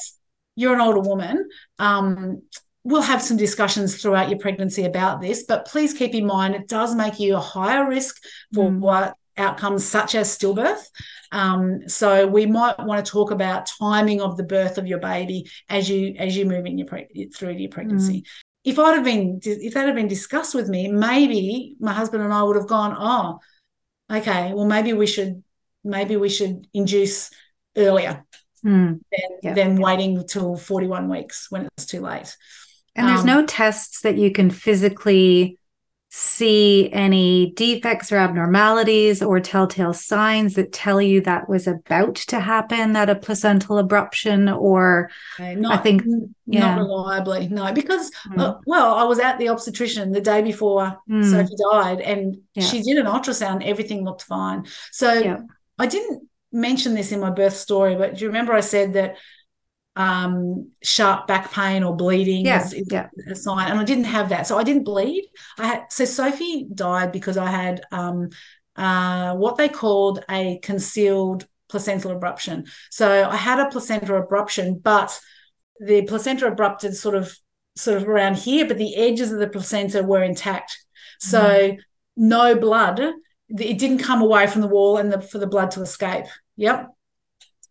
you're 0.56 0.76
an 0.76 0.82
older 0.82 0.99
woman, 0.99 1.49
um, 1.80 2.43
we'll 2.84 3.01
have 3.01 3.22
some 3.22 3.36
discussions 3.36 3.99
throughout 3.99 4.30
your 4.30 4.39
pregnancy 4.39 4.84
about 4.84 5.20
this, 5.20 5.43
but 5.43 5.66
please 5.66 5.93
keep 5.93 6.14
in 6.14 6.26
mind 6.26 6.53
it 6.56 6.68
does 6.68 6.93
make 6.95 7.20
you 7.20 7.36
a 7.36 7.39
higher 7.39 7.89
risk 7.89 8.22
for 8.53 8.70
Mm. 8.70 8.80
what 8.80 9.16
outcomes 9.38 9.86
such 9.86 10.16
as 10.16 10.36
stillbirth. 10.38 10.86
Um, 11.32 11.88
so 11.88 12.28
we 12.28 12.46
might 12.46 12.80
want 12.80 13.06
to 13.06 13.12
talk 13.12 13.32
about 13.32 13.68
timing 13.80 14.22
of 14.22 14.38
the 14.38 14.44
birth 14.44 14.78
of 14.78 14.88
your 14.88 15.00
baby 15.00 15.50
as 15.70 15.90
you 15.90 16.16
as 16.18 16.36
you 16.38 16.46
move 16.46 16.66
in 16.66 16.78
your 16.78 16.88
pre- 16.88 17.30
through 17.36 17.54
your 17.54 17.70
pregnancy. 17.70 18.24
If 18.64 18.80
I'd 18.80 18.96
have 18.96 19.04
been 19.04 19.40
if 19.44 19.74
that 19.74 19.86
had 19.86 19.96
been 19.96 20.08
discussed 20.08 20.56
with 20.56 20.70
me, 20.70 20.88
maybe 20.88 21.76
my 21.80 21.94
husband 21.94 22.24
and 22.24 22.34
I 22.34 22.42
would 22.44 22.56
have 22.56 22.68
gone, 22.68 22.96
oh, 22.98 23.40
okay, 24.16 24.54
well 24.54 24.66
maybe 24.66 24.94
we 24.94 25.08
should 25.08 25.44
maybe 25.84 26.16
we 26.18 26.30
should 26.30 26.68
induce 26.74 27.30
earlier 27.78 28.24
Mm. 28.66 29.00
than, 29.12 29.30
Yeah. 29.44 29.54
than 29.54 29.76
waiting 29.80 30.26
till 30.28 30.56
41 30.58 31.08
weeks 31.08 31.52
when 31.52 31.68
it's 31.78 31.86
too 31.86 32.02
late. 32.02 32.36
And 32.96 33.08
there's 33.08 33.20
Um, 33.20 33.28
no 33.28 33.46
tests 33.46 34.02
that 34.02 34.18
you 34.18 34.32
can 34.32 34.50
physically 34.50 35.60
see 36.18 36.89
any 36.93 37.51
defects 37.57 38.09
or 38.09 38.16
abnormalities 38.16 39.22
or 39.22 39.38
telltale 39.41 39.93
signs 39.93 40.53
that 40.55 40.72
tell 40.72 41.01
you 41.01 41.20
that 41.20 41.49
was 41.49 41.68
about 41.68 42.16
to 42.16 42.39
happen, 42.39 42.93
that 42.93 43.09
a 43.09 43.16
placental 43.16 43.84
abruption 43.84 44.55
or 44.57 45.09
Okay, 45.38 45.55
Not, 45.55 45.84
think- 45.84 46.03
n- 46.03 46.34
yeah. 46.45 46.76
not 46.76 46.78
reliably, 46.78 47.49
no, 47.49 47.74
because 47.74 48.09
Mm. 48.30 48.39
uh, 48.39 48.55
well, 48.66 48.93
I 48.95 49.03
was 49.03 49.20
at 49.20 49.38
the 49.39 49.49
obstetrician 49.49 50.13
the 50.13 50.22
day 50.22 50.41
before 50.41 50.97
Mm. 51.09 51.30
Sophie 51.30 51.55
died, 51.72 51.99
and 51.99 52.38
Yeah. 52.53 52.63
she 52.63 52.82
did 52.82 52.97
an 52.97 53.07
ultrasound. 53.07 53.66
Everything 53.66 54.05
looked 54.05 54.22
fine. 54.24 54.63
So 54.93 55.11
Yeah. 55.11 55.39
I 55.78 55.86
didn't 55.88 56.30
mention 56.53 56.93
this 56.93 57.11
in 57.11 57.20
my 57.20 57.30
birth 57.30 57.57
story, 57.57 57.95
but 57.97 58.16
do 58.16 58.22
you 58.22 58.28
remember 58.28 58.53
I 58.53 58.61
said 58.61 58.93
that 58.93 59.18
um, 59.96 60.72
sharp 60.84 61.28
back 61.28 61.52
pain 61.52 61.84
or 61.84 61.96
bleeding 61.96 62.46
Yeah, 62.46 62.64
is, 62.64 62.74
is 62.74 62.88
yeah. 62.91 63.08
a 63.30 63.36
sign, 63.36 63.72
and 63.72 63.80
I 63.80 63.84
didn't 63.84 64.06
have 64.06 64.30
that, 64.30 64.48
so 64.48 64.58
I 64.58 64.64
didn't 64.64 64.84
bleed. 64.84 65.30
I 65.58 65.68
had 65.68 65.84
so 65.89 66.06
Sophie 66.06 66.68
died 66.74 67.12
because 67.12 67.38
I 67.38 67.48
had 67.48 67.82
um, 67.91 68.30
uh, 68.76 69.36
what 69.36 69.58
they 69.58 69.70
called 69.70 70.24
a 70.30 70.60
concealed 70.62 71.48
placental 71.70 72.18
abruption. 72.18 72.70
So 72.89 73.28
I 73.30 73.36
had 73.36 73.60
a 73.60 73.70
placenta 73.70 74.08
abruption, 74.14 74.82
but 74.84 75.20
the 75.80 76.04
placenta 76.04 76.48
abrupted 76.48 76.93
sort 76.93 77.16
of 77.16 77.36
sort 77.76 78.02
of 78.02 78.08
around 78.08 78.38
here, 78.38 78.66
but 78.68 78.78
the 78.78 78.96
edges 78.96 79.32
of 79.32 79.39
the 79.39 79.48
placenta 79.48 80.04
were 80.04 80.24
intact. 80.24 80.78
So 81.20 81.76
no 82.16 82.56
blood. 82.56 83.02
It 83.50 83.78
didn't 83.78 84.00
come 84.00 84.22
away 84.22 84.48
from 84.48 84.62
the 84.62 84.68
wall 84.68 84.98
and 84.98 85.12
the, 85.12 85.22
for 85.22 85.38
the 85.38 85.48
blood 85.48 85.72
to 85.72 85.82
escape. 85.82 86.26
Yep. 86.58 86.88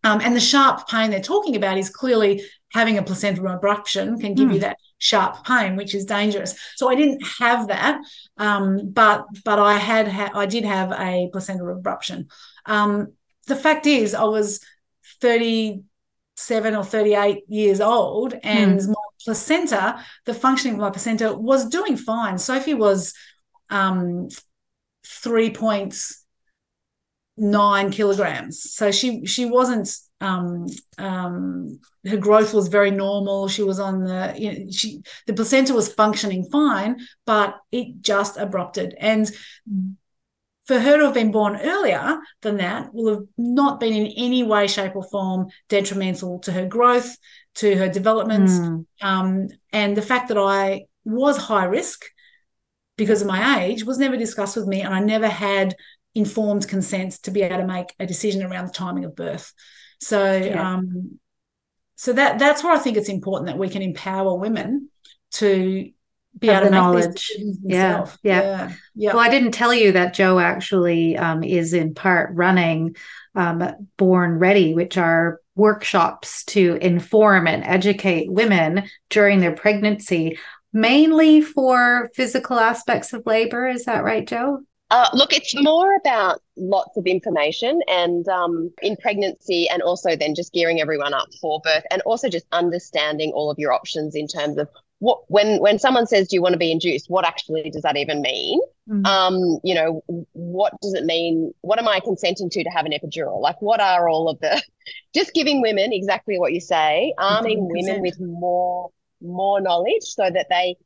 Um, 0.05 0.21
and 0.21 0.35
the 0.35 0.39
sharp 0.39 0.87
pain 0.87 1.09
they're 1.09 1.19
talking 1.33 1.55
about 1.55 1.77
is 1.77 1.89
clearly 1.89 2.43
having 2.71 2.97
a 2.97 3.03
placental 3.03 3.45
abruption 3.45 4.19
can 4.21 4.33
give 4.35 4.47
Hmm. 4.47 4.53
you 4.55 4.59
that 4.59 4.77
sharp 4.97 5.45
pain, 5.45 5.75
which 5.75 5.93
is 5.95 6.05
dangerous. 6.05 6.55
So 6.75 6.89
I 6.89 6.95
didn't 6.95 7.21
have 7.39 7.67
that, 7.67 7.99
um, 8.37 8.91
but 8.91 9.25
but 9.43 9.59
I 9.59 9.75
had 9.91 10.07
ha- 10.07 10.31
I 10.33 10.45
did 10.45 10.63
have 10.65 10.91
a 10.91 11.29
placental 11.31 11.67
abruption. 11.75 12.19
Um, 12.65 12.91
the 13.47 13.55
fact 13.55 13.85
is, 13.87 14.13
I 14.13 14.23
was 14.25 14.59
thirty 15.21 15.83
seven 16.35 16.75
or 16.75 16.83
thirty 16.83 17.13
eight 17.15 17.43
years 17.47 17.79
old, 17.81 18.33
and 18.43 18.77
my 18.87 19.03
placenta, 19.23 20.03
the 20.25 20.33
functioning 20.33 20.75
of 20.75 20.81
my 20.81 20.89
placenta, 20.91 21.33
was 21.33 21.69
doing 21.77 21.97
fine. 21.97 22.37
Sophie 22.37 22.73
was 22.73 23.13
um, 23.69 24.27
three 25.05 25.49
points 25.49 26.24
nine 27.37 27.91
kilograms. 27.91 28.71
So 28.71 28.91
she 28.91 29.25
she 29.25 29.45
wasn't 29.45 29.89
um 30.21 30.67
um 30.97 31.79
her 32.05 32.17
growth 32.17 32.53
was 32.53 32.67
very 32.69 32.91
normal. 32.91 33.47
She 33.47 33.63
was 33.63 33.79
on 33.79 34.03
the 34.03 34.33
you 34.37 34.51
know, 34.51 34.71
she 34.71 35.01
the 35.27 35.33
placenta 35.33 35.73
was 35.73 35.93
functioning 35.93 36.45
fine, 36.51 36.99
but 37.25 37.57
it 37.71 38.01
just 38.01 38.37
abrupted. 38.37 38.95
And 38.99 39.29
for 40.65 40.79
her 40.79 40.97
to 40.97 41.05
have 41.05 41.13
been 41.13 41.31
born 41.31 41.57
earlier 41.57 42.17
than 42.41 42.57
that 42.57 42.93
will 42.93 43.13
have 43.13 43.23
not 43.37 43.79
been 43.79 43.93
in 43.93 44.07
any 44.17 44.43
way, 44.43 44.67
shape, 44.67 44.95
or 44.95 45.03
form 45.03 45.47
detrimental 45.69 46.39
to 46.39 46.51
her 46.51 46.65
growth, 46.65 47.15
to 47.55 47.75
her 47.75 47.87
development. 47.87 48.49
Mm. 48.49 48.85
Um, 49.01 49.47
and 49.71 49.95
the 49.95 50.01
fact 50.01 50.29
that 50.29 50.39
I 50.39 50.85
was 51.03 51.37
high 51.37 51.65
risk 51.65 52.05
because 52.97 53.21
of 53.21 53.27
my 53.27 53.63
age 53.63 53.83
was 53.83 53.99
never 53.99 54.17
discussed 54.17 54.55
with 54.55 54.67
me, 54.67 54.81
and 54.81 54.93
I 54.93 55.01
never 55.01 55.27
had 55.27 55.75
informed 56.15 56.67
consent 56.67 57.13
to 57.23 57.31
be 57.31 57.41
able 57.41 57.57
to 57.57 57.67
make 57.67 57.93
a 57.99 58.05
decision 58.05 58.41
around 58.41 58.67
the 58.67 58.73
timing 58.73 59.05
of 59.05 59.15
birth. 59.15 59.53
So, 59.99 60.35
Yeah. 60.35 60.73
um, 60.73 61.19
so 61.95 62.13
that 62.13 62.39
that's 62.39 62.63
where 62.63 62.73
I 62.73 62.79
think 62.79 62.97
it's 62.97 63.09
important 63.09 63.47
that 63.47 63.57
we 63.57 63.69
can 63.69 63.81
empower 63.81 64.35
women 64.35 64.89
to 65.33 65.91
be 66.37 66.49
able 66.49 66.59
to 66.59 66.63
make 66.65 66.71
knowledge. 66.71 67.31
Yeah, 67.37 67.91
themselves. 67.91 68.17
yeah. 68.23 68.41
yeah, 68.41 68.71
yeah. 68.95 69.13
Well, 69.13 69.23
I 69.23 69.29
didn't 69.29 69.51
tell 69.53 69.73
you 69.73 69.93
that 69.93 70.13
Joe 70.13 70.39
actually 70.39 71.15
um, 71.17 71.43
is 71.43 71.73
in 71.73 71.93
part 71.93 72.31
running 72.33 72.95
um, 73.35 73.63
Born 73.97 74.39
Ready, 74.39 74.73
which 74.73 74.97
are 74.97 75.39
workshops 75.55 76.43
to 76.45 76.77
inform 76.81 77.47
and 77.47 77.63
educate 77.63 78.29
women 78.29 78.83
during 79.09 79.39
their 79.39 79.53
pregnancy, 79.55 80.37
mainly 80.73 81.39
for 81.39 82.09
physical 82.13 82.59
aspects 82.59 83.13
of 83.13 83.25
labor. 83.25 83.67
Is 83.67 83.85
that 83.85 84.03
right, 84.03 84.27
Joe? 84.27 84.61
Uh, 84.95 85.09
look, 85.13 85.33
it's 85.33 85.53
more 85.61 85.93
about 85.95 86.39
lots 86.55 86.95
of 86.95 87.05
information 87.05 87.81
and 87.89 88.25
um, 88.29 88.71
in 88.81 88.95
pregnancy, 88.95 89.67
and 89.67 89.81
also 89.81 90.15
then 90.15 90.33
just 90.33 90.53
gearing 90.53 90.79
everyone 90.79 91.13
up 91.13 91.27
for 91.41 91.59
birth, 91.65 91.83
and 91.91 92.01
also 92.03 92.29
just 92.29 92.45
understanding 92.53 93.33
all 93.35 93.51
of 93.51 93.59
your 93.59 93.73
options 93.73 94.15
in 94.15 94.25
terms 94.25 94.57
of 94.57 94.69
what 94.99 95.19
when 95.27 95.59
when 95.59 95.77
someone 95.79 96.07
says, 96.07 96.29
"Do 96.29 96.37
you 96.37 96.41
want 96.41 96.53
to 96.53 96.57
be 96.57 96.71
induced?" 96.71 97.09
What 97.09 97.27
actually 97.27 97.69
does 97.71 97.81
that 97.81 97.97
even 97.97 98.21
mean? 98.21 98.61
Mhm. 98.89 99.05
Um, 99.05 99.59
you 99.65 99.75
know, 99.75 100.01
what 100.31 100.71
does 100.81 100.93
it 100.93 101.03
mean? 101.03 101.53
What 101.59 101.77
am 101.77 101.89
I 101.89 101.99
consenting 101.99 102.49
to 102.51 102.63
to 102.63 102.69
have 102.69 102.85
an 102.85 102.93
epidural? 102.93 103.41
Like, 103.41 103.61
what 103.61 103.81
are 103.81 104.07
all 104.07 104.29
of 104.29 104.39
the? 104.39 104.63
Just 105.13 105.33
giving 105.33 105.61
women 105.61 105.91
exactly 105.91 106.39
what 106.39 106.53
you 106.53 106.61
say, 106.61 107.13
arming 107.17 107.67
women 107.69 108.01
with 108.01 108.17
more 108.21 108.91
more 109.21 109.59
knowledge 109.59 110.03
so 110.03 110.29
that 110.29 110.47
they 110.49 110.77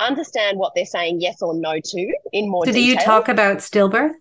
understand 0.00 0.58
what 0.58 0.72
they're 0.74 0.86
saying 0.86 1.20
yes 1.20 1.42
or 1.42 1.54
no 1.54 1.80
to 1.82 2.14
in 2.32 2.48
more 2.48 2.64
So, 2.66 2.72
do 2.72 2.80
you 2.80 2.96
talk 2.96 3.28
about 3.28 3.58
stillbirth? 3.58 4.12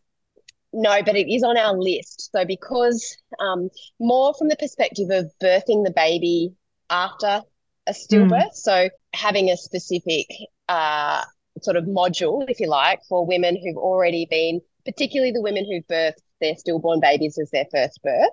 No, 0.74 1.02
but 1.04 1.16
it 1.16 1.34
is 1.34 1.44
on 1.44 1.58
our 1.58 1.78
list. 1.78 2.30
So 2.32 2.46
because 2.46 3.18
um, 3.40 3.70
more 4.00 4.34
from 4.34 4.50
the 4.50 4.56
perspective 4.58 5.10
of 5.12 5.32
birthing 5.42 5.86
the 5.86 5.94
baby 5.96 6.54
after 6.90 7.42
a 7.88 7.92
stillbirth, 7.92 8.54
so 8.54 8.90
having 9.14 9.50
a 9.50 9.58
specific 9.58 10.28
uh, 10.68 11.24
sort 11.62 11.78
of 11.78 11.86
module, 11.86 12.46
if 12.50 12.60
you 12.60 12.68
like, 12.68 13.00
for 13.08 13.26
women 13.26 13.56
who've 13.56 13.78
already 13.78 14.28
been, 14.30 14.62
particularly 14.86 15.32
the 15.32 15.42
women 15.42 15.66
who've 15.66 15.88
birthed 15.88 16.22
their 16.42 16.56
stillborn 16.56 17.00
babies 17.00 17.38
as 17.42 17.50
their 17.52 17.66
first 17.72 18.02
birth, 18.04 18.30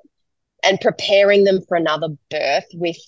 and 0.63 0.81
preparing 0.81 1.45
them 1.45 1.61
for 1.69 1.77
another 1.77 2.09
birth 2.31 2.67
with 2.75 2.99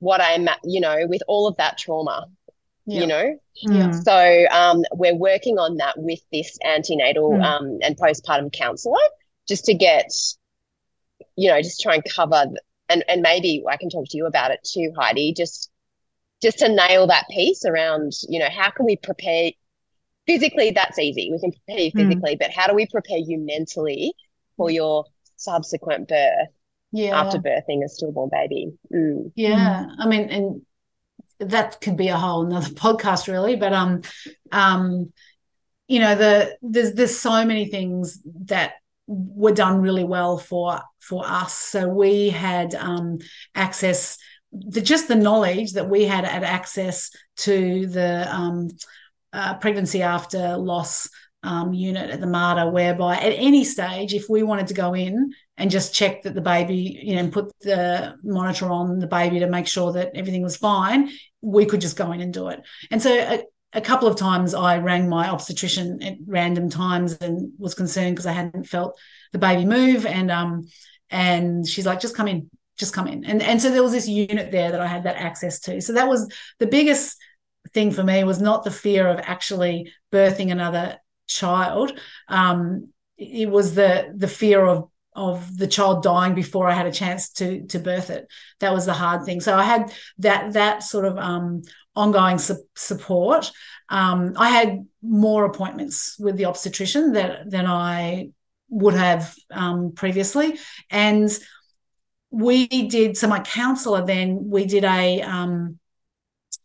what 0.00 0.20
I'm, 0.20 0.48
you 0.64 0.80
know, 0.80 1.06
with 1.06 1.22
all 1.28 1.46
of 1.46 1.56
that 1.58 1.78
trauma, 1.78 2.26
Yeah. 2.86 3.00
you 3.00 3.06
know. 3.06 3.38
Yeah. 3.56 3.88
Mm. 3.90 4.02
So 4.02 4.46
um, 4.50 4.82
we're 4.92 5.14
working 5.14 5.58
on 5.58 5.76
that 5.76 5.94
with 5.98 6.20
this 6.32 6.58
antenatal 6.64 7.32
Mm. 7.32 7.44
um, 7.44 7.78
and 7.82 7.96
postpartum 7.96 8.52
counselor, 8.52 8.98
just 9.46 9.64
to 9.66 9.74
get, 9.74 10.10
you 11.36 11.48
know, 11.48 11.60
just 11.62 11.80
try 11.80 11.94
and 11.94 12.04
cover, 12.04 12.44
th- 12.46 12.58
and 12.88 13.04
and 13.08 13.22
maybe 13.22 13.62
I 13.68 13.76
can 13.76 13.88
talk 13.88 14.06
to 14.08 14.16
you 14.16 14.26
about 14.26 14.50
it 14.50 14.60
too, 14.64 14.92
Heidi. 14.96 15.32
Just 15.32 15.70
just 16.42 16.58
to 16.58 16.68
nail 16.68 17.06
that 17.06 17.26
piece 17.30 17.64
around, 17.64 18.12
you 18.28 18.40
know, 18.40 18.48
how 18.50 18.70
can 18.70 18.84
we 18.84 18.96
prepare 18.96 19.52
physically? 20.26 20.72
That's 20.72 20.98
easy. 20.98 21.30
We 21.30 21.38
can 21.38 21.52
prepare 21.52 21.84
you 21.84 21.92
Mm. 21.92 22.08
physically, 22.08 22.36
but 22.36 22.50
how 22.50 22.66
do 22.66 22.74
we 22.74 22.86
prepare 22.86 23.18
you 23.18 23.38
mentally 23.38 24.12
for 24.56 24.70
your 24.70 25.04
subsequent 25.36 26.08
birth 26.08 26.48
yeah. 26.90 27.18
after 27.18 27.38
birthing 27.38 27.84
a 27.84 27.88
stillborn 27.88 28.28
baby? 28.32 28.72
Mm. 28.92 29.30
Yeah, 29.36 29.86
I 29.98 30.06
mean, 30.08 30.28
and 30.30 30.62
that 31.48 31.80
could 31.80 31.96
be 31.96 32.08
a 32.08 32.16
whole 32.16 32.46
another 32.46 32.68
podcast, 32.74 33.28
really. 33.28 33.56
But 33.56 33.72
um, 33.72 34.02
um, 34.50 35.12
you 35.88 35.98
know, 35.98 36.14
the 36.14 36.56
there's 36.62 36.94
there's 36.94 37.18
so 37.18 37.44
many 37.44 37.66
things 37.66 38.20
that 38.46 38.74
were 39.06 39.52
done 39.52 39.80
really 39.80 40.04
well 40.04 40.38
for 40.38 40.80
for 41.00 41.24
us. 41.26 41.54
So 41.54 41.88
we 41.88 42.30
had 42.30 42.74
um 42.74 43.18
access, 43.54 44.18
the 44.52 44.80
just 44.80 45.08
the 45.08 45.14
knowledge 45.14 45.72
that 45.72 45.88
we 45.88 46.04
had 46.04 46.24
at 46.24 46.42
access 46.44 47.10
to 47.38 47.86
the 47.86 48.34
um 48.34 48.68
uh, 49.32 49.54
pregnancy 49.54 50.02
after 50.02 50.56
loss 50.56 51.08
um, 51.42 51.72
unit 51.72 52.10
at 52.10 52.20
the 52.20 52.26
Mater, 52.26 52.70
whereby 52.70 53.16
at 53.16 53.32
any 53.32 53.64
stage, 53.64 54.14
if 54.14 54.28
we 54.28 54.42
wanted 54.42 54.68
to 54.68 54.74
go 54.74 54.94
in 54.94 55.32
and 55.56 55.70
just 55.70 55.94
check 55.94 56.22
that 56.22 56.34
the 56.34 56.40
baby, 56.40 56.98
you 57.02 57.16
know, 57.16 57.28
put 57.28 57.52
the 57.60 58.14
monitor 58.22 58.70
on 58.70 58.98
the 58.98 59.06
baby 59.06 59.38
to 59.40 59.48
make 59.48 59.66
sure 59.66 59.92
that 59.92 60.10
everything 60.14 60.42
was 60.42 60.56
fine, 60.56 61.10
we 61.40 61.66
could 61.66 61.80
just 61.80 61.96
go 61.96 62.12
in 62.12 62.20
and 62.20 62.32
do 62.32 62.48
it. 62.48 62.62
And 62.90 63.02
so 63.02 63.12
a, 63.12 63.42
a 63.74 63.80
couple 63.80 64.08
of 64.08 64.16
times 64.16 64.54
I 64.54 64.78
rang 64.78 65.08
my 65.08 65.28
obstetrician 65.28 66.02
at 66.02 66.14
random 66.26 66.70
times 66.70 67.14
and 67.20 67.52
was 67.58 67.74
concerned 67.74 68.16
because 68.16 68.26
I 68.26 68.32
hadn't 68.32 68.66
felt 68.66 68.98
the 69.32 69.38
baby 69.38 69.64
move. 69.64 70.06
And 70.06 70.30
um, 70.30 70.66
and 71.10 71.66
she's 71.66 71.86
like, 71.86 72.00
just 72.00 72.16
come 72.16 72.28
in, 72.28 72.50
just 72.78 72.94
come 72.94 73.06
in. 73.06 73.24
And 73.24 73.42
and 73.42 73.60
so 73.60 73.70
there 73.70 73.82
was 73.82 73.92
this 73.92 74.08
unit 74.08 74.50
there 74.50 74.70
that 74.70 74.80
I 74.80 74.86
had 74.86 75.04
that 75.04 75.16
access 75.16 75.60
to. 75.60 75.80
So 75.80 75.92
that 75.94 76.08
was 76.08 76.28
the 76.58 76.66
biggest 76.66 77.16
thing 77.72 77.92
for 77.92 78.02
me 78.02 78.24
was 78.24 78.40
not 78.40 78.64
the 78.64 78.70
fear 78.70 79.06
of 79.06 79.20
actually 79.22 79.92
birthing 80.12 80.50
another 80.50 80.98
child. 81.26 81.98
Um, 82.28 82.92
it 83.16 83.48
was 83.48 83.74
the 83.74 84.12
the 84.16 84.28
fear 84.28 84.64
of 84.64 84.88
of 85.14 85.56
the 85.56 85.66
child 85.66 86.02
dying 86.02 86.34
before 86.34 86.68
I 86.68 86.72
had 86.72 86.86
a 86.86 86.92
chance 86.92 87.30
to 87.32 87.66
to 87.68 87.78
birth 87.78 88.10
it. 88.10 88.26
That 88.60 88.72
was 88.72 88.86
the 88.86 88.92
hard 88.92 89.24
thing. 89.24 89.40
So 89.40 89.56
I 89.56 89.64
had 89.64 89.92
that 90.18 90.54
that 90.54 90.82
sort 90.82 91.04
of 91.04 91.18
um, 91.18 91.62
ongoing 91.94 92.38
su- 92.38 92.64
support. 92.74 93.50
Um, 93.88 94.34
I 94.36 94.48
had 94.48 94.86
more 95.02 95.44
appointments 95.44 96.16
with 96.18 96.36
the 96.36 96.46
obstetrician 96.46 97.12
that 97.12 97.50
than 97.50 97.66
I 97.66 98.30
would 98.70 98.94
have 98.94 99.34
um, 99.50 99.92
previously, 99.92 100.58
and 100.90 101.30
we 102.30 102.66
did. 102.66 103.16
So 103.16 103.28
my 103.28 103.40
counsellor 103.40 104.04
then 104.06 104.48
we 104.48 104.64
did 104.64 104.84
a 104.84 105.20
um, 105.22 105.78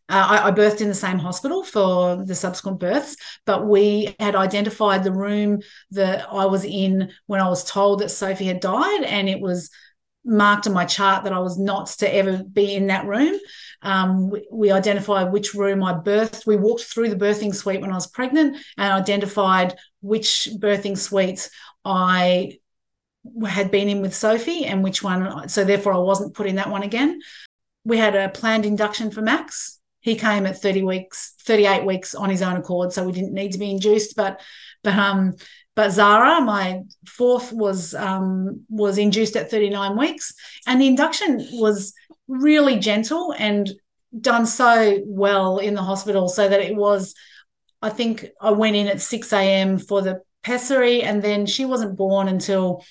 uh, 0.10 0.28
I, 0.30 0.48
I, 0.48 0.52
birthed 0.52 0.80
in 0.80 0.88
the 0.88 0.94
same 0.94 1.18
hospital 1.18 1.64
for 1.64 2.24
the 2.24 2.36
subsequent 2.36 2.80
births, 2.80 3.18
but 3.46 3.68
we 3.68 4.16
had 4.20 4.36
identified 4.36 5.04
the 5.04 5.12
room 5.12 5.62
that 5.92 6.26
I 6.32 6.46
was 6.46 6.64
in 6.64 7.12
when 7.26 7.42
I 7.42 7.50
was 7.50 7.70
told 7.70 8.00
that 8.00 8.10
Sophie 8.10 8.46
had 8.46 8.62
died, 8.62 9.04
and 9.04 9.28
it 9.28 9.42
was 9.42 9.70
marked 10.24 10.66
on 10.66 10.74
my 10.74 10.86
chart 10.86 11.24
that 11.24 11.34
I 11.34 11.40
was 11.40 11.58
not 11.58 11.88
to 11.88 12.14
ever 12.14 12.44
be 12.44 12.74
in 12.74 12.88
that 12.88 13.06
room. 13.06 13.38
Um, 13.82 14.30
we, 14.30 14.48
we, 14.52 14.72
identified 14.72 15.32
which 15.32 15.54
room 15.54 15.84
I 15.84 15.94
birthed. 15.94 16.48
We 16.48 16.56
walked 16.56 16.84
through 16.84 17.10
the 17.10 17.16
birthing 17.16 17.54
suite 17.54 17.82
when 17.82 17.92
I 17.92 17.96
was 17.96 18.08
pregnant 18.08 18.58
and 18.78 18.94
identified 18.94 19.76
which 20.02 20.50
birthing 20.58 20.98
suite 20.98 21.50
I 21.84 22.60
had 23.48 23.72
been 23.72 23.90
in 23.90 24.02
with 24.02 24.16
Sophie 24.16 24.66
and 24.66 24.84
which 24.84 25.04
one. 25.04 25.50
So 25.50 25.64
therefore, 25.64 25.94
I 25.94 25.98
wasn't 25.98 26.34
put 26.34 26.48
in 26.48 26.56
that 26.56 26.70
one 26.70 26.84
again. 26.84 27.20
We 27.84 27.98
had 27.98 28.16
a 28.16 28.30
planned 28.30 28.66
induction 28.66 29.12
for 29.12 29.22
Max 29.22 29.77
he 30.08 30.16
came 30.16 30.46
at 30.46 30.62
30 30.62 30.84
weeks 30.84 31.34
38 31.42 31.86
weeks 31.86 32.16
on 32.16 32.30
his 32.30 32.42
own 32.42 32.58
accord 32.58 32.92
so 32.94 33.04
we 33.04 33.12
didn't 33.12 33.34
need 33.34 33.52
to 33.52 33.60
be 33.60 33.72
induced 33.72 34.16
but 34.16 34.42
but 34.84 34.96
um 34.96 35.36
but 35.78 35.92
Zara, 35.92 36.42
my 36.42 36.82
fourth, 37.06 37.54
was 37.54 37.94
um, 37.94 38.64
was 38.68 38.98
induced 38.98 39.36
at 39.36 39.52
39 39.52 39.96
weeks, 39.96 40.34
and 40.66 40.82
the 40.82 40.88
induction 40.88 41.48
was 41.52 41.94
really 42.28 42.80
gentle 42.80 43.32
and 43.38 43.72
done 44.20 44.48
so 44.48 44.98
well 45.06 45.60
in 45.60 45.76
the 45.76 45.84
hospital, 45.84 46.30
so 46.30 46.50
that 46.50 46.62
it 46.62 46.76
was. 46.76 47.14
I 47.80 47.92
think 47.92 48.26
I 48.42 48.50
went 48.50 48.76
in 48.76 48.88
at 48.88 49.02
6 49.02 49.32
a.m. 49.34 49.78
for 49.78 50.02
the 50.02 50.22
pessary, 50.42 51.04
and 51.04 51.22
then 51.22 51.46
she 51.46 51.64
wasn't 51.64 51.96
born 51.96 52.28
until 52.28 52.84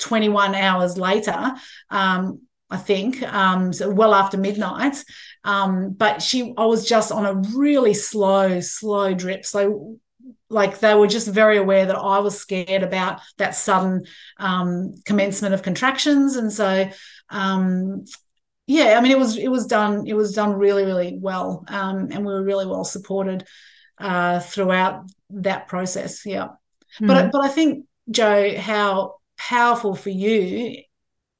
21 0.00 0.56
hours 0.56 0.98
later. 0.98 1.52
Um, 1.90 2.40
I 2.68 2.76
think, 2.76 3.22
um, 3.22 3.72
so 3.72 3.88
well 3.88 4.12
after 4.12 4.36
midnight. 4.36 4.96
Um, 5.46 5.90
but 5.92 6.20
she, 6.20 6.52
I 6.58 6.66
was 6.66 6.86
just 6.86 7.12
on 7.12 7.24
a 7.24 7.34
really 7.56 7.94
slow, 7.94 8.60
slow 8.60 9.14
drip. 9.14 9.46
So, 9.46 9.98
like 10.50 10.80
they 10.80 10.94
were 10.94 11.06
just 11.06 11.28
very 11.28 11.56
aware 11.56 11.86
that 11.86 11.96
I 11.96 12.18
was 12.18 12.38
scared 12.38 12.82
about 12.82 13.20
that 13.38 13.54
sudden 13.54 14.04
um, 14.38 14.94
commencement 15.04 15.54
of 15.54 15.62
contractions, 15.62 16.36
and 16.36 16.52
so 16.52 16.90
um, 17.30 18.04
yeah, 18.66 18.96
I 18.98 19.00
mean 19.00 19.12
it 19.12 19.18
was 19.18 19.36
it 19.36 19.48
was 19.48 19.66
done 19.66 20.06
it 20.06 20.14
was 20.14 20.34
done 20.34 20.52
really 20.52 20.84
really 20.84 21.16
well, 21.20 21.64
um, 21.68 22.08
and 22.10 22.26
we 22.26 22.32
were 22.32 22.42
really 22.42 22.66
well 22.66 22.84
supported 22.84 23.44
uh, 23.98 24.40
throughout 24.40 25.04
that 25.30 25.68
process. 25.68 26.26
Yeah, 26.26 26.48
mm. 27.00 27.06
but 27.06 27.30
but 27.32 27.44
I 27.44 27.48
think 27.48 27.86
Joe, 28.10 28.56
how 28.56 29.16
powerful 29.36 29.94
for 29.94 30.10
you, 30.10 30.82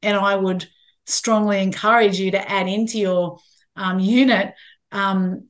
and 0.02 0.16
I 0.16 0.36
would 0.36 0.68
strongly 1.07 1.62
encourage 1.62 2.18
you 2.18 2.32
to 2.32 2.50
add 2.50 2.68
into 2.68 2.98
your 2.98 3.38
um, 3.76 4.00
unit. 4.00 4.54
Um, 4.92 5.48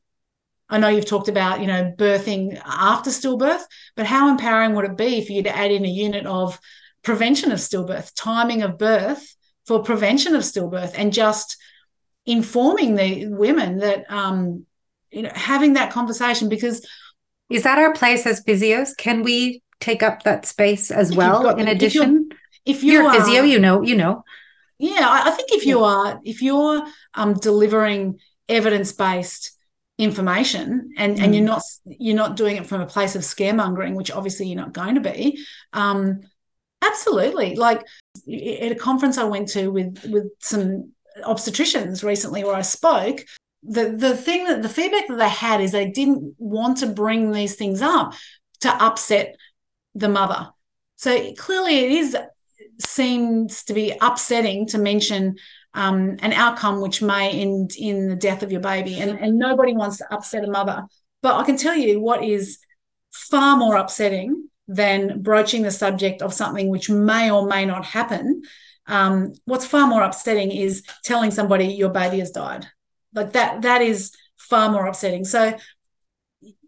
I 0.68 0.78
know 0.78 0.88
you've 0.88 1.06
talked 1.06 1.28
about, 1.28 1.60
you 1.60 1.66
know, 1.66 1.92
birthing 1.96 2.60
after 2.64 3.10
stillbirth, 3.10 3.62
but 3.94 4.06
how 4.06 4.28
empowering 4.28 4.74
would 4.74 4.84
it 4.84 4.96
be 4.96 5.24
for 5.24 5.32
you 5.32 5.44
to 5.44 5.56
add 5.56 5.70
in 5.70 5.84
a 5.84 5.88
unit 5.88 6.26
of 6.26 6.58
prevention 7.04 7.52
of 7.52 7.58
stillbirth, 7.58 8.12
timing 8.16 8.62
of 8.62 8.76
birth 8.76 9.36
for 9.66 9.82
prevention 9.82 10.34
of 10.34 10.42
stillbirth, 10.42 10.92
and 10.96 11.12
just 11.12 11.56
informing 12.24 12.96
the 12.96 13.28
women 13.28 13.78
that, 13.78 14.10
um, 14.10 14.66
you 15.10 15.22
know, 15.22 15.30
having 15.34 15.74
that 15.74 15.92
conversation 15.92 16.48
because. 16.48 16.84
Is 17.48 17.62
that 17.62 17.78
our 17.78 17.92
place 17.92 18.26
as 18.26 18.42
physios? 18.42 18.96
Can 18.96 19.22
we 19.22 19.62
take 19.78 20.02
up 20.02 20.24
that 20.24 20.46
space 20.46 20.90
as 20.90 21.14
well? 21.14 21.44
Got, 21.44 21.60
in 21.60 21.68
addition, 21.68 22.30
if 22.64 22.82
you're, 22.82 23.02
if 23.02 23.04
you're 23.04 23.08
a 23.08 23.24
physio, 23.24 23.42
you 23.42 23.60
know, 23.60 23.82
you 23.82 23.96
know. 23.96 24.24
Yeah, 24.78 25.08
I, 25.08 25.28
I 25.28 25.30
think 25.30 25.52
if 25.52 25.66
you 25.66 25.84
are 25.84 26.20
if 26.24 26.42
you're 26.42 26.84
um, 27.14 27.34
delivering 27.34 28.20
evidence 28.48 28.92
based 28.92 29.52
information 29.98 30.92
and 30.98 31.16
mm. 31.16 31.22
and 31.22 31.34
you're 31.34 31.44
mm. 31.44 31.48
not 31.48 31.62
you're 31.86 32.16
not 32.16 32.36
doing 32.36 32.56
it 32.56 32.66
from 32.66 32.80
a 32.80 32.86
place 32.86 33.16
of 33.16 33.22
scaremongering, 33.22 33.94
which 33.94 34.10
obviously 34.10 34.46
you're 34.46 34.56
not 34.60 34.72
going 34.74 34.96
to 34.96 35.00
be. 35.00 35.42
Um, 35.72 36.20
absolutely, 36.82 37.56
like 37.56 37.80
at 38.28 38.72
a 38.72 38.76
conference 38.78 39.18
I 39.18 39.24
went 39.24 39.48
to 39.50 39.68
with 39.68 40.04
with 40.08 40.26
some 40.40 40.92
obstetricians 41.24 42.02
recently 42.04 42.44
where 42.44 42.56
I 42.56 42.62
spoke. 42.62 43.24
The 43.62 43.90
the 43.90 44.16
thing 44.16 44.44
that 44.44 44.62
the 44.62 44.68
feedback 44.68 45.08
that 45.08 45.18
they 45.18 45.28
had 45.28 45.60
is 45.60 45.72
they 45.72 45.90
didn't 45.90 46.34
want 46.38 46.78
to 46.78 46.86
bring 46.86 47.32
these 47.32 47.56
things 47.56 47.82
up 47.82 48.14
to 48.60 48.68
upset 48.68 49.36
the 49.94 50.08
mother. 50.08 50.50
So 50.96 51.32
clearly 51.34 51.78
it 51.78 51.92
is 51.92 52.16
seems 52.78 53.64
to 53.64 53.74
be 53.74 53.94
upsetting 54.00 54.66
to 54.68 54.78
mention 54.78 55.36
um, 55.74 56.16
an 56.20 56.32
outcome 56.32 56.80
which 56.80 57.02
may 57.02 57.30
end 57.30 57.72
in 57.78 58.08
the 58.08 58.16
death 58.16 58.42
of 58.42 58.50
your 58.50 58.60
baby. 58.60 58.98
And, 58.98 59.18
and 59.18 59.38
nobody 59.38 59.74
wants 59.74 59.98
to 59.98 60.12
upset 60.12 60.44
a 60.44 60.50
mother. 60.50 60.84
But 61.22 61.36
I 61.36 61.44
can 61.44 61.56
tell 61.56 61.76
you 61.76 62.00
what 62.00 62.24
is 62.24 62.58
far 63.12 63.56
more 63.56 63.76
upsetting 63.76 64.48
than 64.68 65.22
broaching 65.22 65.62
the 65.62 65.70
subject 65.70 66.22
of 66.22 66.34
something 66.34 66.68
which 66.68 66.90
may 66.90 67.30
or 67.30 67.46
may 67.46 67.64
not 67.64 67.84
happen. 67.84 68.42
Um, 68.86 69.32
what's 69.44 69.66
far 69.66 69.86
more 69.86 70.02
upsetting 70.02 70.50
is 70.50 70.82
telling 71.04 71.30
somebody 71.30 71.66
your 71.66 71.90
baby 71.90 72.18
has 72.20 72.30
died. 72.30 72.66
Like 73.14 73.32
that, 73.32 73.62
that 73.62 73.82
is 73.82 74.12
far 74.36 74.70
more 74.70 74.86
upsetting. 74.86 75.24
So 75.24 75.56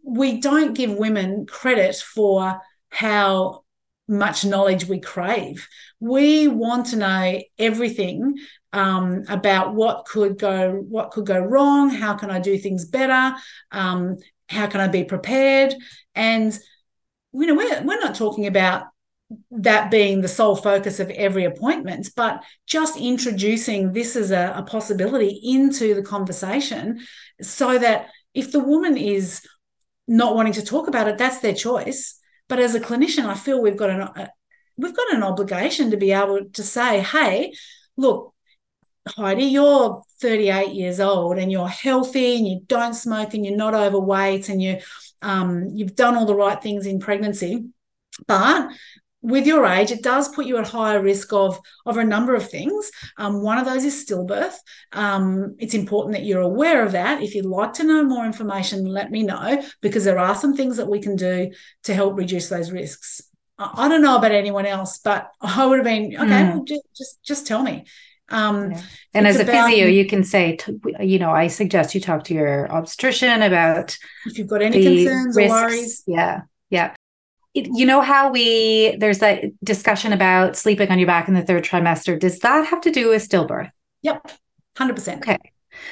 we 0.05 0.41
don't 0.41 0.75
give 0.75 0.93
women 0.93 1.47
credit 1.47 1.97
for 1.97 2.61
how 2.91 3.65
much 4.09 4.45
knowledge 4.45 4.87
we 4.87 5.01
crave. 5.01 5.69
We 6.01 6.49
want 6.49 6.87
to 6.87 6.97
know 6.97 7.41
everything 7.59 8.37
um, 8.73 9.25
about 9.29 9.75
what 9.75 10.07
could 10.07 10.39
go 10.39 10.73
what 10.89 11.11
could 11.11 11.27
go 11.27 11.39
wrong. 11.39 11.91
How 11.91 12.15
can 12.15 12.31
I 12.31 12.41
do 12.41 12.59
things 12.59 12.87
better? 12.87 13.37
Um, 13.71 14.17
how 14.49 14.67
can 14.67 14.81
I 14.81 14.89
be 14.89 15.05
prepared? 15.05 15.75
And 16.15 16.59
you 17.33 17.47
know, 17.47 17.55
we're 17.55 17.83
we're 17.83 18.01
not 18.01 18.15
talking 18.15 18.47
about 18.47 18.85
that 19.51 19.91
being 19.91 20.23
the 20.23 20.29
sole 20.29 20.57
focus 20.57 21.01
of 21.01 21.11
every 21.11 21.45
appointment, 21.45 22.09
but 22.17 22.43
just 22.67 22.99
introducing 22.99 23.93
this 23.93 24.17
as 24.17 24.31
a, 24.31 24.55
a 24.57 24.63
possibility 24.63 25.39
into 25.45 25.95
the 25.95 26.03
conversation 26.03 27.01
so 27.43 27.79
that 27.79 28.09
if 28.33 28.53
the 28.53 28.61
woman 28.61 28.97
is 28.97 29.47
not 30.07 30.35
wanting 30.35 30.55
to 30.55 30.65
talk 30.65 30.89
about 30.89 31.09
it, 31.09 31.19
that's 31.19 31.41
their 31.41 31.55
choice 31.55 32.18
but 32.49 32.59
as 32.59 32.75
a 32.75 32.81
clinician, 32.81 33.27
I 33.27 33.35
feel 33.35 33.61
we've 33.61 33.77
got 33.77 33.91
an 33.91 34.01
uh, 34.01 34.29
we've 34.77 34.97
got 34.97 35.15
an 35.15 35.23
obligation 35.23 35.91
to 35.91 35.97
be 35.97 36.13
able 36.13 36.45
to 36.53 36.63
say, 36.63 37.01
hey, 37.01 37.53
look, 37.97 38.35
Heidi, 39.09 39.45
you're 39.45 40.03
38 40.21 40.75
years 40.75 41.01
old 41.01 41.39
and 41.39 41.51
you're 41.51 41.69
healthy 41.69 42.37
and 42.37 42.47
you 42.47 42.61
don't 42.67 42.95
smoke 42.95 43.35
and 43.35 43.45
you're 43.45 43.57
not 43.57 43.75
overweight 43.75 44.49
and 44.49 44.63
you 44.63 44.79
um, 45.21 45.69
you've 45.75 45.97
done 45.97 46.17
all 46.17 46.27
the 46.27 46.35
right 46.35 46.63
things 46.63 46.87
in 46.87 47.01
pregnancy, 47.01 47.67
but 48.27 48.71
with 49.21 49.47
your 49.47 49.67
age, 49.67 49.91
it 49.91 50.03
does 50.03 50.29
put 50.29 50.47
you 50.47 50.59
at 50.59 50.69
higher 50.69 51.03
risk 51.03 51.33
of, 51.33 51.61
of 51.87 51.97
a 51.97 52.05
number 52.05 52.35
of 52.35 52.49
things. 52.49 52.91
Um, 53.17 53.43
one 53.43 53.59
of 53.59 53.65
those 53.65 53.85
is 53.85 54.07
stillbirth. 54.07 54.55
Um, 54.93 55.57
it's 55.59 55.75
important 55.75 56.15
that 56.15 56.25
you're 56.25 56.41
aware 56.41 56.85
of 56.85 56.93
that. 56.93 57.23
If 57.23 57.35
you'd 57.35 57.45
like 57.45 57.73
to 57.75 57.85
know 57.85 58.05
more 58.05 58.25
information, 58.25 58.85
let 58.85 59.11
me 59.11 59.25
know 59.25 59.63
because 59.81 60.05
there 60.05 60.19
are 60.19 60.35
some 60.35 60.57
things 60.57 60.77
that 60.77 60.89
we 60.89 61.01
can 61.01 61.17
do 61.17 61.51
to 61.85 61.95
help 61.95 62.17
reduce 62.17 62.49
those 62.49 62.71
risks. 62.71 63.21
I, 63.59 63.87
I 63.87 63.89
don't 63.89 64.03
know 64.03 64.17
about 64.17 64.33
anyone 64.33 64.67
else, 64.67 64.99
but 64.99 65.31
I 65.41 65.67
would 65.67 65.79
have 65.79 65.85
been 65.85 66.15
okay. 66.15 66.25
Mm. 66.25 66.55
Well, 66.55 66.65
just, 66.65 66.83
just 66.97 67.23
just 67.25 67.47
tell 67.47 67.63
me. 67.63 67.87
Um, 68.31 68.73
yeah. 68.73 68.83
And 69.15 69.27
as 69.27 69.41
a 69.41 69.43
about, 69.43 69.71
physio, 69.71 69.87
you 69.87 70.07
can 70.07 70.23
say, 70.23 70.59
you 71.01 71.19
know, 71.19 71.31
I 71.31 71.47
suggest 71.47 71.95
you 71.95 72.01
talk 72.01 72.25
to 72.25 72.35
your 72.35 72.71
obstetrician 72.71 73.43
about 73.43 73.97
if 74.27 74.39
you've 74.39 74.49
got 74.49 74.61
any 74.61 74.83
concerns 74.83 75.35
risks. 75.35 75.51
or 75.51 75.55
worries. 75.55 76.03
Yeah, 76.07 76.43
yeah 76.69 76.95
you 77.67 77.87
know 77.87 78.01
how 78.01 78.31
we 78.31 78.97
there's 78.99 79.19
that 79.19 79.45
discussion 79.65 80.13
about 80.13 80.57
sleeping 80.57 80.91
on 80.91 80.99
your 80.99 81.07
back 81.07 81.29
in 81.29 81.35
the 81.35 81.43
third 81.43 81.65
trimester 81.65 82.19
does 82.19 82.39
that 82.41 82.67
have 82.67 82.81
to 82.81 82.91
do 82.91 83.09
with 83.09 83.27
stillbirth 83.27 83.71
yep 84.03 84.31
100% 84.77 85.19
okay 85.19 85.39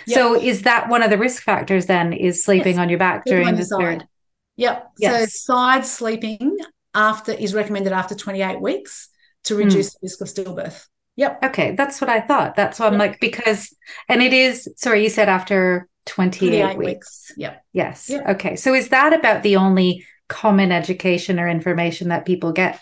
yep. 0.07 0.15
so 0.17 0.35
is 0.35 0.63
that 0.63 0.89
one 0.89 1.03
of 1.03 1.11
the 1.11 1.19
risk 1.19 1.43
factors 1.43 1.87
then 1.87 2.13
is 2.13 2.45
sleeping 2.45 2.75
yes. 2.75 2.79
on 2.79 2.89
your 2.89 2.99
back 2.99 3.25
during 3.25 3.55
the 3.55 3.65
third 3.65 4.07
yep 4.57 4.91
yes. 4.99 5.33
so 5.33 5.55
side 5.55 5.87
sleeping 5.87 6.57
after 6.95 7.33
is 7.33 7.55
recommended 7.55 7.93
after 7.93 8.15
28 8.15 8.61
weeks 8.61 9.09
to 9.45 9.55
hmm. 9.55 9.65
reduce 9.65 9.91
mm. 9.91 9.93
the 9.95 9.99
risk 10.03 10.21
of 10.21 10.29
stillbirth 10.29 10.87
Yep. 11.17 11.45
Okay, 11.45 11.75
that's 11.75 12.01
what 12.01 12.11
I 12.11 12.21
thought. 12.21 12.57
That's 12.57 12.79
what 12.79 12.93
I'm 12.93 12.99
like 12.99 13.21
because, 13.21 13.75
and 14.09 14.23
it 14.23 14.35
is. 14.35 14.69
Sorry, 14.77 15.03
you 15.03 15.09
said 15.09 15.31
after 15.31 15.89
28, 16.05 16.77
weeks. 16.77 16.87
weeks. 16.87 17.33
Yep. 17.37 17.65
Yes. 17.73 18.11
Yep. 18.11 18.29
Okay. 18.29 18.57
So 18.57 18.75
is 18.75 18.89
that 18.89 19.13
about 19.13 19.43
the 19.43 19.57
only 19.57 20.05
common 20.29 20.73
education 20.73 21.39
or 21.39 21.49
information 21.49 22.09
that 22.09 22.27
people 22.27 22.53
get? 22.53 22.81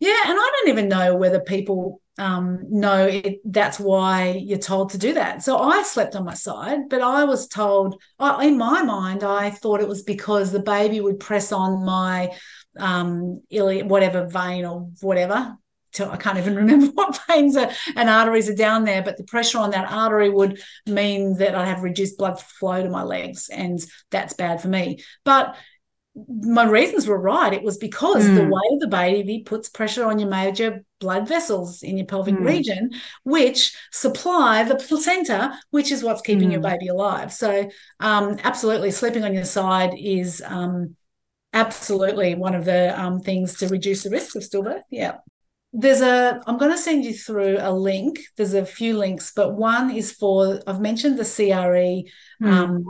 Yeah, 0.00 0.20
and 0.26 0.38
I 0.38 0.50
don't 0.56 0.68
even 0.68 0.88
know 0.88 1.16
whether 1.16 1.40
people 1.40 2.00
um, 2.18 2.64
know 2.68 3.06
it, 3.06 3.40
that's 3.44 3.80
why 3.80 4.32
you're 4.32 4.58
told 4.58 4.90
to 4.90 4.98
do 4.98 5.14
that. 5.14 5.42
So 5.42 5.58
I 5.58 5.82
slept 5.82 6.14
on 6.14 6.24
my 6.24 6.34
side, 6.34 6.88
but 6.88 7.00
I 7.00 7.24
was 7.24 7.48
told, 7.48 8.00
I, 8.18 8.46
in 8.46 8.58
my 8.58 8.82
mind, 8.82 9.24
I 9.24 9.50
thought 9.50 9.80
it 9.80 9.88
was 9.88 10.02
because 10.02 10.52
the 10.52 10.62
baby 10.62 11.00
would 11.00 11.20
press 11.20 11.52
on 11.52 11.84
my 11.84 12.32
um, 12.78 13.42
ili- 13.50 13.82
whatever 13.82 14.26
vein 14.26 14.64
or 14.64 14.90
whatever. 15.00 15.56
To, 15.94 16.10
I 16.10 16.16
can't 16.16 16.38
even 16.38 16.56
remember 16.64 16.86
what 16.86 17.20
veins 17.28 17.56
are, 17.56 17.70
and 17.96 18.08
arteries 18.08 18.48
are 18.48 18.54
down 18.54 18.84
there, 18.84 19.02
but 19.02 19.16
the 19.16 19.24
pressure 19.24 19.58
on 19.58 19.70
that 19.70 19.90
artery 19.90 20.30
would 20.30 20.60
mean 20.86 21.36
that 21.38 21.54
I 21.54 21.66
have 21.66 21.82
reduced 21.82 22.18
blood 22.18 22.40
flow 22.40 22.82
to 22.82 22.90
my 22.90 23.02
legs, 23.02 23.48
and 23.50 23.82
that's 24.10 24.34
bad 24.34 24.60
for 24.60 24.68
me. 24.68 25.02
But 25.24 25.56
my 26.14 26.64
reasons 26.64 27.06
were 27.06 27.20
right. 27.20 27.52
It 27.52 27.62
was 27.62 27.78
because 27.78 28.24
mm. 28.24 28.36
the 28.36 28.44
hmm. 28.44 28.50
way 28.50 28.78
the 28.78 28.88
baby 28.88 29.42
puts 29.44 29.68
pressure 29.68 30.04
on 30.04 30.18
your 30.18 30.28
major 30.28 30.84
blood 31.00 31.26
vessels 31.26 31.82
in 31.82 31.96
your 31.96 32.06
pelvic 32.06 32.34
mm. 32.34 32.46
region, 32.46 32.90
which 33.24 33.74
supply 33.90 34.62
the 34.62 34.76
placenta, 34.76 35.58
which 35.70 35.90
is 35.90 36.02
what's 36.02 36.20
keeping 36.20 36.48
mm. 36.48 36.52
your 36.52 36.60
hmm. 36.60 36.68
baby 36.68 36.88
alive. 36.88 37.32
So, 37.32 37.70
um, 38.00 38.36
absolutely, 38.44 38.90
sleeping 38.90 39.24
on 39.24 39.32
your 39.32 39.46
side 39.46 39.94
is 39.98 40.42
um, 40.44 40.96
absolutely 41.54 42.34
one 42.34 42.54
of 42.54 42.66
the 42.66 42.98
um, 43.00 43.20
things 43.20 43.56
to 43.58 43.68
reduce 43.68 44.02
the 44.02 44.10
risk 44.10 44.36
of 44.36 44.42
stillbirth. 44.42 44.82
Yeah. 44.90 45.16
There's 45.74 46.02
a, 46.02 46.42
I'm 46.46 46.58
going 46.58 46.72
to 46.72 46.76
send 46.76 47.06
you 47.06 47.14
through 47.14 47.56
a 47.58 47.72
link. 47.72 48.20
There's 48.36 48.52
a 48.52 48.66
few 48.66 48.98
links, 48.98 49.32
but 49.34 49.54
one 49.54 49.90
is 49.90 50.12
for, 50.12 50.60
I've 50.66 50.82
mentioned 50.82 51.18
the 51.18 51.24
CRE 51.24 52.10
hmm 52.46 52.82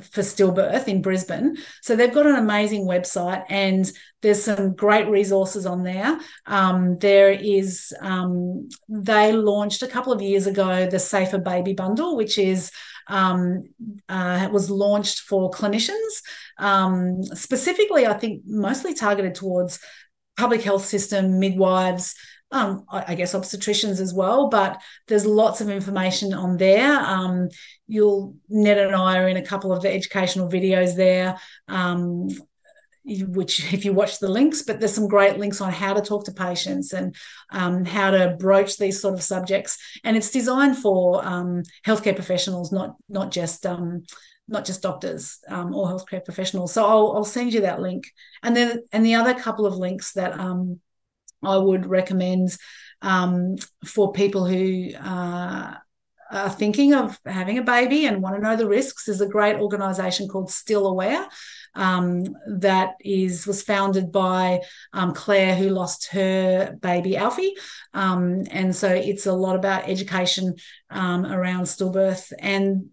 for 0.00 0.22
stillbirth 0.22 0.88
in 0.88 1.02
Brisbane. 1.02 1.56
So 1.82 1.94
they've 1.94 2.12
got 2.12 2.26
an 2.26 2.36
amazing 2.36 2.86
website 2.86 3.44
and 3.48 3.90
there's 4.22 4.42
some 4.42 4.74
great 4.74 5.08
resources 5.08 5.66
on 5.66 5.82
there. 5.82 6.18
Um, 6.46 6.98
there 6.98 7.30
is, 7.30 7.94
um, 8.00 8.68
they 8.88 9.32
launched 9.32 9.82
a 9.82 9.88
couple 9.88 10.12
of 10.12 10.22
years 10.22 10.46
ago 10.46 10.86
the 10.86 10.98
Safer 10.98 11.38
Baby 11.38 11.72
Bundle, 11.72 12.16
which 12.16 12.38
is 12.38 12.70
um, 13.08 13.64
uh, 14.08 14.48
was 14.52 14.68
launched 14.70 15.20
for 15.20 15.50
clinicians, 15.50 16.22
um, 16.58 17.22
specifically, 17.22 18.06
I 18.06 18.14
think, 18.14 18.42
mostly 18.44 18.94
targeted 18.94 19.34
towards 19.34 19.78
public 20.36 20.62
health 20.62 20.84
system, 20.84 21.38
midwives, 21.38 22.14
um, 22.52 22.84
I, 22.88 23.16
guess 23.16 23.34
obstetricians 23.34 24.00
as 24.00 24.14
well, 24.14 24.48
but 24.48 24.80
there's 25.08 25.26
lots 25.26 25.60
of 25.60 25.68
information 25.68 26.32
on 26.32 26.56
there. 26.56 26.98
Um, 27.00 27.48
you'll 27.88 28.36
Ned 28.48 28.78
and 28.78 28.94
I 28.94 29.18
are 29.18 29.28
in 29.28 29.36
a 29.36 29.44
couple 29.44 29.72
of 29.72 29.82
the 29.82 29.92
educational 29.92 30.48
videos 30.48 30.94
there. 30.96 31.38
Um, 31.68 32.28
which 33.04 33.72
if 33.72 33.84
you 33.84 33.92
watch 33.92 34.18
the 34.18 34.28
links 34.28 34.62
but 34.62 34.80
there's 34.80 34.94
some 34.94 35.06
great 35.06 35.38
links 35.38 35.60
on 35.60 35.72
how 35.72 35.94
to 35.94 36.00
talk 36.00 36.24
to 36.24 36.32
patients 36.32 36.92
and 36.92 37.14
um, 37.50 37.84
how 37.84 38.10
to 38.10 38.36
broach 38.40 38.78
these 38.78 39.00
sort 39.00 39.14
of 39.14 39.22
subjects 39.22 39.78
and 40.02 40.16
it's 40.16 40.32
designed 40.32 40.76
for 40.76 41.24
um, 41.24 41.62
healthcare 41.86 42.16
professionals 42.16 42.72
not 42.72 42.96
not 43.08 43.30
just 43.30 43.64
um, 43.64 44.02
not 44.48 44.64
just 44.64 44.82
doctors 44.82 45.38
um, 45.48 45.72
or 45.72 45.86
healthcare 45.86 46.24
professionals 46.24 46.72
so 46.72 46.84
I'll, 46.84 47.12
I'll 47.16 47.24
send 47.24 47.54
you 47.54 47.60
that 47.60 47.80
link 47.80 48.10
and 48.42 48.56
then 48.56 48.82
and 48.92 49.06
the 49.06 49.14
other 49.14 49.34
couple 49.34 49.66
of 49.66 49.76
links 49.76 50.12
that 50.14 50.36
um, 50.36 50.80
I 51.46 51.56
would 51.56 51.86
recommend 51.86 52.56
um, 53.02 53.56
for 53.84 54.12
people 54.12 54.46
who 54.46 54.90
uh, 54.94 55.74
are 56.30 56.50
thinking 56.50 56.92
of 56.92 57.18
having 57.24 57.58
a 57.58 57.62
baby 57.62 58.06
and 58.06 58.22
want 58.22 58.36
to 58.36 58.42
know 58.42 58.56
the 58.56 58.66
risks. 58.66 59.08
is 59.08 59.20
a 59.20 59.28
great 59.28 59.56
organisation 59.56 60.28
called 60.28 60.50
Still 60.50 60.86
Aware 60.86 61.28
um, 61.74 62.24
that 62.48 62.94
is 63.00 63.46
was 63.46 63.62
founded 63.62 64.10
by 64.10 64.60
um, 64.92 65.12
Claire, 65.14 65.54
who 65.54 65.68
lost 65.68 66.08
her 66.08 66.76
baby 66.80 67.16
Alfie, 67.16 67.54
um, 67.94 68.42
and 68.50 68.74
so 68.74 68.88
it's 68.88 69.26
a 69.26 69.32
lot 69.32 69.56
about 69.56 69.88
education 69.88 70.54
um, 70.90 71.26
around 71.26 71.64
stillbirth. 71.64 72.32
And 72.38 72.86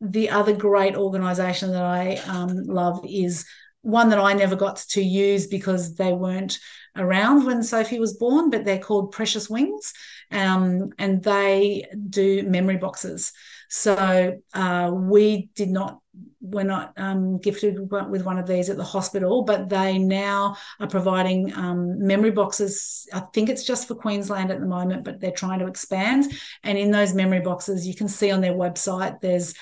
the 0.00 0.30
other 0.30 0.54
great 0.54 0.94
organisation 0.94 1.72
that 1.72 1.82
I 1.82 2.16
um, 2.26 2.66
love 2.66 3.04
is 3.08 3.46
one 3.82 4.08
that 4.10 4.18
I 4.18 4.32
never 4.32 4.56
got 4.56 4.76
to 4.90 5.02
use 5.02 5.46
because 5.46 5.94
they 5.94 6.12
weren't 6.12 6.58
around 6.96 7.46
when 7.46 7.62
Sophie 7.62 8.00
was 8.00 8.16
born, 8.16 8.50
but 8.50 8.64
they're 8.64 8.78
called 8.78 9.12
Precious 9.12 9.48
Wings, 9.48 9.92
um, 10.30 10.90
and 10.98 11.22
they 11.22 11.86
do 12.10 12.42
memory 12.42 12.76
boxes. 12.76 13.32
So 13.70 14.38
uh, 14.54 14.90
we 14.92 15.50
did 15.54 15.68
not, 15.68 16.00
we're 16.40 16.64
not 16.64 16.94
um, 16.96 17.38
gifted 17.38 17.78
with 17.90 18.24
one 18.24 18.38
of 18.38 18.46
these 18.46 18.70
at 18.70 18.78
the 18.78 18.84
hospital, 18.84 19.42
but 19.42 19.68
they 19.68 19.98
now 19.98 20.56
are 20.80 20.88
providing 20.88 21.52
um, 21.54 22.04
memory 22.04 22.30
boxes. 22.30 23.06
I 23.12 23.20
think 23.20 23.48
it's 23.48 23.64
just 23.64 23.86
for 23.86 23.94
Queensland 23.94 24.50
at 24.50 24.60
the 24.60 24.66
moment, 24.66 25.04
but 25.04 25.20
they're 25.20 25.30
trying 25.30 25.58
to 25.58 25.66
expand. 25.66 26.32
And 26.62 26.78
in 26.78 26.90
those 26.90 27.14
memory 27.14 27.40
boxes, 27.40 27.86
you 27.86 27.94
can 27.94 28.08
see 28.08 28.30
on 28.30 28.40
their 28.40 28.54
website, 28.54 29.20
there's 29.20 29.54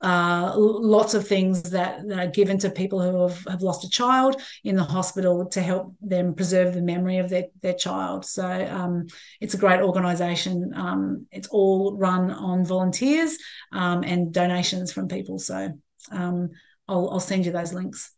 uh, 0.00 0.52
lots 0.56 1.14
of 1.14 1.26
things 1.26 1.62
that, 1.70 2.06
that, 2.06 2.18
are 2.18 2.30
given 2.30 2.58
to 2.58 2.68
people 2.68 3.00
who 3.00 3.22
have, 3.22 3.44
have 3.48 3.62
lost 3.62 3.84
a 3.84 3.88
child 3.88 4.40
in 4.62 4.76
the 4.76 4.84
hospital 4.84 5.46
to 5.46 5.62
help 5.62 5.94
them 6.02 6.34
preserve 6.34 6.74
the 6.74 6.82
memory 6.82 7.18
of 7.18 7.30
their, 7.30 7.44
their 7.62 7.74
child. 7.74 8.26
So 8.26 8.46
um, 8.46 9.06
it's 9.40 9.54
a 9.54 9.58
great 9.58 9.80
organisation. 9.80 10.72
Um, 10.74 11.26
it's 11.30 11.48
all 11.48 11.96
run 11.96 12.30
on 12.30 12.66
volunteers 12.66 13.38
um, 13.72 14.04
and 14.04 14.32
donations 14.32 14.92
from 14.92 15.08
people. 15.08 15.38
So 15.38 15.72
um, 16.10 16.50
I'll, 16.86 17.08
I'll 17.10 17.20
send 17.20 17.46
you 17.46 17.52
those 17.52 17.72
links 17.72 18.14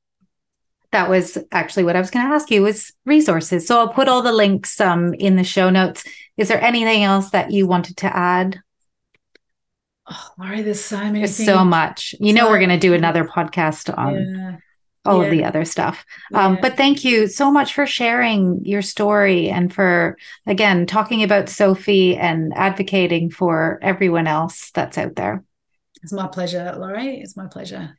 that 0.93 1.11
was 1.11 1.37
actually 1.53 1.85
what 1.85 1.97
I 1.97 2.01
was 2.01 2.11
going 2.11 2.27
to 2.27 2.33
ask 2.33 2.51
you 2.51 2.63
was 2.63 2.93
resources. 3.05 3.67
So 3.67 3.79
I'll 3.79 3.93
put 3.93 4.09
all 4.09 4.23
the 4.23 4.33
links 4.33 4.81
um, 4.81 5.13
in 5.15 5.37
the 5.37 5.45
show 5.45 5.69
notes. 5.69 6.05
Is 6.39 6.49
there 6.49 6.63
anything 6.63 7.03
else 7.03 7.31
that 7.31 7.51
you 7.51 7.67
wanted 7.67 7.99
to 7.99 8.17
add? 8.17 8.61
Oh, 10.09 10.29
Lori, 10.39 10.63
there's 10.63 10.85
so 10.85 10.99
many. 10.99 11.21
There's 11.21 11.37
so 11.37 11.65
much. 11.65 12.15
You 12.21 12.33
know, 12.33 12.49
we're 12.49 12.59
going 12.59 12.71
to 12.71 12.79
do 12.79 12.95
another 12.95 13.25
podcast 13.25 13.97
on 13.97 14.15
yeah. 14.15 14.57
all 15.05 15.21
yeah. 15.21 15.25
of 15.25 15.31
the 15.31 15.45
other 15.45 15.65
stuff. 15.65 16.05
Um, 16.33 16.55
yeah. 16.55 16.61
But 16.61 16.77
thank 16.77 17.05
you 17.05 17.27
so 17.27 17.51
much 17.51 17.75
for 17.75 17.87
sharing 17.87 18.65
your 18.65 18.83
story 18.83 19.49
and 19.49 19.73
for 19.73 20.17
again 20.47 20.87
talking 20.87 21.23
about 21.23 21.49
Sophie 21.49 22.17
and 22.17 22.53
advocating 22.55 23.31
for 23.31 23.81
everyone 23.83 24.27
else 24.27 24.71
that's 24.73 24.97
out 24.97 25.17
there. 25.17 25.43
It's 26.03 26.13
my 26.13 26.29
pleasure, 26.29 26.75
Lori. 26.79 27.21
It's 27.21 27.37
my 27.37 27.49
pleasure. 27.49 27.99